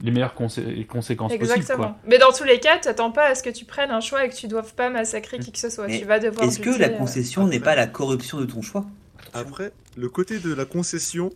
[0.01, 1.57] les meilleures consé- conséquences Exactement.
[1.59, 1.77] possibles.
[1.77, 1.97] Quoi.
[2.07, 4.29] Mais dans tous les cas, t'attends pas à ce que tu prennes un choix et
[4.29, 5.87] que tu doives pas massacrer qui que ce soit.
[5.87, 6.45] Mais tu vas devoir.
[6.45, 8.85] Est-ce que la euh, concession n'est pas la corruption de ton choix?
[9.33, 11.31] Après, le côté de la concession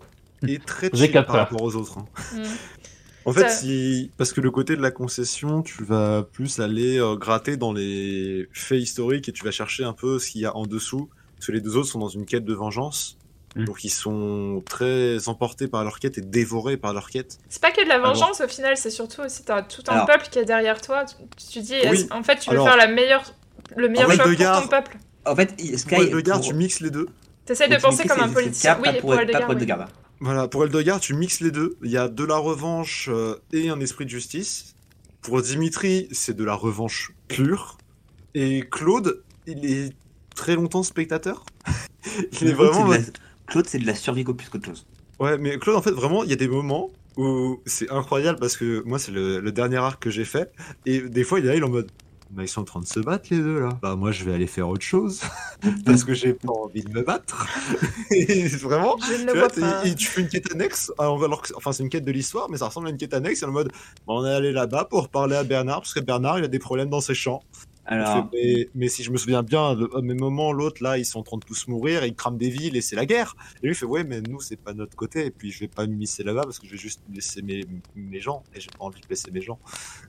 [0.47, 1.99] est très chill par rapport aux autres.
[1.99, 2.05] hein.
[2.35, 2.43] hmm.
[3.25, 4.09] En fait, Ça- si...
[4.17, 8.47] parce que le côté de la concession, tu vas plus aller euh, gratter dans les
[8.51, 11.09] faits historiques et tu vas chercher un peu ce qu'il y a en dessous.
[11.35, 13.17] Parce que les deux autres sont dans une quête de vengeance.
[13.55, 13.65] Mm.
[13.65, 17.37] Donc ils sont très emportés par leur quête et dévorés par leur quête.
[17.49, 19.93] C'est pas que de la Alors- vengeance au final, c'est surtout aussi t'as tout un
[19.93, 21.05] Alors- peuple qui est derrière toi.
[21.05, 21.15] Tu,
[21.51, 22.07] tu dis, Oui.
[22.11, 23.23] en fait, tu veux Alors- faire la meilleure,
[23.75, 24.97] le meilleur choix pour Eldegard- ton peuple?
[25.25, 25.95] En fait, Sky.
[26.09, 27.07] Pour pour- tu mixes les deux.
[27.45, 28.73] T'essayes de penser comme un politicien.
[28.73, 29.55] Scar, pas Oui, pour, pour pas
[30.21, 31.77] Voilà, pour Eldegard, tu mixes les deux.
[31.83, 34.75] Il y a de la revanche euh, et un esprit de justice.
[35.21, 37.77] Pour Dimitri, c'est de la revanche pure.
[38.35, 39.93] Et Claude, il est
[40.35, 41.43] très longtemps spectateur.
[42.41, 42.91] il est Claude, vraiment.
[42.93, 43.11] c'est de la-
[43.47, 44.85] Claude, c'est de la survie plus qu'autre chose.
[45.19, 48.57] Ouais, mais Claude, en fait, vraiment, il y a des moments où c'est incroyable parce
[48.57, 50.51] que moi, c'est le, le dernier arc que j'ai fait.
[50.85, 51.91] Et des fois, il est là, il est en mode.
[52.33, 53.69] Bah, ils sont en train de se battre les deux là.
[53.81, 55.21] Bah moi je vais aller faire autre chose
[55.85, 57.45] parce que j'ai pas envie de me battre.
[58.11, 59.83] Et vraiment, Je ne tu vois, pas.
[59.95, 62.57] tu fais une quête annexe, alors alors que- enfin c'est une quête de l'histoire, mais
[62.57, 63.67] ça ressemble à une quête annexe, en mode,
[64.07, 66.59] bah, on est allé là-bas pour parler à Bernard, parce que Bernard il a des
[66.59, 67.43] problèmes dans ses champs.
[67.89, 70.97] Il Alors, mais, mais si je me souviens bien, le- à mes moments, l'autre là,
[70.99, 73.35] ils sont en train de tous mourir, ils crament des villes, et c'est la guerre.
[73.63, 75.67] Et lui il fait, ouais, mais nous c'est pas notre côté, et puis je vais
[75.67, 77.65] pas me misser là-bas parce que je vais juste laisser mes,
[77.95, 79.57] mes gens, et j'ai pas envie de laisser mes gens.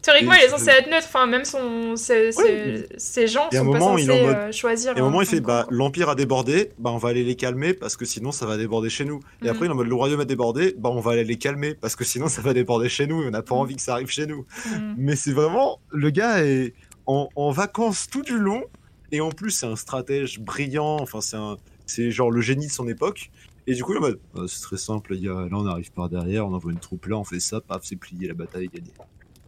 [0.03, 1.07] Théoriquement, il est censé être neutre.
[1.09, 4.23] Enfin, même son, ses, ses- ses gens Et à un sont pas moment, il censés
[4.23, 4.93] mode- euh, choisir.
[4.93, 7.09] Et à un un- moment, il un fait bah, l'Empire a débordé, bah, on va
[7.09, 9.21] aller les calmer parce que sinon ça va déborder chez nous.
[9.41, 9.51] Et Mhm.
[9.51, 11.75] après, il est en mode le royaume a débordé, bah, on va aller les calmer
[11.75, 13.61] parce que sinon ça va déborder chez nous et on n'a pas Mhm.
[13.63, 14.45] envie que ça arrive chez nous.
[14.67, 14.95] Hmm.
[14.99, 16.75] Mais c'est vraiment, le gars est
[17.07, 18.65] en, en vacances tout du long
[19.13, 22.73] et en plus, c'est un stratège brillant, enfin, c'est un, c'est genre le génie de
[22.73, 23.31] son époque.
[23.67, 26.09] Et du coup, il est en mode Bah, c'est très simple, là on arrive par
[26.09, 28.75] derrière, on envoie une troupe là, on fait ça, paf, c'est plié, la bataille est
[28.75, 28.93] gagnée.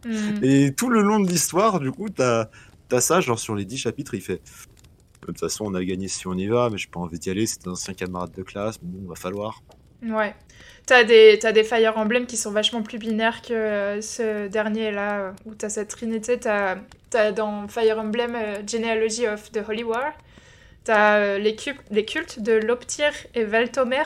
[0.05, 0.43] Hmm.
[0.43, 2.47] Et tout le long de l'histoire, du coup, t'as
[2.91, 4.41] as ça, genre sur les 10 chapitres, il fait.
[5.21, 7.31] De toute façon, on a gagné si on y va, mais j'ai pas envie d'y
[7.31, 9.63] aller, c'est un ancien camarade de classe, mais bon, va falloir.
[10.03, 10.33] Ouais.
[10.85, 15.19] T'as des, t'as des Fire Emblem qui sont vachement plus binaires que euh, ce dernier-là,
[15.19, 16.39] euh, où t'as cette trinité.
[16.39, 16.75] T'as,
[17.09, 20.13] t'as dans Fire Emblem euh, Genealogy of the Holy War,
[20.83, 24.03] t'as euh, les, cu- les cultes de Loptir et Valtomer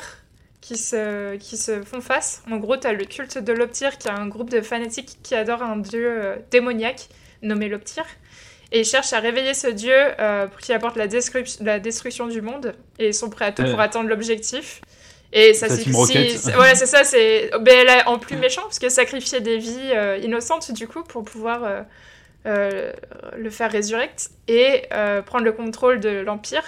[0.62, 2.44] qui se, qui se font face.
[2.50, 5.64] En gros, t'as le culte de Loptir qui est un groupe de fanatiques qui adorent
[5.64, 7.10] un dieu démoniaque
[7.42, 8.06] nommé Loptir.
[8.72, 9.96] Et ils cherchent à réveiller ce dieu
[10.52, 11.08] pour qu'il apporte la,
[11.62, 12.74] la destruction du monde.
[13.00, 14.82] Et ils sont prêts à tout pour atteindre l'objectif.
[15.32, 15.84] Et ça c'est-
[16.56, 20.18] Voilà, c'est ça, c'est ben, là, en plus méchant, parce que sacrifier des vies euh,
[20.24, 21.82] innocentes, du coup, pour pouvoir euh,
[22.48, 22.92] euh,
[23.38, 24.84] le faire résurrecte et
[25.26, 26.64] prendre le contrôle de l'Empire.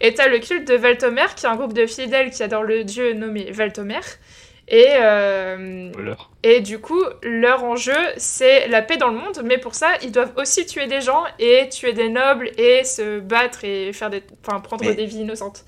[0.00, 2.84] Et t'as le culte de Valtomer, qui est un groupe de fidèles qui adorent le
[2.84, 4.00] dieu nommé Valtomer.
[4.68, 4.86] Et,
[6.42, 10.12] et du coup, leur enjeu, c'est la paix dans le monde, mais pour ça, ils
[10.12, 14.22] doivent aussi tuer des gens et tuer des nobles et se battre et faire des,
[14.42, 15.64] prendre Mais- des vies innocentes.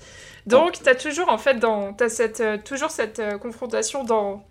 [0.49, 4.43] Donc, t'as toujours en fait dans, t'as cette, euh, toujours cette euh, confrontation dans,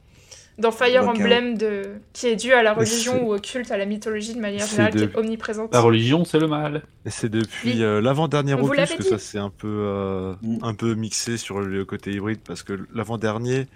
[0.59, 1.83] dans Fire Emblem de,
[2.13, 4.93] qui est due à la religion ou au culte, à la mythologie de manière générale,
[4.95, 5.73] qui est omniprésente.
[5.73, 6.83] La religion, c'est le mal.
[7.05, 7.83] Et c'est depuis Oui.
[7.83, 10.59] euh, l'avant-dernier On opus que ça s'est un peu, euh, Mm.
[10.63, 13.67] un peu mixé sur le côté hybride, parce que l'avant-dernier,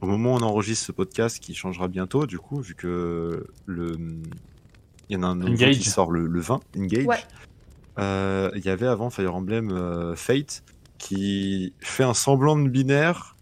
[0.00, 3.96] au moment où on enregistre ce podcast, qui changera bientôt, du coup, vu que le...
[5.08, 7.16] il y en a un qui sort le, le 20, Engage, Ouais.
[7.98, 10.62] Euh, il y avait avant Fire Emblem euh, Fate,
[10.98, 13.36] qui fait un semblant de binaire.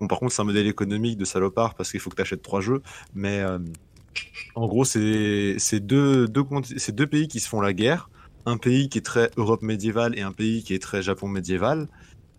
[0.00, 2.42] Bon, par contre, c'est un modèle économique de salopard parce qu'il faut que tu achètes
[2.42, 2.82] trois jeux.
[3.14, 3.58] Mais euh,
[4.54, 6.44] en gros, c'est deux, deux,
[6.92, 8.10] deux pays qui se font la guerre.
[8.46, 11.88] Un pays qui est très Europe médiévale et un pays qui est très Japon médiéval.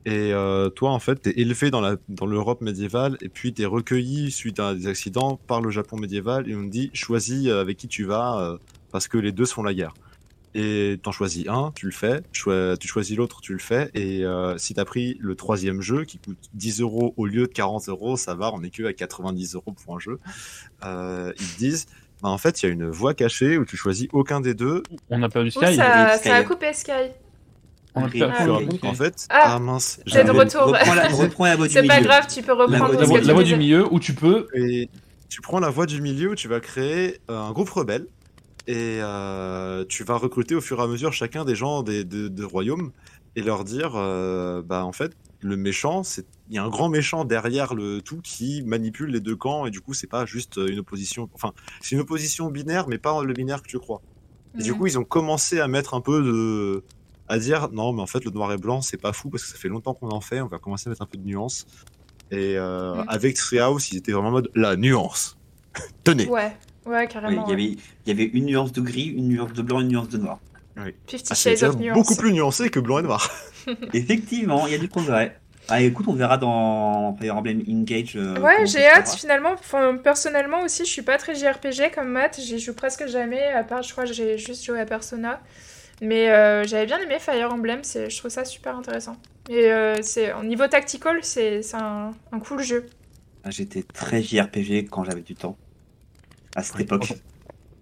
[0.06, 3.66] Et euh, toi, en fait, t'es élevé dans la dans l'Europe médiévale et puis t'es
[3.66, 7.62] recueilli suite à des accidents par le Japon médiéval et on te dit choisis euh,
[7.62, 8.58] avec qui tu vas
[8.92, 9.94] parce que les deux se font la guerre.
[10.56, 14.58] Et t'en choisis un, tu le fais, tu choisis l'autre, tu le fais, et euh,
[14.58, 18.18] si t'as pris le troisième jeu qui coûte 10 euros au lieu de 40 euros,
[18.18, 20.20] ça va, on est que à 90 euros pour un jeu,
[20.84, 21.86] euh, ils te disent,
[22.24, 24.82] bah, en fait, il y a une voie cachée où tu choisis aucun des deux,
[25.12, 25.76] On a perdu Ouh, Sky.
[25.76, 26.92] ça, a coupé Sky.
[27.96, 28.80] On a Ah, perdu oui.
[28.84, 28.90] oui.
[28.90, 30.62] en fait, Ah, ah, mince, c'est de retour.
[30.64, 33.22] Reprends la, reprends la voie du C'est pas grave, tu peux reprendre La, du voie-
[33.22, 34.48] la voie du milieu où tu peux.
[34.56, 34.90] Et
[35.28, 38.08] tu prends la voie du milieu où tu vas créer euh, un groupe rebelle
[38.70, 42.28] et euh, tu vas recruter au fur et à mesure chacun des gens des, de,
[42.28, 42.92] de royaumes
[43.36, 46.88] et leur dire euh, bah en fait le méchant c'est il y a un grand
[46.90, 50.58] méchant derrière le tout qui manipule les deux camps et du coup c'est pas juste
[50.58, 51.52] une opposition enfin
[51.82, 54.02] c'est une opposition binaire mais pas le binaire que tu crois
[54.60, 56.84] Et du coup, ils ont commencé à mettre un peu de.
[57.28, 59.50] à dire non, mais en fait, le noir et blanc, c'est pas fou parce que
[59.50, 60.42] ça fait longtemps qu'on en fait.
[60.42, 61.66] On va commencer à mettre un peu de nuance.
[62.32, 63.06] Et euh, Mhm.
[63.08, 65.38] avec Treehouse, ils étaient vraiment en mode la nuance.
[66.04, 66.28] Tenez.
[66.28, 67.46] Ouais, ouais, Oui, carrément.
[67.48, 69.90] il, y avait, il y avait une nuance de gris, une nuance de blanc, une
[69.90, 70.40] nuance de noir.
[71.08, 73.30] Fifty Ah, c'est beaucoup plus nuancé que blanc et noir.
[73.94, 75.38] Effectivement, il y a du progrès.
[75.68, 78.16] Ah, écoute, on verra dans Fire Emblem Engage.
[78.16, 79.52] euh, Ouais, j'ai hâte finalement.
[79.52, 82.40] Enfin, personnellement aussi, je suis pas très JRPG comme Matt.
[82.40, 83.44] J'y joue presque jamais.
[83.44, 85.42] À part, je crois, j'ai juste joué à Persona.
[86.02, 87.82] Mais euh, j'avais bien aimé Fire Emblem.
[87.84, 89.18] Je trouve ça super intéressant.
[89.50, 92.14] Et euh, c'est au niveau tactical, c'est, un
[92.48, 92.86] cool jeu.
[93.44, 95.58] Ah, J'étais très JRPG quand j'avais du temps.
[96.56, 96.82] À cette Oui.
[96.84, 97.14] époque.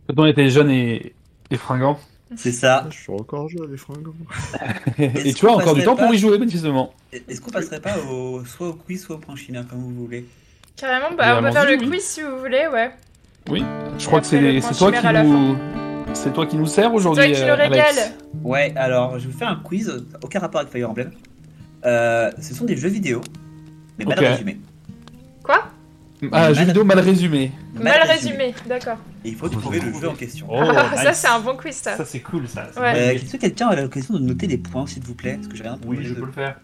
[0.08, 1.14] Quand on était jeune et,
[1.52, 2.00] et fringant.
[2.36, 2.86] C'est ça.
[2.90, 4.12] Je suis encore jeune, les fringants.
[4.98, 6.94] et tu as encore du temps pour y jouer, manifestement.
[7.12, 10.26] Est-ce qu'on passerait pas au, soit au quiz, soit au point chinois, comme vous voulez
[10.76, 11.90] Carrément, bah, on peut faire le oui.
[11.90, 12.92] quiz si vous voulez, ouais.
[13.98, 15.58] Je crois que c'est c'est toi qui nous.
[16.14, 17.26] C'est toi qui nous sert aujourd'hui.
[17.32, 17.70] Toi qui le euh, Alex.
[17.70, 18.12] régale.
[18.44, 21.12] Ouais, alors je vous fais un quiz, aucun rapport avec Fire Emblem.
[21.86, 23.22] Euh, ce sont des jeux vidéo,
[23.98, 24.26] mais mal Ok.
[24.26, 24.58] résumés.
[26.32, 27.52] Ah, jeu Mal- vidéo mal résumé.
[27.76, 28.98] Mal résumé, d'accord.
[29.24, 30.48] Et il faut trouver le jeu en question.
[30.50, 31.96] Oh, Ah, ça, c'est un bon quiz, ça.
[31.96, 32.68] Ça, c'est cool, ça.
[32.76, 32.94] Ouais.
[32.96, 33.14] Euh.
[33.14, 35.36] Est-ce que quelqu'un a l'occasion de noter les points, s'il vous plaît?
[35.36, 36.60] Parce que j'ai rien Oui, je de- peux le faire.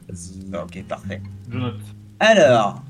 [0.64, 1.22] Ok, parfait.
[1.52, 1.76] Je note.
[2.20, 2.82] Alors,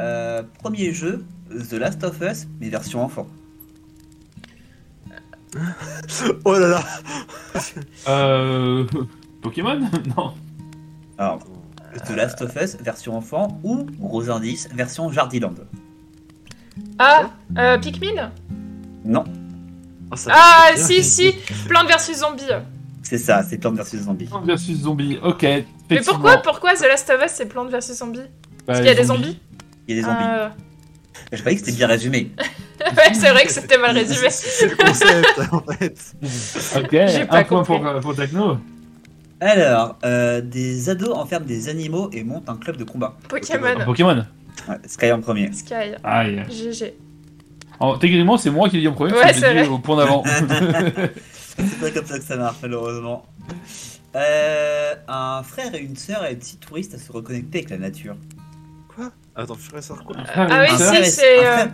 [0.00, 1.24] euh, premier jeu,
[1.70, 3.26] The Last of Us, mais version enfant.
[6.44, 6.84] Oh là là
[8.08, 8.84] Euh.
[9.40, 9.80] Pokémon?
[10.16, 10.34] Non.
[11.18, 11.38] Alors,
[12.06, 15.54] The Last of Us, version enfant, ou gros indice, version Jardiland?
[16.98, 18.30] Ah, euh, Pikmin
[19.04, 19.24] Non,
[20.14, 21.32] ça Ah, me fait si, bien.
[21.42, 22.42] si Plante versus Zombie.
[23.02, 24.26] c'est ça, c'est Plants vs Zombies.
[24.26, 25.18] Plante versus zombie.
[25.22, 25.42] Ok.
[25.90, 28.20] Mais pourquoi, pourquoi The Last of Us, c'est Plante versus Zombie
[28.66, 29.38] Parce qu'il y a des zombies
[29.88, 30.24] Il y a des zombies.
[30.24, 30.52] Ah,
[31.32, 32.30] Je croyais que c'était bien résumé.
[32.80, 34.28] Ouais, c'est vrai que c'était mal résumé.
[34.30, 35.96] C'est le concept, en fait.
[36.76, 36.90] Ok.
[36.90, 37.78] J'ai pas Un point compris.
[37.78, 38.58] pour, euh, pour Techno.
[39.40, 43.14] Alors, euh, des ados enferment des animaux et montent un club de combat.
[43.28, 43.84] Pokémon.
[43.84, 44.24] Pokémon.
[44.68, 45.52] Ouais, Sky en premier.
[45.52, 45.74] Sky.
[46.02, 46.42] Aïe.
[46.48, 46.94] GG.
[47.80, 49.12] En, techniquement, c'est moi qui l'ai dit en premier.
[49.12, 49.66] Ouais, c'est vrai.
[49.66, 50.22] au point d'avant.
[51.56, 53.26] C'est pas comme ça que ça marche, malheureusement.
[54.16, 58.16] Euh, un frère et une sœur aident six touristes à se reconnecter avec la nature.
[59.36, 61.72] Attends, frère et sœur, quoi Ah oui, Un si, frère et- c'est, un euh, frère-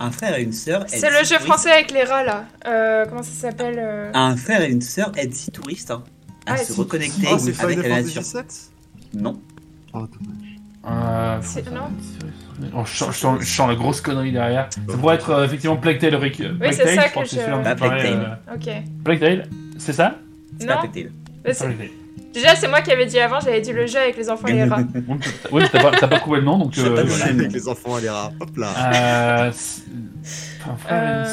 [0.00, 0.80] Un frère et une sœur.
[0.82, 2.44] aident C'est le jeu français avec les rats, là.
[2.66, 6.02] Euh, comment ça s'appelle euh Un frère et une sœur aident six touristes hein,
[6.46, 8.22] à Ah, se reconnecter Oh, c'est avec la nature.
[8.22, 8.42] VII
[9.20, 9.40] Non.
[9.92, 10.06] Oh.
[10.86, 11.90] Euh, C'est- non
[12.74, 14.68] Oh, je, sens, je sens- je sens la grosse connerie derrière.
[14.70, 16.14] Ça pourrait être euh, effectivement Plague Tale.
[16.16, 18.68] Rick- Plague c'est Tale, ça je que c'est je- Pas parlais, Plague Ok.
[18.68, 19.48] euh, Plague Tale,
[19.78, 20.16] c'est ça
[20.58, 21.54] C'est pas Plague Tale.
[21.54, 21.76] C'est- Tale.
[22.34, 24.52] Déjà, c'est moi qui avais dit avant, j'avais dit le jeu avec les enfants et
[24.52, 24.78] les rats.
[25.52, 27.24] Oui, t'as pas, pas trouvé le nom, donc euh, voilà.
[27.26, 28.30] Avec les enfants et les rats.
[28.38, 28.68] Hop là.
[28.94, 29.82] Euh, c'est-
[30.92, 31.24] Euh...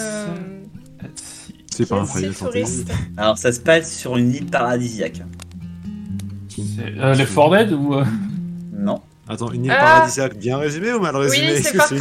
[1.69, 2.44] C'est pas un c'est Fantasy.
[2.44, 2.91] touriste.
[3.18, 5.22] Alors, ça se passe sur une île paradisiaque.
[6.49, 6.64] C'est,
[6.98, 8.03] euh, les For Dead ou euh,
[8.74, 8.99] Non.
[9.30, 9.80] Attends, une île Ah.
[9.84, 11.54] paradisiaque bien résumée ou mal résumée?
[11.56, 11.98] Oui, c'est Far Cry.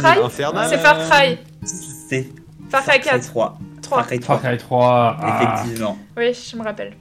[0.69, 1.37] C'est Far Cry.
[1.63, 2.29] C'est
[2.69, 3.27] Far Cry 4.
[3.27, 3.59] 3.
[3.81, 3.97] 3.
[3.97, 4.49] Far Cry Far 3.
[4.49, 5.41] Cry 3 ah.
[5.61, 5.97] Effectivement.
[6.17, 6.93] Oui, je me rappelle.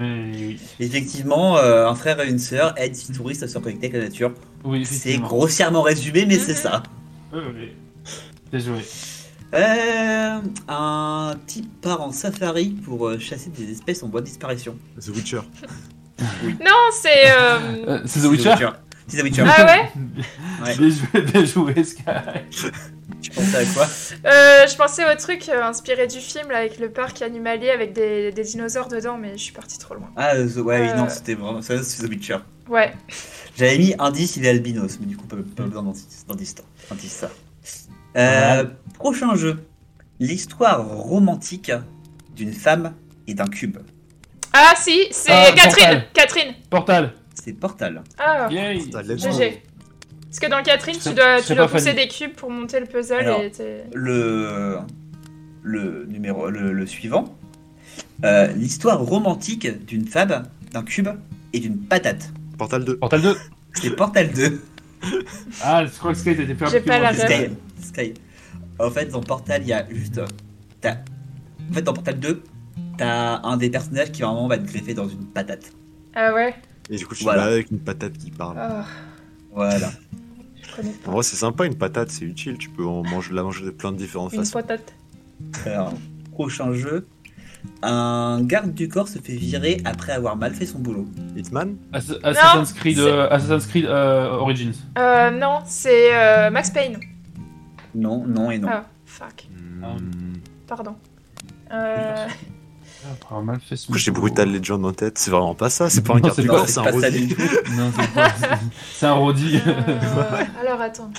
[0.00, 4.00] Oui, Effectivement, euh, un frère et une sœur aident six touristes à se reconnecter avec
[4.02, 4.32] la nature.
[4.64, 6.58] oui, C'est grossièrement résumé, mais c'est Mhm.
[6.58, 6.82] ça.
[7.32, 7.72] Oui, oui.
[8.52, 8.84] Bien joué.
[9.54, 14.76] Euh, un type part en safari pour euh, chasser des espèces en voie de disparition.
[15.00, 15.40] The Witcher.
[16.44, 17.30] Non, c'est.
[17.30, 17.58] euh,
[17.88, 18.54] Euh, c'est The Witcher
[19.08, 19.44] The Witcher.
[19.46, 19.90] Ah ouais
[20.64, 20.76] Ouais.
[20.76, 22.02] Bien joué, bien joué, Sky.
[23.20, 23.86] Tu pensais à quoi
[24.26, 27.92] Euh, Je pensais au truc euh, inspiré du film là, avec le parc animalier avec
[27.92, 30.10] des, des dinosaures dedans, mais je suis partie trop loin.
[30.16, 30.94] Ah, euh, The- ouais, Euh.
[30.96, 32.38] non, c'était vraiment ça, c'est The Witcher.
[32.68, 32.92] Ouais.
[33.56, 36.24] J'avais mis indice, il est albinos, mais du coup, pas, pas besoin d'indice.
[36.28, 36.54] d'indice,
[36.90, 37.30] indice, ça.
[38.16, 38.64] Euh,
[38.94, 39.64] prochain jeu.
[40.20, 41.70] L'histoire romantique
[42.34, 42.94] d'une femme
[43.26, 43.78] et d'un cube.
[44.52, 46.06] Ah si, c'est Ah, Catherine Portal.
[46.14, 47.12] Catherine Portal.
[47.48, 48.02] C'est Portal.
[48.18, 48.78] Ah Yay.
[48.90, 48.98] Go.
[49.16, 49.62] GG.
[50.26, 51.96] Parce que dans Catherine, tu dois, tu dois pousser fan.
[51.96, 53.40] des cubes pour monter le puzzle Alors.
[53.40, 54.76] et t'es- Le,
[55.62, 57.34] le numéro, le, le suivant.
[58.24, 60.42] Euh, L'histoire romantique d'une femme,
[60.72, 61.08] d'un cube
[61.54, 62.30] et d'une patate.
[62.58, 62.98] Portal 2.
[62.98, 63.36] Portal 2.
[63.74, 64.60] C'est Portal 2.
[65.62, 67.14] Ah, je crois que Sky t'étais un J'ai pas la.
[67.14, 67.48] Sky.
[67.80, 68.14] Sky.
[68.80, 70.20] En fait, dans Portal, il y a juste.
[70.82, 70.98] t'as-
[71.70, 72.42] En fait, dans Portal 2,
[72.98, 75.70] t'as un des personnages qui vraiment va être greffé dans une patate.
[76.14, 76.52] Ah ouais?
[76.90, 77.42] Et du coup, tu Voilà.
[77.44, 78.56] vas avec une patate qui parle.
[78.58, 78.84] Oh,
[79.54, 79.90] Voilà.
[80.76, 80.82] je.
[81.08, 82.56] En vrai, c'est sympa une patate, c'est utile.
[82.58, 84.52] Tu peux en manger, la manger de plein de différentes Une façons.
[84.58, 84.94] patate.
[85.66, 85.92] Alors,
[86.32, 87.06] prochain jeu.
[87.82, 91.08] Un garde du corps se fait virer après avoir mal fait son boulot.
[91.36, 94.72] Hitman Ass- Assassin's Creed, euh, Assassin's Creed euh, Origins.
[94.96, 96.98] Euh, non, c'est euh, Max Payne.
[97.96, 98.68] Non, non et non.
[98.70, 99.48] Ah, fuck.
[99.80, 100.34] Hmm.
[100.68, 100.94] Pardon.
[101.72, 102.26] Euh,
[103.30, 104.10] Ah, mal fait ce j'ai.
[104.10, 106.68] Brutal Legend en tête C'est vraiment pas ça, c'est pas un Non, garde du corps,
[106.68, 107.26] c'est un pas ça Roddy.
[107.26, 107.42] du tout.
[107.76, 108.32] Non, c'est pas.
[108.94, 109.18] C'est un.
[109.18, 111.10] Euh, alors attends.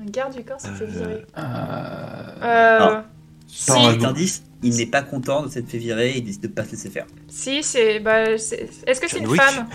[0.00, 1.24] Un garde du corps s'est fait virer.
[1.36, 1.42] Euh,
[2.42, 3.04] Euh, Ah.
[3.48, 6.70] si, indice, il n'est pas content de s'être fait virer, il décide de pas se
[6.72, 7.06] laisser faire.
[7.28, 7.98] si, c'est.
[8.00, 9.40] Bah, c'est- Est-ce que c'est une Wick.
[9.42, 9.66] femme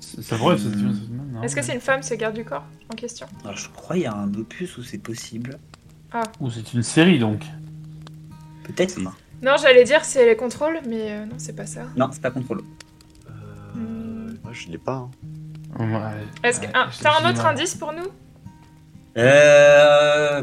[0.00, 1.42] c'est- Ça pourrait, c'est non.
[1.42, 4.02] Est-ce que c'est une femme ce garde du corps en question Alors je crois qu'il
[4.04, 5.56] y a un opus où c'est possible.
[6.40, 7.42] Ou c'est une série donc.
[8.64, 8.96] Peut-être.
[8.98, 9.06] Oui.
[9.42, 11.82] Non, j'allais dire c'est les contrôles, mais euh, non, c'est pas ça.
[11.96, 12.60] Non, c'est pas contrôle.
[13.28, 14.92] Euh, moi, je l'ai pas.
[14.92, 15.10] hein.
[15.78, 16.48] Ouais.
[16.48, 17.52] Est-ce que Ouais, ah, t'as un autre mal.
[17.54, 18.06] indice pour nous?
[19.16, 20.42] Euh.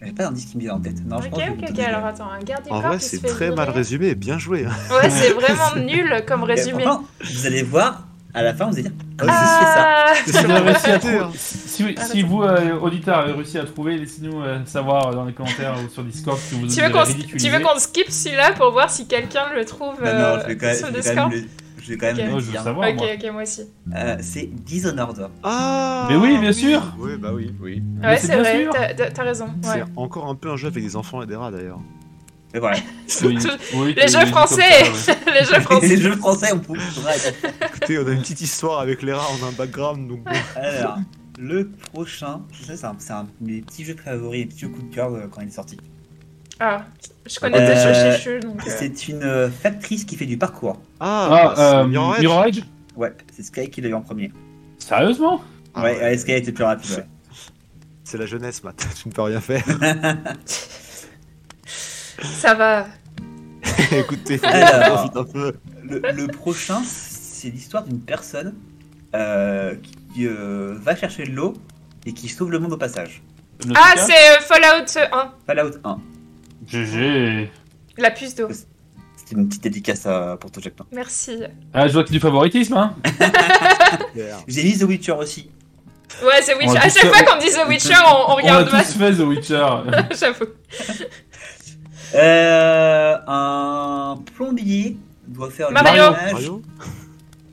[0.00, 1.04] J'avais pas d'indice qui me vient en tête.
[1.06, 1.78] Non, je Ok, pense je vais ok, ok.
[1.80, 4.64] Alors attends, un garde En vrai, c'est très mal résumé, bien joué.
[4.66, 4.70] hein.
[4.94, 6.84] Ouais, c'est vraiment nul comme résumé.
[7.20, 8.92] Vous allez voir, à la fin, vous allez dire
[9.22, 9.32] Oh, ça.
[10.10, 11.30] Ah, Si vous avez réussi à Arrêtez, trouver, hein.
[11.36, 15.32] si, Ah, si vous, euh, auditeurs, avez réussi à trouver, laissez-nous euh, savoir dans les
[15.32, 17.04] commentaires ou sur Discord que vous tu avez veux qu'on
[17.38, 20.46] tu veux qu'on skip celui-là pour voir si quelqu'un le trouve Non, non, euh, je
[20.48, 21.32] vais quand même, sur Discord
[21.80, 22.62] je vais quand même le Oh, je veux dire.
[22.62, 23.06] savoir, Ok, moi.
[23.18, 23.62] ok, moi aussi.
[23.96, 25.28] Euh, c'est Dishonored.
[25.42, 26.82] Ah Mais oui, bien sûr.
[26.98, 27.82] Oui, bah oui, oui.
[28.02, 28.72] Ouais, c'est c'est bien vrai, sûr.
[29.14, 29.46] t'as- raison.
[29.62, 31.78] C'est encore un peu un jeu avec des enfants et des rats d'ailleurs.
[32.54, 32.78] Mais voilà.
[33.24, 33.38] Oui,
[33.74, 35.32] oui, Les jeux français ouais.
[35.34, 36.72] Les jeux français Les jeux français, on peut.
[36.72, 37.58] Ouais.
[37.66, 40.30] Écoutez, on a une petite histoire avec les rats, on a un background, donc bon.
[40.56, 40.98] Alors,
[41.38, 44.82] le prochain, c'est un, c'est un de mes petits jeux favoris, mes petits jeux coup
[44.82, 45.76] de cœur euh, quand il est sorti.
[46.60, 46.84] Ah,
[47.26, 48.66] je connais Euh, tes chouchous, donc...
[48.66, 50.80] euh, C'est une euh, factrice qui fait du parcours.
[50.98, 52.60] Ah, Ah, c'est euh, Mirror Edge Mirror Edge
[52.96, 54.32] Ouais, c'est Sky qui l'a eu en premier.
[54.78, 55.40] Sérieusement?
[55.74, 56.90] Ah ouais, ouais, Sky était plus rapide.
[56.96, 57.06] ouais.
[58.02, 59.62] C'est la jeunesse, Matt, tu ne peux rien faire.
[62.22, 62.86] Ça va.
[63.92, 65.10] Écoutez, Alors.
[65.14, 65.54] un peu.
[65.82, 68.54] Le, le prochain, c'est l'histoire d'une personne
[69.14, 69.74] euh,
[70.14, 71.54] qui euh, va chercher de l'eau
[72.06, 73.22] et qui sauve le monde au passage.
[73.66, 75.98] Le Ah, c'est euh, Fallout 1, Fallout 1.
[76.66, 77.50] GG.
[77.96, 78.48] la puce d'eau.
[79.16, 80.74] C'était une petite dédicace à, pour toi, Jack.
[80.92, 81.38] Merci.
[81.72, 82.94] Ah, je vois que du favoritisme, hein
[84.48, 85.50] J'ai mis The Witcher aussi.
[86.22, 86.78] Ouais, c'est Witcher.
[86.78, 89.20] À chaque fois qu'on dit The Witcher, on, on On a regarde tous fait The
[89.20, 89.66] Witcher.
[90.18, 90.46] J'avoue.
[92.14, 96.02] Euh, un plombier doit faire Mario.
[96.04, 96.62] le ménage Mario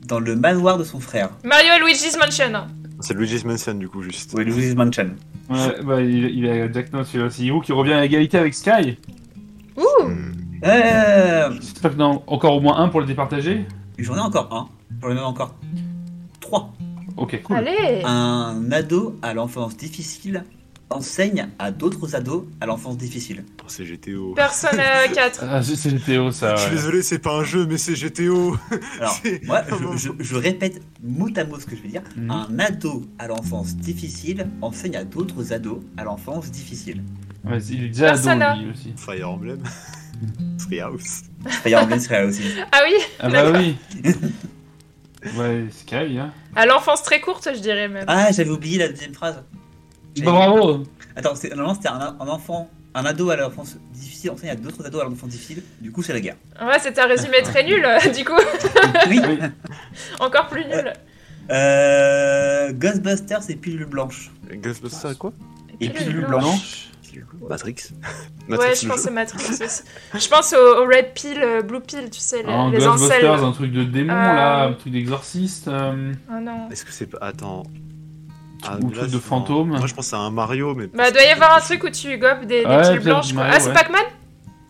[0.06, 1.30] dans le manoir de son frère.
[1.44, 2.66] Mario et Luigi's Mansion.
[3.00, 4.32] C'est Luigi's Mansion, du coup, juste.
[4.34, 5.10] Oui, Luigi's Mansion.
[5.50, 7.50] Ouais, bah, il, il a Jack celui-là aussi.
[7.64, 8.98] Qui revient à égalité avec Sky.
[9.76, 10.32] Ouh Hmm.
[10.64, 13.66] Euh, J'espère encore au moins un pour le départager.
[13.98, 14.68] J'en ai encore un.
[15.02, 15.54] J'en ai même encore
[16.40, 16.72] trois.
[17.16, 17.56] Ok, cool.
[17.56, 20.44] Allez Un ado à l'enfance difficile
[20.90, 23.44] enseigne à d'autres ados à l'enfance difficile.
[23.60, 24.34] Oh, c'est GTO.
[24.34, 25.44] Persona 4.
[25.50, 26.54] Ah, c'est c'est GTO ça.
[26.56, 28.56] Je suis désolé, c'est pas un jeu, mais c'est GTO.
[29.00, 32.02] Alors, C'est- moi, je, je- je répète mot à mot ce que je vais dire.
[32.16, 32.30] Mhm.
[32.30, 37.02] Un ado à l'enfance difficile enseigne à d'autres ados à l'enfance difficile.
[37.44, 38.52] Ouais, il est déjà Persona.
[38.52, 38.92] ado lui aussi.
[38.96, 39.58] Fire Emblem.
[40.58, 41.22] Treehouse.
[41.62, 42.42] Fire Emblem là aussi.
[42.72, 43.76] Ah oui Ah bah oui.
[45.36, 46.32] ouais, Sky, hein.
[46.54, 48.04] À l'enfance très courte, je dirais même.
[48.06, 49.42] Ah, j'avais oublié la deuxième phrase.
[50.24, 50.82] Bah bravo.
[51.14, 54.84] Attends, c'est- normalement c'était un, un enfant, un ado à l'enfance difficile enseigne à d'autres
[54.86, 55.62] ados à l'enfance difficile.
[55.80, 56.36] Du coup, c'est la guerre.
[56.60, 58.32] Ouais, c'était un résumé très nul, euh, du coup.
[59.08, 59.20] Oui.
[60.20, 60.92] Encore plus nul.
[61.50, 64.30] Euh, Ghostbusters et pilule blanche.
[64.52, 65.32] Ghostbusters, quoi?
[65.80, 66.42] Et Pilule pilule blanche.
[66.44, 66.88] blanche.
[67.48, 67.74] Matrix.
[68.48, 69.08] Ouais, Matrix, je pense jeu.
[69.08, 69.82] au Matrix aussi.
[70.14, 73.32] Je pense au, au Red Pill, euh, Blue Pill, tu sais, les, En les Ghostbusters,
[73.32, 73.44] ancelles.
[73.44, 74.16] un truc de démon Euh.
[74.16, 75.66] là, un truc d'exorciste.
[75.66, 76.68] euh, Ah non.
[76.70, 77.18] Est-ce que c'est pas.
[77.22, 77.64] Attends.
[78.66, 79.68] Ah, Ou truc de fantôme.
[79.68, 80.86] Moi, je pense à un Mario, mais.
[80.88, 83.42] Bah, doit y avoir un truc où tu gobes des, des Ouais, blanches, quoi.
[83.44, 83.74] Mario, Ah, c'est ouais.
[83.74, 84.02] Pac-Man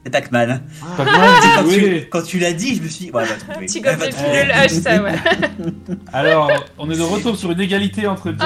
[0.05, 0.63] C'est Pac-Man.
[0.97, 1.75] Pac-Man, quand, oui.
[1.79, 3.67] tu, quand tu l'as dit, je me suis dit, ouais, elle va trouver.
[3.67, 4.31] Tu Elle gobes va des trouver.
[4.33, 4.53] pilules.
[4.55, 5.15] Ah, je sais, ouais.
[6.13, 8.41] Alors, on est de retour sur une égalité entre Jack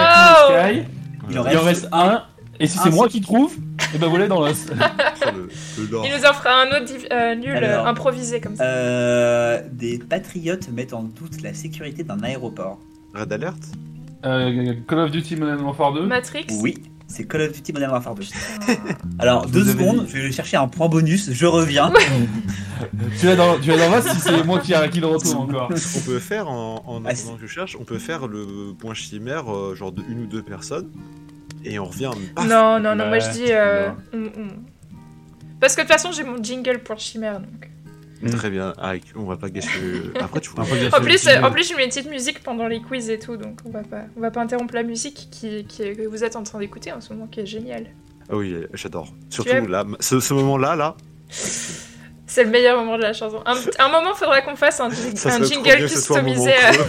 [0.49, 0.53] Oh.
[0.53, 0.83] et Sky.
[1.31, 2.23] Il en Il en reste un.
[2.63, 3.55] Et si c'est moi qui trouve,
[3.95, 4.67] et ben vous l'avez dans l'os.
[5.79, 7.87] Il nous en fera un autre div- euh, nul, Alors.
[7.87, 8.65] euh, improvisé comme ça.
[8.65, 12.79] Euh, des patriotes mettent en doute la sécurité d'un aéroport.
[13.15, 13.57] Red Alert?
[14.25, 16.07] Euh, Call of Duty Modern Warfare 2.
[16.07, 16.75] Matrix Oui,
[17.07, 18.23] c'est Call of Duty Modern Warfare 2.
[18.23, 18.77] Putain.
[19.19, 20.13] Alors, Je deux secondes, dit.
[20.15, 21.93] je vais chercher un point bonus, je reviens.
[23.19, 25.71] Tu dans, tu l'as dans l'os si c'est moi qui, qui le retrouve encore.
[25.71, 28.95] On peut faire, en, en Ah, attendant que je cherche, on peut faire le point
[28.95, 30.91] chimère, euh, genre de une ou deux personnes,
[31.65, 32.11] et on revient.
[32.35, 33.45] paf Non, non, non, Bah, moi je dis.
[33.53, 34.21] euh, non.
[34.37, 34.49] on- on-
[35.61, 37.41] Parce que de toute façon, j'ai mon jingle pour chimère.
[37.41, 37.71] Donc.
[38.33, 38.75] Très bien.
[38.79, 39.69] Ah, on va pas gâcher.
[39.81, 40.65] le- Après, tu vois.
[40.65, 42.67] Un peu gâché En le plus, euh, en plus, je mets une petite musique pendant
[42.69, 45.65] les quiz et tout, donc on va pas, on va pas interrompre la musique qui,
[45.65, 47.87] qui que vous êtes en train d'écouter en ce moment, qui est géniale.
[48.31, 49.09] Ah oui, j'adore.
[49.31, 50.97] Surtout là, ce, ce moment-là, là,
[52.27, 53.43] C'est le meilleur moment de la chanson.
[53.47, 56.53] Un, un moment, faudra qu'on fasse un, jingle customisé.
[56.53, 56.73] euh.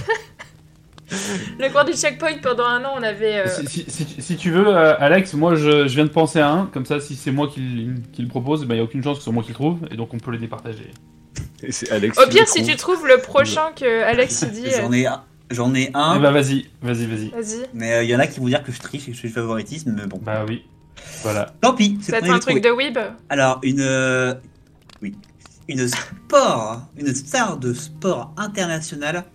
[1.59, 3.39] Le cours du checkpoint, pendant un an, on avait.
[3.39, 6.39] euh, Si, si- si- si tu veux, euh, Alex, moi je, je viens de penser
[6.39, 9.03] à un, comme ça si c'est moi qui, qui le propose, il n'y a aucune
[9.03, 10.89] chance que ce soit moi qui le trouve, et donc on peut les départager.
[11.91, 12.17] Alex.
[12.19, 14.65] Au pire, le si tu trouves le prochain que Alex dit.
[14.67, 15.23] euh, J'en ai un.
[15.51, 17.29] J'en ai un, Eh bah vas-y, vas-y, vas-y.
[17.29, 17.65] Vas-y.
[17.73, 19.27] mais il y en a qui vont dire que je triche et que je fais
[19.27, 20.19] du favoritisme, mais bon.
[20.23, 20.63] Bah oui.
[21.23, 21.53] Voilà.
[21.61, 22.61] Tant pis, c'est le un truc trouvé.
[22.61, 22.97] de Weeb
[23.29, 23.81] Alors, une.
[23.81, 24.33] euh,
[25.01, 25.13] Oui.
[25.67, 26.81] Une sport.
[26.97, 29.25] Une star de sport international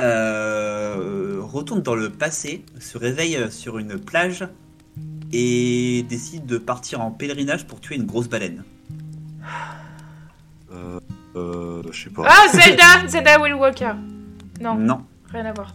[0.00, 4.46] euh, retourne dans le passé, se réveille euh, sur une plage
[5.32, 8.64] et décide de partir en pèlerinage pour tuer une grosse baleine.
[10.72, 11.00] Euh,
[11.36, 12.24] euh, je sais pas.
[12.26, 13.92] Ah, Zelda Zelda Will Walker.
[14.60, 15.02] Non, Non.
[15.32, 15.74] rien à voir.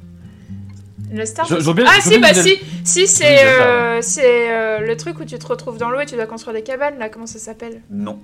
[1.14, 1.46] Le star.
[1.46, 5.20] Je- je veux bien- ah si, bah si, si c'est euh, c'est euh, le truc
[5.20, 7.10] où tu te retrouves dans l'eau et tu dois construire des cabanes là.
[7.10, 7.82] Comment ça s'appelle?
[7.90, 8.20] Non.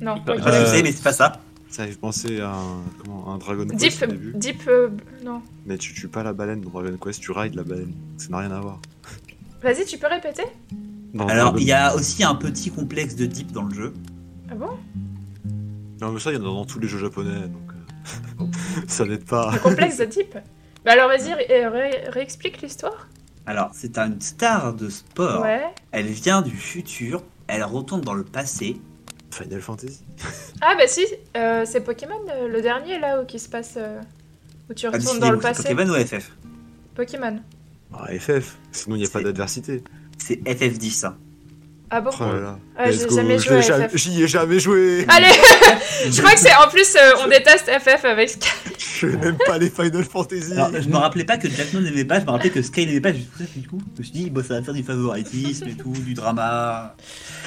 [0.00, 0.16] Non.
[0.28, 0.42] Euh, ok.
[0.42, 1.40] Je Euh, sais, mais c'est pas ça.
[1.70, 4.32] Ça fait penser à un, comment, un Dragon Quest Deep, au début.
[4.34, 4.88] Deep, euh,
[5.24, 5.40] non.
[5.64, 7.94] Mais tu tues pas la baleine dans Dragon Quest, tu rides la baleine.
[8.18, 8.78] Ça n'a rien à voir.
[9.62, 10.42] Vas-y, tu peux répéter?
[11.14, 13.94] Dans Alors, il y a aussi un petit complexe de deep dans le jeu.
[14.50, 14.70] Ah bon?
[16.02, 17.70] Non, mais ça, il y en a dans tous les jeux japonais, donc.
[18.40, 18.44] euh,
[18.88, 19.52] ça n'aide pas.
[19.52, 20.34] Le complexe de Deep
[20.84, 23.08] Bah alors vas-y, ré- ré- réexplique l'histoire.
[23.46, 25.42] Alors, c'est une star de sport.
[25.42, 25.62] Ouais.
[25.92, 28.80] Elle vient du futur, elle retourne dans le passé.
[29.30, 30.00] Final Fantasy.
[30.60, 31.06] Ah bah si,
[31.36, 33.98] euh, c'est Pokémon euh, le dernier là où qui se passe euh,
[34.68, 35.62] où tu Ah, retournes dans le passé.
[35.74, 36.32] Pokémon ou FF
[36.94, 37.40] Pokémon.
[37.94, 38.58] Ah, FF.
[38.72, 39.82] Sinon, il n'y a pas d'adversité.
[40.18, 41.06] C'est FF10.
[41.06, 41.16] hein.
[41.94, 42.58] Ah bon Oh là là.
[42.74, 42.90] Ah, à.
[42.90, 45.04] J'y ai jamais joué.
[45.08, 45.26] Allez
[46.10, 48.48] Je crois que c'est en plus euh, on déteste FF avec Sky.
[48.78, 50.52] Je n'aime pas les Final Fantasy.
[50.52, 53.00] Alors, je me rappelais pas que Jack n'aimait pas, je me rappelais que Sky n'aimait
[53.00, 55.68] pas, du coup, du coup, je me suis dit, bon, ça va faire du favoritisme
[55.68, 56.94] et tout, du drama.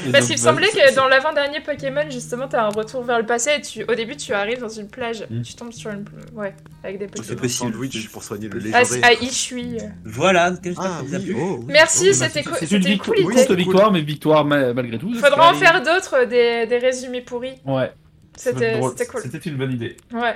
[0.06, 3.04] Et Parce qu'il bah, semblait c'est- que c'est- dans l'avant-dernier Pokémon, justement, t'as un retour
[3.04, 5.42] vers le passé et tu, au début tu arrives dans une plage, Mm.
[5.42, 6.04] tu tombes sur une...
[6.36, 6.54] Ouais,
[6.84, 7.40] avec des C'est Pokémon.
[7.42, 7.72] possible.
[7.74, 8.86] Sandwich pour soigner le Ah, légendaire.
[8.88, 9.78] c'est- ah, Ishui.
[10.04, 11.66] Voilà, Ah, oui, oh, oui.
[11.70, 12.58] Merci, bah, c'était c'est- cool.
[12.60, 15.14] C'est une, cool c'est victoire, mais victoire ma- malgré tout.
[15.16, 17.56] Faudra en faire d'autres, des, des résumés pourris.
[17.66, 17.92] Ouais.
[18.36, 19.22] C'était c'était cool.
[19.22, 19.96] C'était une bonne idée.
[20.12, 20.36] Ouais.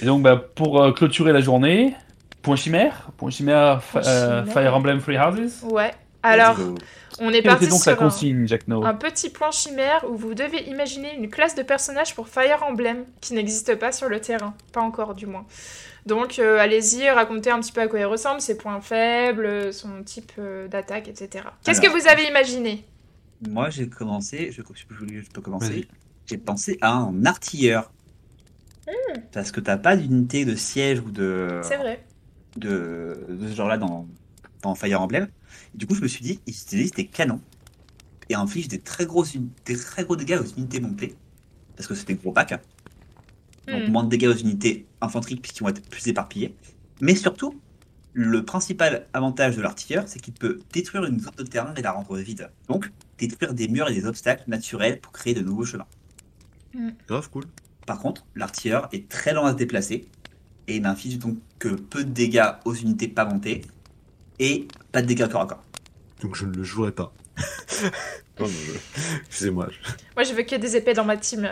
[0.00, 1.94] Et donc, bah, pour euh, clôturer la journée,
[2.42, 4.44] point chimère, point chimère, euh.
[4.44, 5.62] Fire Emblem Free Houses.
[5.64, 5.90] Ouais.
[6.22, 6.56] Alors,
[7.18, 9.50] on est Quelle parti était donc sur la un, consigne, Jack No un petit point
[9.50, 13.90] chimère où vous devez imaginer une classe de personnages pour Fire Emblem qui n'existe pas
[13.90, 14.54] sur le terrain.
[14.72, 15.44] Pas encore, du moins.
[16.06, 20.02] Donc, euh, allez-y, racontez un petit peu à quoi il ressemble, ses points faibles, son
[20.02, 21.44] type euh, d'attaque, etc.
[21.64, 22.84] Qu'est-ce que vous avez imaginé?
[23.40, 25.88] Moi, j'ai commencé, je, je- je peux commencer.
[26.26, 27.92] J'ai pensé à un artilleur.
[29.32, 32.04] Parce que t'as pas d'unité de siège ou de, C'est vrai.
[32.56, 34.08] de, de ce genre-là dans,
[34.62, 35.28] dans Fire Emblem.
[35.74, 37.42] Et du coup, je me suis dit, ils utilisent des canons
[38.28, 41.16] et infligent des très, grosses, des très gros dégâts aux unités montées.
[41.76, 42.54] Parce que c'est des gros packs.
[43.70, 43.92] Donc, Hmm.
[43.92, 46.56] moins de dégâts aux unités infantries puisqu'ils vont être plus éparpillés.
[47.00, 47.60] Mais surtout,
[48.12, 51.92] le principal avantage de l'artilleur, c'est qu'il peut détruire une zone de terrain et la
[51.92, 52.50] rendre vide.
[52.68, 55.86] Donc, détruire des murs et des obstacles naturels pour créer de nouveaux chemins.
[57.08, 57.44] Grave cool.
[57.86, 60.08] Par contre, l'artilleur est très lent à se déplacer
[60.68, 63.62] et n'inflige donc que peu de dégâts aux unités pas montées
[64.38, 65.64] et pas de dégâts corps à corps.
[66.20, 67.12] Donc je ne le jouerai pas.
[69.26, 69.68] Excusez-moi.
[70.16, 71.50] Moi, je veux que des épées dans ma team.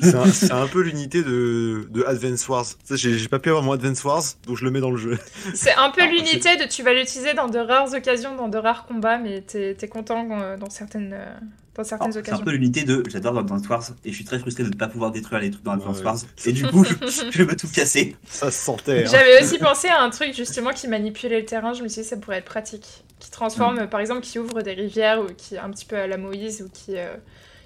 [0.00, 2.64] C'est un, peu l'unité de, de Advance Wars.
[2.90, 5.18] J'ai pas pu avoir mon Advance Wars, donc je le mets dans le jeu.
[5.54, 8.58] C'est un peu Alors, l'unité de tu vas l'utiliser dans de rares occasions, dans de
[8.58, 11.26] rares combats, mais t'es t'es content euh, dans certaines, euh,
[11.74, 12.44] dans Alors, certaines C'est un occasions.
[12.44, 14.88] peu l'unité de j'adore dans Advance Wars et je suis très frustré de ne pas
[14.88, 16.04] pouvoir détruire les trucs dans Advance Ouais.
[16.04, 16.18] Wars.
[16.46, 16.84] Et du coup,
[17.30, 18.16] je, veux tout casser.
[18.26, 19.04] Ça se sentait.
[19.04, 19.08] hein.
[19.10, 22.08] J'avais aussi pensé à un truc justement qui manipulait le terrain, je me suis dit
[22.08, 23.04] ça pourrait être pratique.
[23.18, 26.06] Qui transforme, euh, par exemple, qui ouvre des rivières ou qui un petit peu à
[26.06, 27.14] la Moïse ou qui, euh,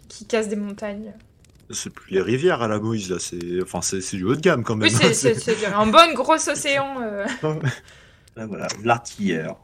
[0.08, 1.12] qui casse des montagnes.
[1.72, 3.16] C'est plus les rivières à la Moïse, là.
[3.18, 4.88] C'est enfin, c'est c'est du haut de gamme quand même.
[4.88, 6.96] Oui, c'est- un bon gros océan.
[7.02, 7.26] euh.
[8.36, 9.56] Là, voilà, l'artilleur.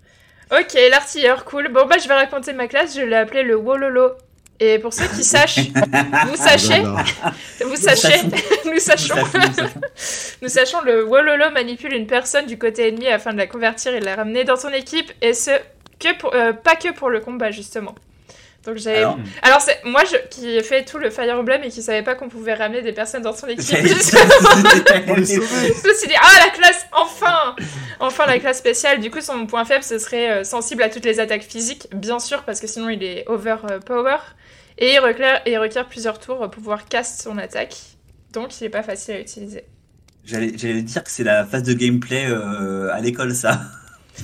[0.50, 1.68] Ok, l'artilleur, cool.
[1.72, 4.10] Bon, bah je vais raconter ma classe, je l'ai appelé le Wololo.
[4.58, 5.58] Et pour ceux qui sachent,
[6.28, 6.82] vous sachez,
[7.64, 8.30] vous sachez, sachons.
[8.64, 9.14] nous sachons.
[9.14, 9.80] Nous sachons, nous sachons.
[10.42, 14.00] Nous sachons, le Wololo manipule une personne du côté ennemi afin de la convertir et
[14.00, 15.50] de la ramener dans son équipe, et ce,
[16.00, 17.94] que pour, euh, pas que pour le combat, justement.
[18.66, 18.98] Donc j'avais...
[18.98, 22.02] Alors, Alors, c'est moi je, qui ai fait tout le Fire Emblem et qui savait
[22.02, 23.76] pas qu'on pouvait ramener des personnes dans son équipe.
[23.76, 23.90] Je
[25.14, 25.24] me
[25.94, 27.54] suis dit, ah la classe, enfin
[28.00, 29.00] Enfin la classe spéciale.
[29.00, 32.18] Du coup, son point faible, ce serait euh, sensible à toutes les attaques physiques, bien
[32.18, 34.18] sûr, parce que sinon il est overpower.
[34.78, 37.76] Et il requiert, il requiert plusieurs tours pour pouvoir cast son attaque.
[38.32, 39.64] Donc il est pas facile à utiliser.
[40.24, 43.60] J'allais j'allais dire que c'est la phase de gameplay euh, à l'école, ça.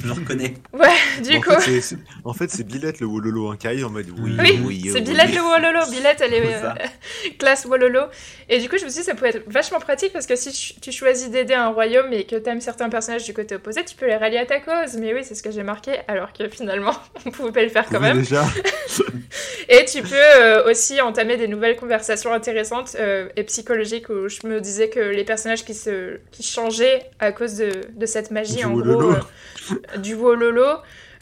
[0.01, 0.55] Je le reconnais.
[0.73, 0.89] Ouais,
[1.23, 1.51] du en coup.
[1.61, 4.61] Fait, c'est- c'est- en fait, c'est Billette le Wololo en caille en mode oui, Oui,
[4.65, 5.03] oui, c'est oui.
[5.03, 5.81] Billette le Wololo.
[5.91, 6.71] Billette, elle est euh,
[7.39, 8.01] classe Wololo.
[8.49, 10.53] Et du coup, je me suis dit, ça peut être vachement pratique parce que si
[10.53, 13.95] tu- tu choisis d'aider un royaume et que t'aimes certains personnages du côté opposé, tu
[13.97, 14.97] peux les rallier à ta cause.
[14.99, 16.95] Mais oui, c'est ce que j'ai marqué, alors que finalement,
[17.27, 18.19] on pouvait pas le faire quand Oui, même.
[18.19, 18.45] déjà.
[19.69, 24.47] Et tu peux euh, aussi entamer des nouvelles conversations intéressantes euh, et psychologiques où je
[24.47, 28.57] me disais que les personnages qui, se, qui changeaient à cause de, de cette magie,
[28.57, 28.99] Du en wololo.
[28.99, 30.65] gros, euh, du wololo,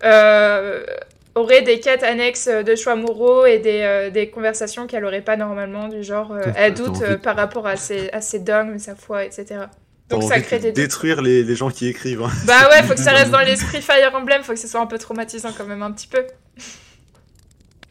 [0.05, 0.85] euh,
[1.35, 5.37] auraient des quêtes annexes de choix moraux et des, euh, des conversations qu'elle aurait pas
[5.37, 8.95] normalement, du genre euh, elle doute euh, par rapport à ses, à ses dogmes, sa
[8.97, 9.47] foi, etc.
[10.09, 12.23] Donc ça crée de des détruire les, les gens qui écrivent.
[12.23, 12.31] hein.
[12.45, 14.87] Bah ouais, faut que ça reste dans l'esprit Fire Emblem, faut que ce soit un
[14.87, 16.25] peu traumatisant quand même un petit peu.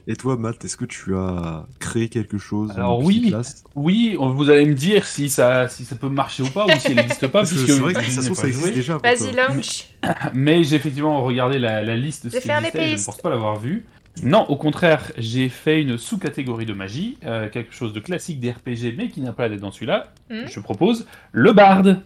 [0.08, 3.32] Et toi, Matt, est-ce que tu as créé quelque chose Alors oui.
[3.76, 6.70] Oui, on- vous allez me dire si ça, si ça peut marcher ou pas, ou
[6.80, 8.72] si elle n'existe pas, Parce que puisque c'est vrai que ça ça existe joué.
[8.72, 8.98] déjà.
[8.98, 9.90] Vas-y, launch.
[10.34, 13.30] Mais j'ai effectivement regardé la, la liste de ce qui existait, je ne pense pas
[13.30, 13.86] l'avoir vu.
[14.24, 18.52] Non, au contraire, j'ai fait une sous-catégorie de magie, euh, quelque chose de classique des
[18.52, 20.12] RPG, mais qui n'a pas d'être dans celui-là.
[20.30, 20.46] Hmm.
[20.48, 22.02] Je propose le barde,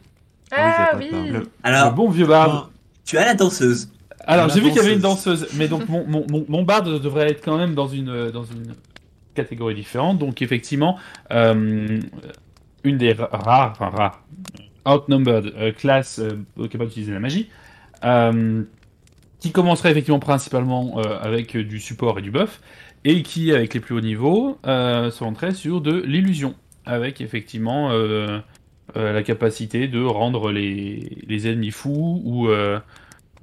[0.52, 1.30] Ah j'ai oui.
[1.30, 2.68] le Alors, bon vieux barde.
[3.06, 3.90] tu as la danseuse.
[4.26, 5.48] Alors, j'ai vu qu'il y avait une danseuse.
[5.56, 8.74] mais donc mon, mon, mon, mon barde devrait être quand même dans une, dans une
[9.36, 10.18] catégorie différente.
[10.20, 10.98] Donc, effectivement,
[11.32, 12.00] euh,
[12.84, 14.24] une des ra- rares, enfin rares,
[14.86, 17.50] outnumbered euh, classes euh, capables d'utiliser la magie,
[18.04, 18.64] euh,
[19.40, 22.62] qui commencerait effectivement principalement euh, avec du support et du buff,
[23.06, 26.56] et qui, avec les plus hauts niveaux, se rentrait sur de l'illusion,
[26.86, 27.92] avec effectivement
[28.96, 32.48] la capacité de rendre les, les ennemis fous ou,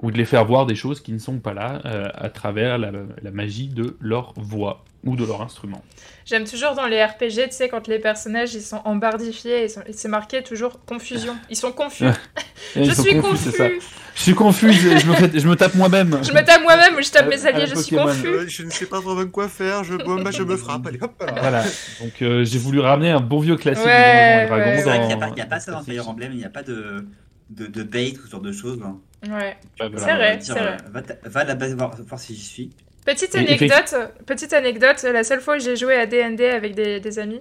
[0.03, 2.79] ou de les faire voir des choses qui ne sont pas là euh, à travers
[2.79, 2.91] la,
[3.23, 5.83] la magie de leur voix ou de leur instrument.
[6.27, 9.83] J'aime toujours dans les RPG, tu sais, quand les personnages ils sont embardifiés, ils sont-
[9.87, 11.35] et c'est marqué toujours confusion.
[11.49, 12.05] Ils sont confus.
[12.77, 13.81] Je sont suis confus, c'est confus.
[13.81, 13.87] ça.
[14.15, 16.19] Je suis confus, je, je me, fais- je me tape moi-même.
[16.23, 18.27] Je me tape moi-même ou je tape À- mes alliés, je suis confus.
[18.27, 20.99] Euh, je ne sais pas vraiment quoi faire, je, bon, bah, je me frappe, allez
[21.01, 21.35] hop là.
[21.41, 21.65] Voilà,
[22.01, 24.83] donc euh, j'ai voulu ramener un bon vieux classique Ouais, Donjons et.
[24.83, 24.85] Dragons.
[24.91, 26.45] Dans- qu'il n'y a, pas- il y a pas ça dans Fire Emblem, il n'y
[26.45, 27.07] a pas de,
[27.51, 28.81] de, de bait ou ce genre de choses.
[28.85, 28.99] hein.
[29.29, 29.57] Ouais.
[29.79, 30.77] C'est vrai, c'est vrai.
[30.87, 32.71] euh, Va, ta- va là-bas voir, voir si j'y suis.
[33.05, 33.95] Petite Et anecdote,
[34.27, 37.41] petite anecdote, la seule fois où j'ai joué à D&D avec des, des amis,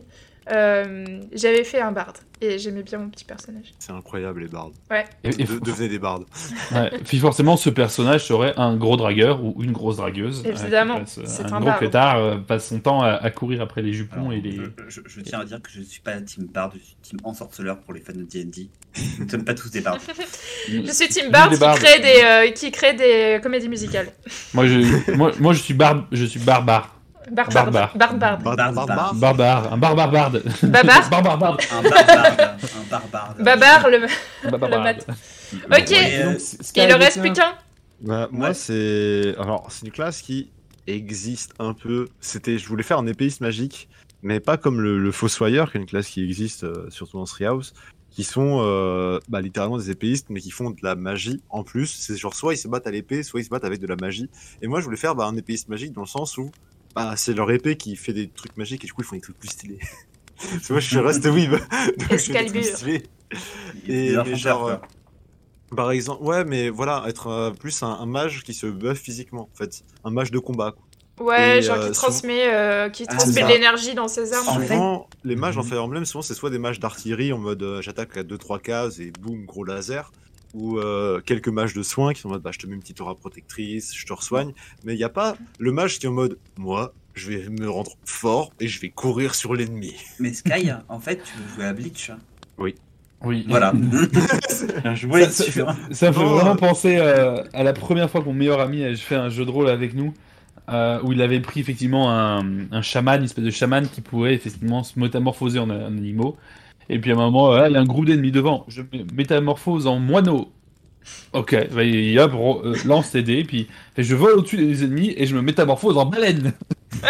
[0.52, 3.74] euh, j'avais fait un barde et j'aimais bien mon petit personnage.
[3.80, 4.74] C'est incroyable les bardes.
[5.24, 6.26] Et- et- De- devenez des bardes.
[6.72, 6.92] Ouais.
[7.06, 10.44] Puis forcément, ce personnage serait un gros dragueur ou une grosse dragueuse.
[10.46, 11.80] euh, qui Évidemment, passe, euh, c'est un, un gros barde.
[11.80, 14.56] pétard euh, passe son temps à, à courir après les jupons Alors, et les.
[14.56, 16.96] je, je- je tiens à dire que je ne suis pas team bard, je suis
[17.02, 18.70] team ensorceleur pour les fans de D&D.
[19.20, 20.00] Nous ne sommes pas tous des bards.
[20.68, 21.80] Je suis Team Bard Des qui bardes.
[21.80, 24.12] crée des, euh, qui crée des comédies musicales.
[24.54, 26.99] Moi, je, moi, moi, je suis barbe, je suis barbare,
[27.32, 27.96] Barbard.
[27.96, 28.40] Barbare.
[28.40, 29.16] Bard.
[29.16, 30.44] barbare, un barbare barde.
[30.64, 31.10] Babar.
[31.10, 31.62] barbare barde.
[31.72, 32.56] Un barbare.
[33.40, 33.90] un barbare.
[33.90, 34.08] Le...
[34.50, 35.04] Barbare Le barde.
[35.72, 35.92] Ok.
[35.92, 37.54] Et, euh, ne le reste qu'un.
[38.02, 38.54] Bah, moi, Ouais.
[38.54, 39.36] c'est.
[39.38, 40.50] Alors, c'est une classe qui
[40.88, 42.08] existe un peu.
[42.20, 43.90] C'était, je voulais faire un épéiste magique,
[44.22, 47.26] mais pas comme le, le Fossoyeur, qui est une classe qui existe euh, surtout dans
[47.26, 47.74] Treehouse,
[48.10, 51.88] qui sont euh, bah, littéralement des épéistes, mais qui font de la magie en plus.
[51.88, 53.96] C'est genre soit ils se battent à l'épée, soit ils se battent avec de la
[53.98, 54.30] magie.
[54.62, 56.52] Et moi, je voulais faire bah, un épéiste magique dans le sens où
[56.96, 59.22] bah, c'est leur épée qui fait des trucs magiques et du coup, ils font des
[59.22, 59.80] trucs plus stylés.
[60.38, 61.52] Parce que moi, je suis reste weeb.
[61.52, 61.60] donc
[62.00, 62.62] je fais des Excalibur.
[62.62, 63.04] trucs stylés.
[63.88, 64.82] il- Et- mais genre, quoi.
[65.76, 69.50] Par exemple, ouais, mais voilà, être euh, plus un, un mage qui se buff physiquement,
[69.54, 69.84] en fait.
[70.04, 70.72] Un mage de combat.
[70.72, 71.28] quoi.
[71.28, 74.34] Ouais, Et, genre euh, qui souvent- transmet, euh, qui Ah, transmet de l'énergie dans ses
[74.34, 74.48] armes.
[74.48, 74.68] En en fait-.
[74.70, 75.68] Souvent, les mages en Mhm.
[75.70, 79.00] Fire Emblem, souvent, c'est soit des mages d'artillerie en mode euh, j'attaque à 2-3 cases
[79.00, 80.12] et boum, gros laser.
[80.56, 82.82] Ou euh, quelques mages de soins qui sont en mode bah, je te mets une
[82.82, 84.54] petite aura protectrice, je te resoigne.
[84.84, 87.70] Mais il n'y a pas le mage qui est en mode moi, je vais me
[87.70, 89.94] rendre fort et je vais courir sur l'ennemi.
[90.20, 92.12] Mais Sky, en fait, tu veux jouer à Bleach.
[92.58, 92.76] Oui.
[93.50, 93.74] Voilà.
[94.96, 95.76] je Ça- ça-.
[95.92, 96.30] Ça me fait Oh.
[96.30, 99.46] vraiment penser euh, à la première fois que mon meilleur ami a fait un jeu
[99.46, 100.14] de rôle avec nous,
[100.70, 104.34] euh, où il avait pris effectivement un, un chaman, une espèce de chaman qui pouvait
[104.36, 106.38] effectivement se métamorphoser en, en animaux.
[106.90, 109.04] Et puis à un moment, euh, il y a un groupe d'ennemis devant, je me
[109.14, 110.50] métamorphose en moineau.
[111.34, 111.82] Ok, bah,
[112.24, 113.68] hop, ro- euh, lance tes dés, puis
[113.98, 116.54] je vole au-dessus des ennemis et je me métamorphose en baleine.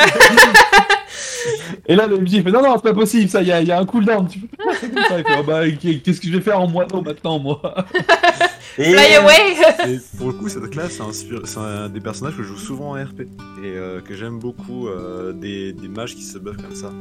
[1.88, 3.62] et là, le MJ il fait non, non, c'est pas possible, ça, il y a,
[3.62, 4.28] il y a un cooldown.
[4.28, 5.20] Tu peux pas faire comme ça.
[5.20, 7.62] Il fait, Oh, bah, qu'est-ce que je vais faire en moineau maintenant, moi?
[8.78, 8.94] Et...
[8.94, 11.00] Fly away Et pour le coup, cette classe,
[11.44, 13.22] c'est un des personnages que je joue souvent en RP.
[13.22, 13.28] Et
[13.66, 16.92] euh, que j'aime beaucoup, euh, des, des mages qui se buffent comme ça.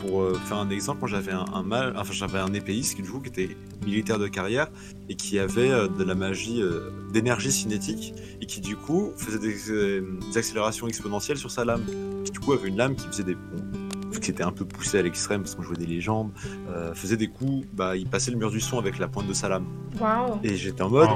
[0.00, 3.02] Pour euh, faire un exemple, moi j'avais un, un mage, enfin j'avais un épéiste qui
[3.02, 4.68] du coup qui était militaire de carrière
[5.08, 9.38] et qui avait euh, de la magie euh, d'énergie cinétique et qui du coup faisait
[9.38, 10.00] des,
[10.30, 11.84] des accélérations exponentielles sur sa lame.
[12.24, 13.62] Qui du coup avait une lame qui faisait des bon,
[14.10, 16.32] vu que c'était un peu poussé à l'extrême parce qu'on jouait des légendes,
[16.68, 19.32] euh, faisait des coups, bah il passait le mur du son avec la pointe de
[19.32, 19.66] sa lame.
[20.00, 21.08] Waouh Et j'étais en mode.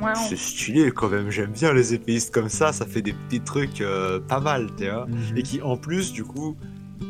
[0.00, 0.08] Wow.
[0.28, 1.30] c'est stylé quand même.
[1.30, 2.72] J'aime bien les épéistes comme ça.
[2.72, 5.06] Ça fait des petits trucs euh, pas mal, tu vois.
[5.06, 5.36] Mhm.
[5.36, 6.56] Et qui en plus, du coup,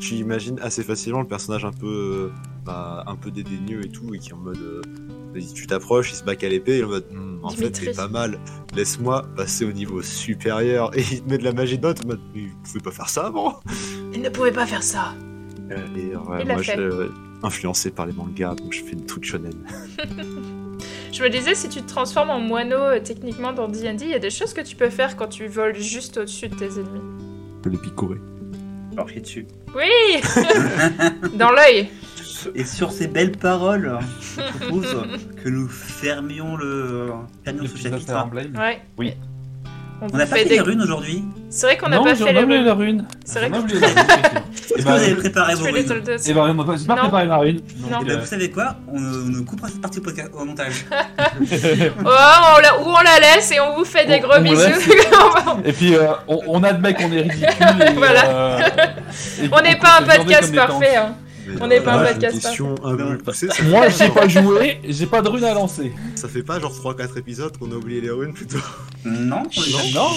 [0.01, 2.33] tu imagines assez facilement le personnage un peu, euh,
[2.65, 4.59] bah, un peu dédaigneux et tout, et qui est en mode.
[4.59, 7.93] euh, tu t'approches, il se back à l'épée, et en mode, Hmm, en fait, t'es
[7.93, 8.39] pas mal.
[8.75, 10.97] Laisse-moi passer au niveau supérieur.
[10.97, 13.09] Et il te met de la magie d'autre, en mode, mais vous pouvez pas faire
[13.09, 13.61] ça avant
[14.15, 15.15] Il ne pouvait pas faire ça.
[15.71, 17.09] Euh, Et ouais, Il moi, je euh,
[17.43, 19.53] influencé par les mangas, donc je fais une toute shonen.
[21.13, 24.19] Je me disais, si tu te transformes en moineau techniquement dans D&D, il y a
[24.19, 27.01] des choses que tu peux faire quand tu voles juste au-dessus de tes ennemis.
[27.65, 28.21] Je les picorer.
[28.95, 29.47] Alors, je suis dessus.
[29.75, 30.21] Oui
[31.37, 31.89] Dans l'œil
[32.55, 34.97] Et sur ces belles paroles, je propose
[35.43, 37.11] que nous fermions le,
[37.45, 38.61] fermions ce L'épisode chapitre.
[38.61, 38.81] Ouais.
[38.97, 39.15] Oui.
[40.03, 40.51] On, On n'a pas fait des...
[40.57, 41.25] les runes aujourd'hui.
[41.51, 42.65] C'est vrai qu'on n'a non, pas fait les runes.
[42.65, 43.05] la rune.
[43.25, 43.75] C'est vrai que-.
[44.75, 46.03] Est-ce que vous avez préparé vos fais runes.
[46.27, 47.61] Eh ben, on n'a pas préparé la rune.
[48.01, 48.75] Eh ben, Vous savez quoi?
[48.93, 50.85] On, on ne coupera cette partie au, podcast, au montage.
[52.05, 52.79] Oh, on la...
[52.81, 54.57] ou on la laisse et on vous fait des On- gros on bisous.
[54.57, 54.89] laisse.
[55.65, 57.47] Et puis, euh, on, on admet qu'on est ridicule.
[57.89, 58.25] Et, Voilà.
[58.27, 58.59] euh,
[59.53, 60.97] on n'est qu'on pas un podcast parfait.
[60.97, 61.15] Hein.
[61.61, 63.09] On n'est pas un podcast Une question un peu Non.
[63.11, 65.93] plus poussée, ça, Moi, j'ai pas joué, j'ai pas de rune à lancer.
[66.15, 68.59] ça fait pas genre 3-4 épisodes qu'on a oublié les runes plutôt.
[69.05, 69.43] Non, Non.
[69.95, 70.11] Non.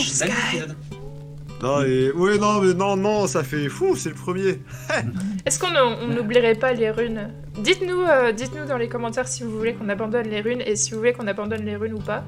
[1.62, 2.12] Non, et...
[2.12, 4.60] ouais, non, mais non, non, ça fait fou, c'est le premier.
[5.46, 7.32] Est-ce qu'on on n'oublierait pas les runes?
[7.58, 10.92] Dites-nous euh, dites-nous dans les commentaires si vous voulez qu'on abandonne les runes et si
[10.92, 12.24] vous voulez qu'on abandonne les runes ou pas.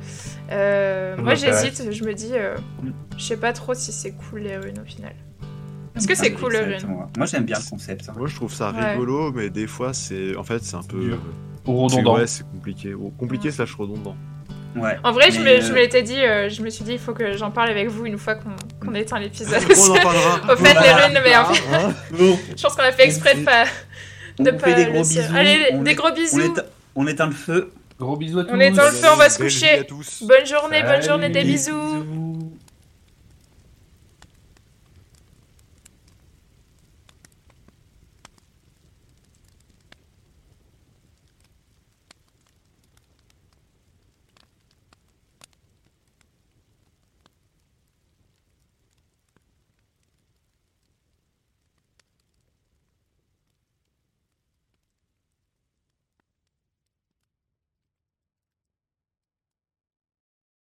[0.52, 2.56] Euh, moi j'hésite, je me dis, euh,
[3.18, 5.14] je sais pas trop si c'est cool les runes au final.
[6.00, 7.12] Est-ce que c'est Ah, cool les runes exactement.
[7.18, 8.10] Moi j'aime bien le concept.
[8.10, 8.14] hein.
[8.18, 8.92] Moi, je trouve ça Ouais.
[8.94, 10.36] rigolo, mais des fois, c'est.
[10.36, 10.98] En fait, c'est un peu.
[10.98, 11.16] Euh,
[11.66, 12.16] c'est- redondant.
[12.18, 12.94] Ouais, c'est compliqué.
[12.94, 14.16] Oh, Compliqué slash redondant.
[14.76, 14.98] Ouais.
[15.04, 17.36] En vrai, je euh, me l'étais dit, euh, je me suis dit, il faut que
[17.36, 18.52] j'en parle avec vous une fois qu'on
[18.86, 19.62] qu'on éteint l'épisode.
[19.78, 20.42] On en parlera.
[20.54, 21.94] Au fait, les runes, mais en fait, Hein
[22.56, 23.66] je pense qu'on a fait exprès de pas.
[24.40, 25.22] on De vous pas fait des le gros bisous.
[25.36, 26.40] Allez, on des est- gros On bisous.
[26.42, 26.64] éteint,
[26.96, 27.72] on éteint le feu.
[28.00, 28.52] Gros bisous à tous.
[28.54, 29.86] On éteint le feu, on va se coucher.
[30.22, 31.74] Bonne journée, bonne journée, des bisous.
[32.04, 32.29] Bisous.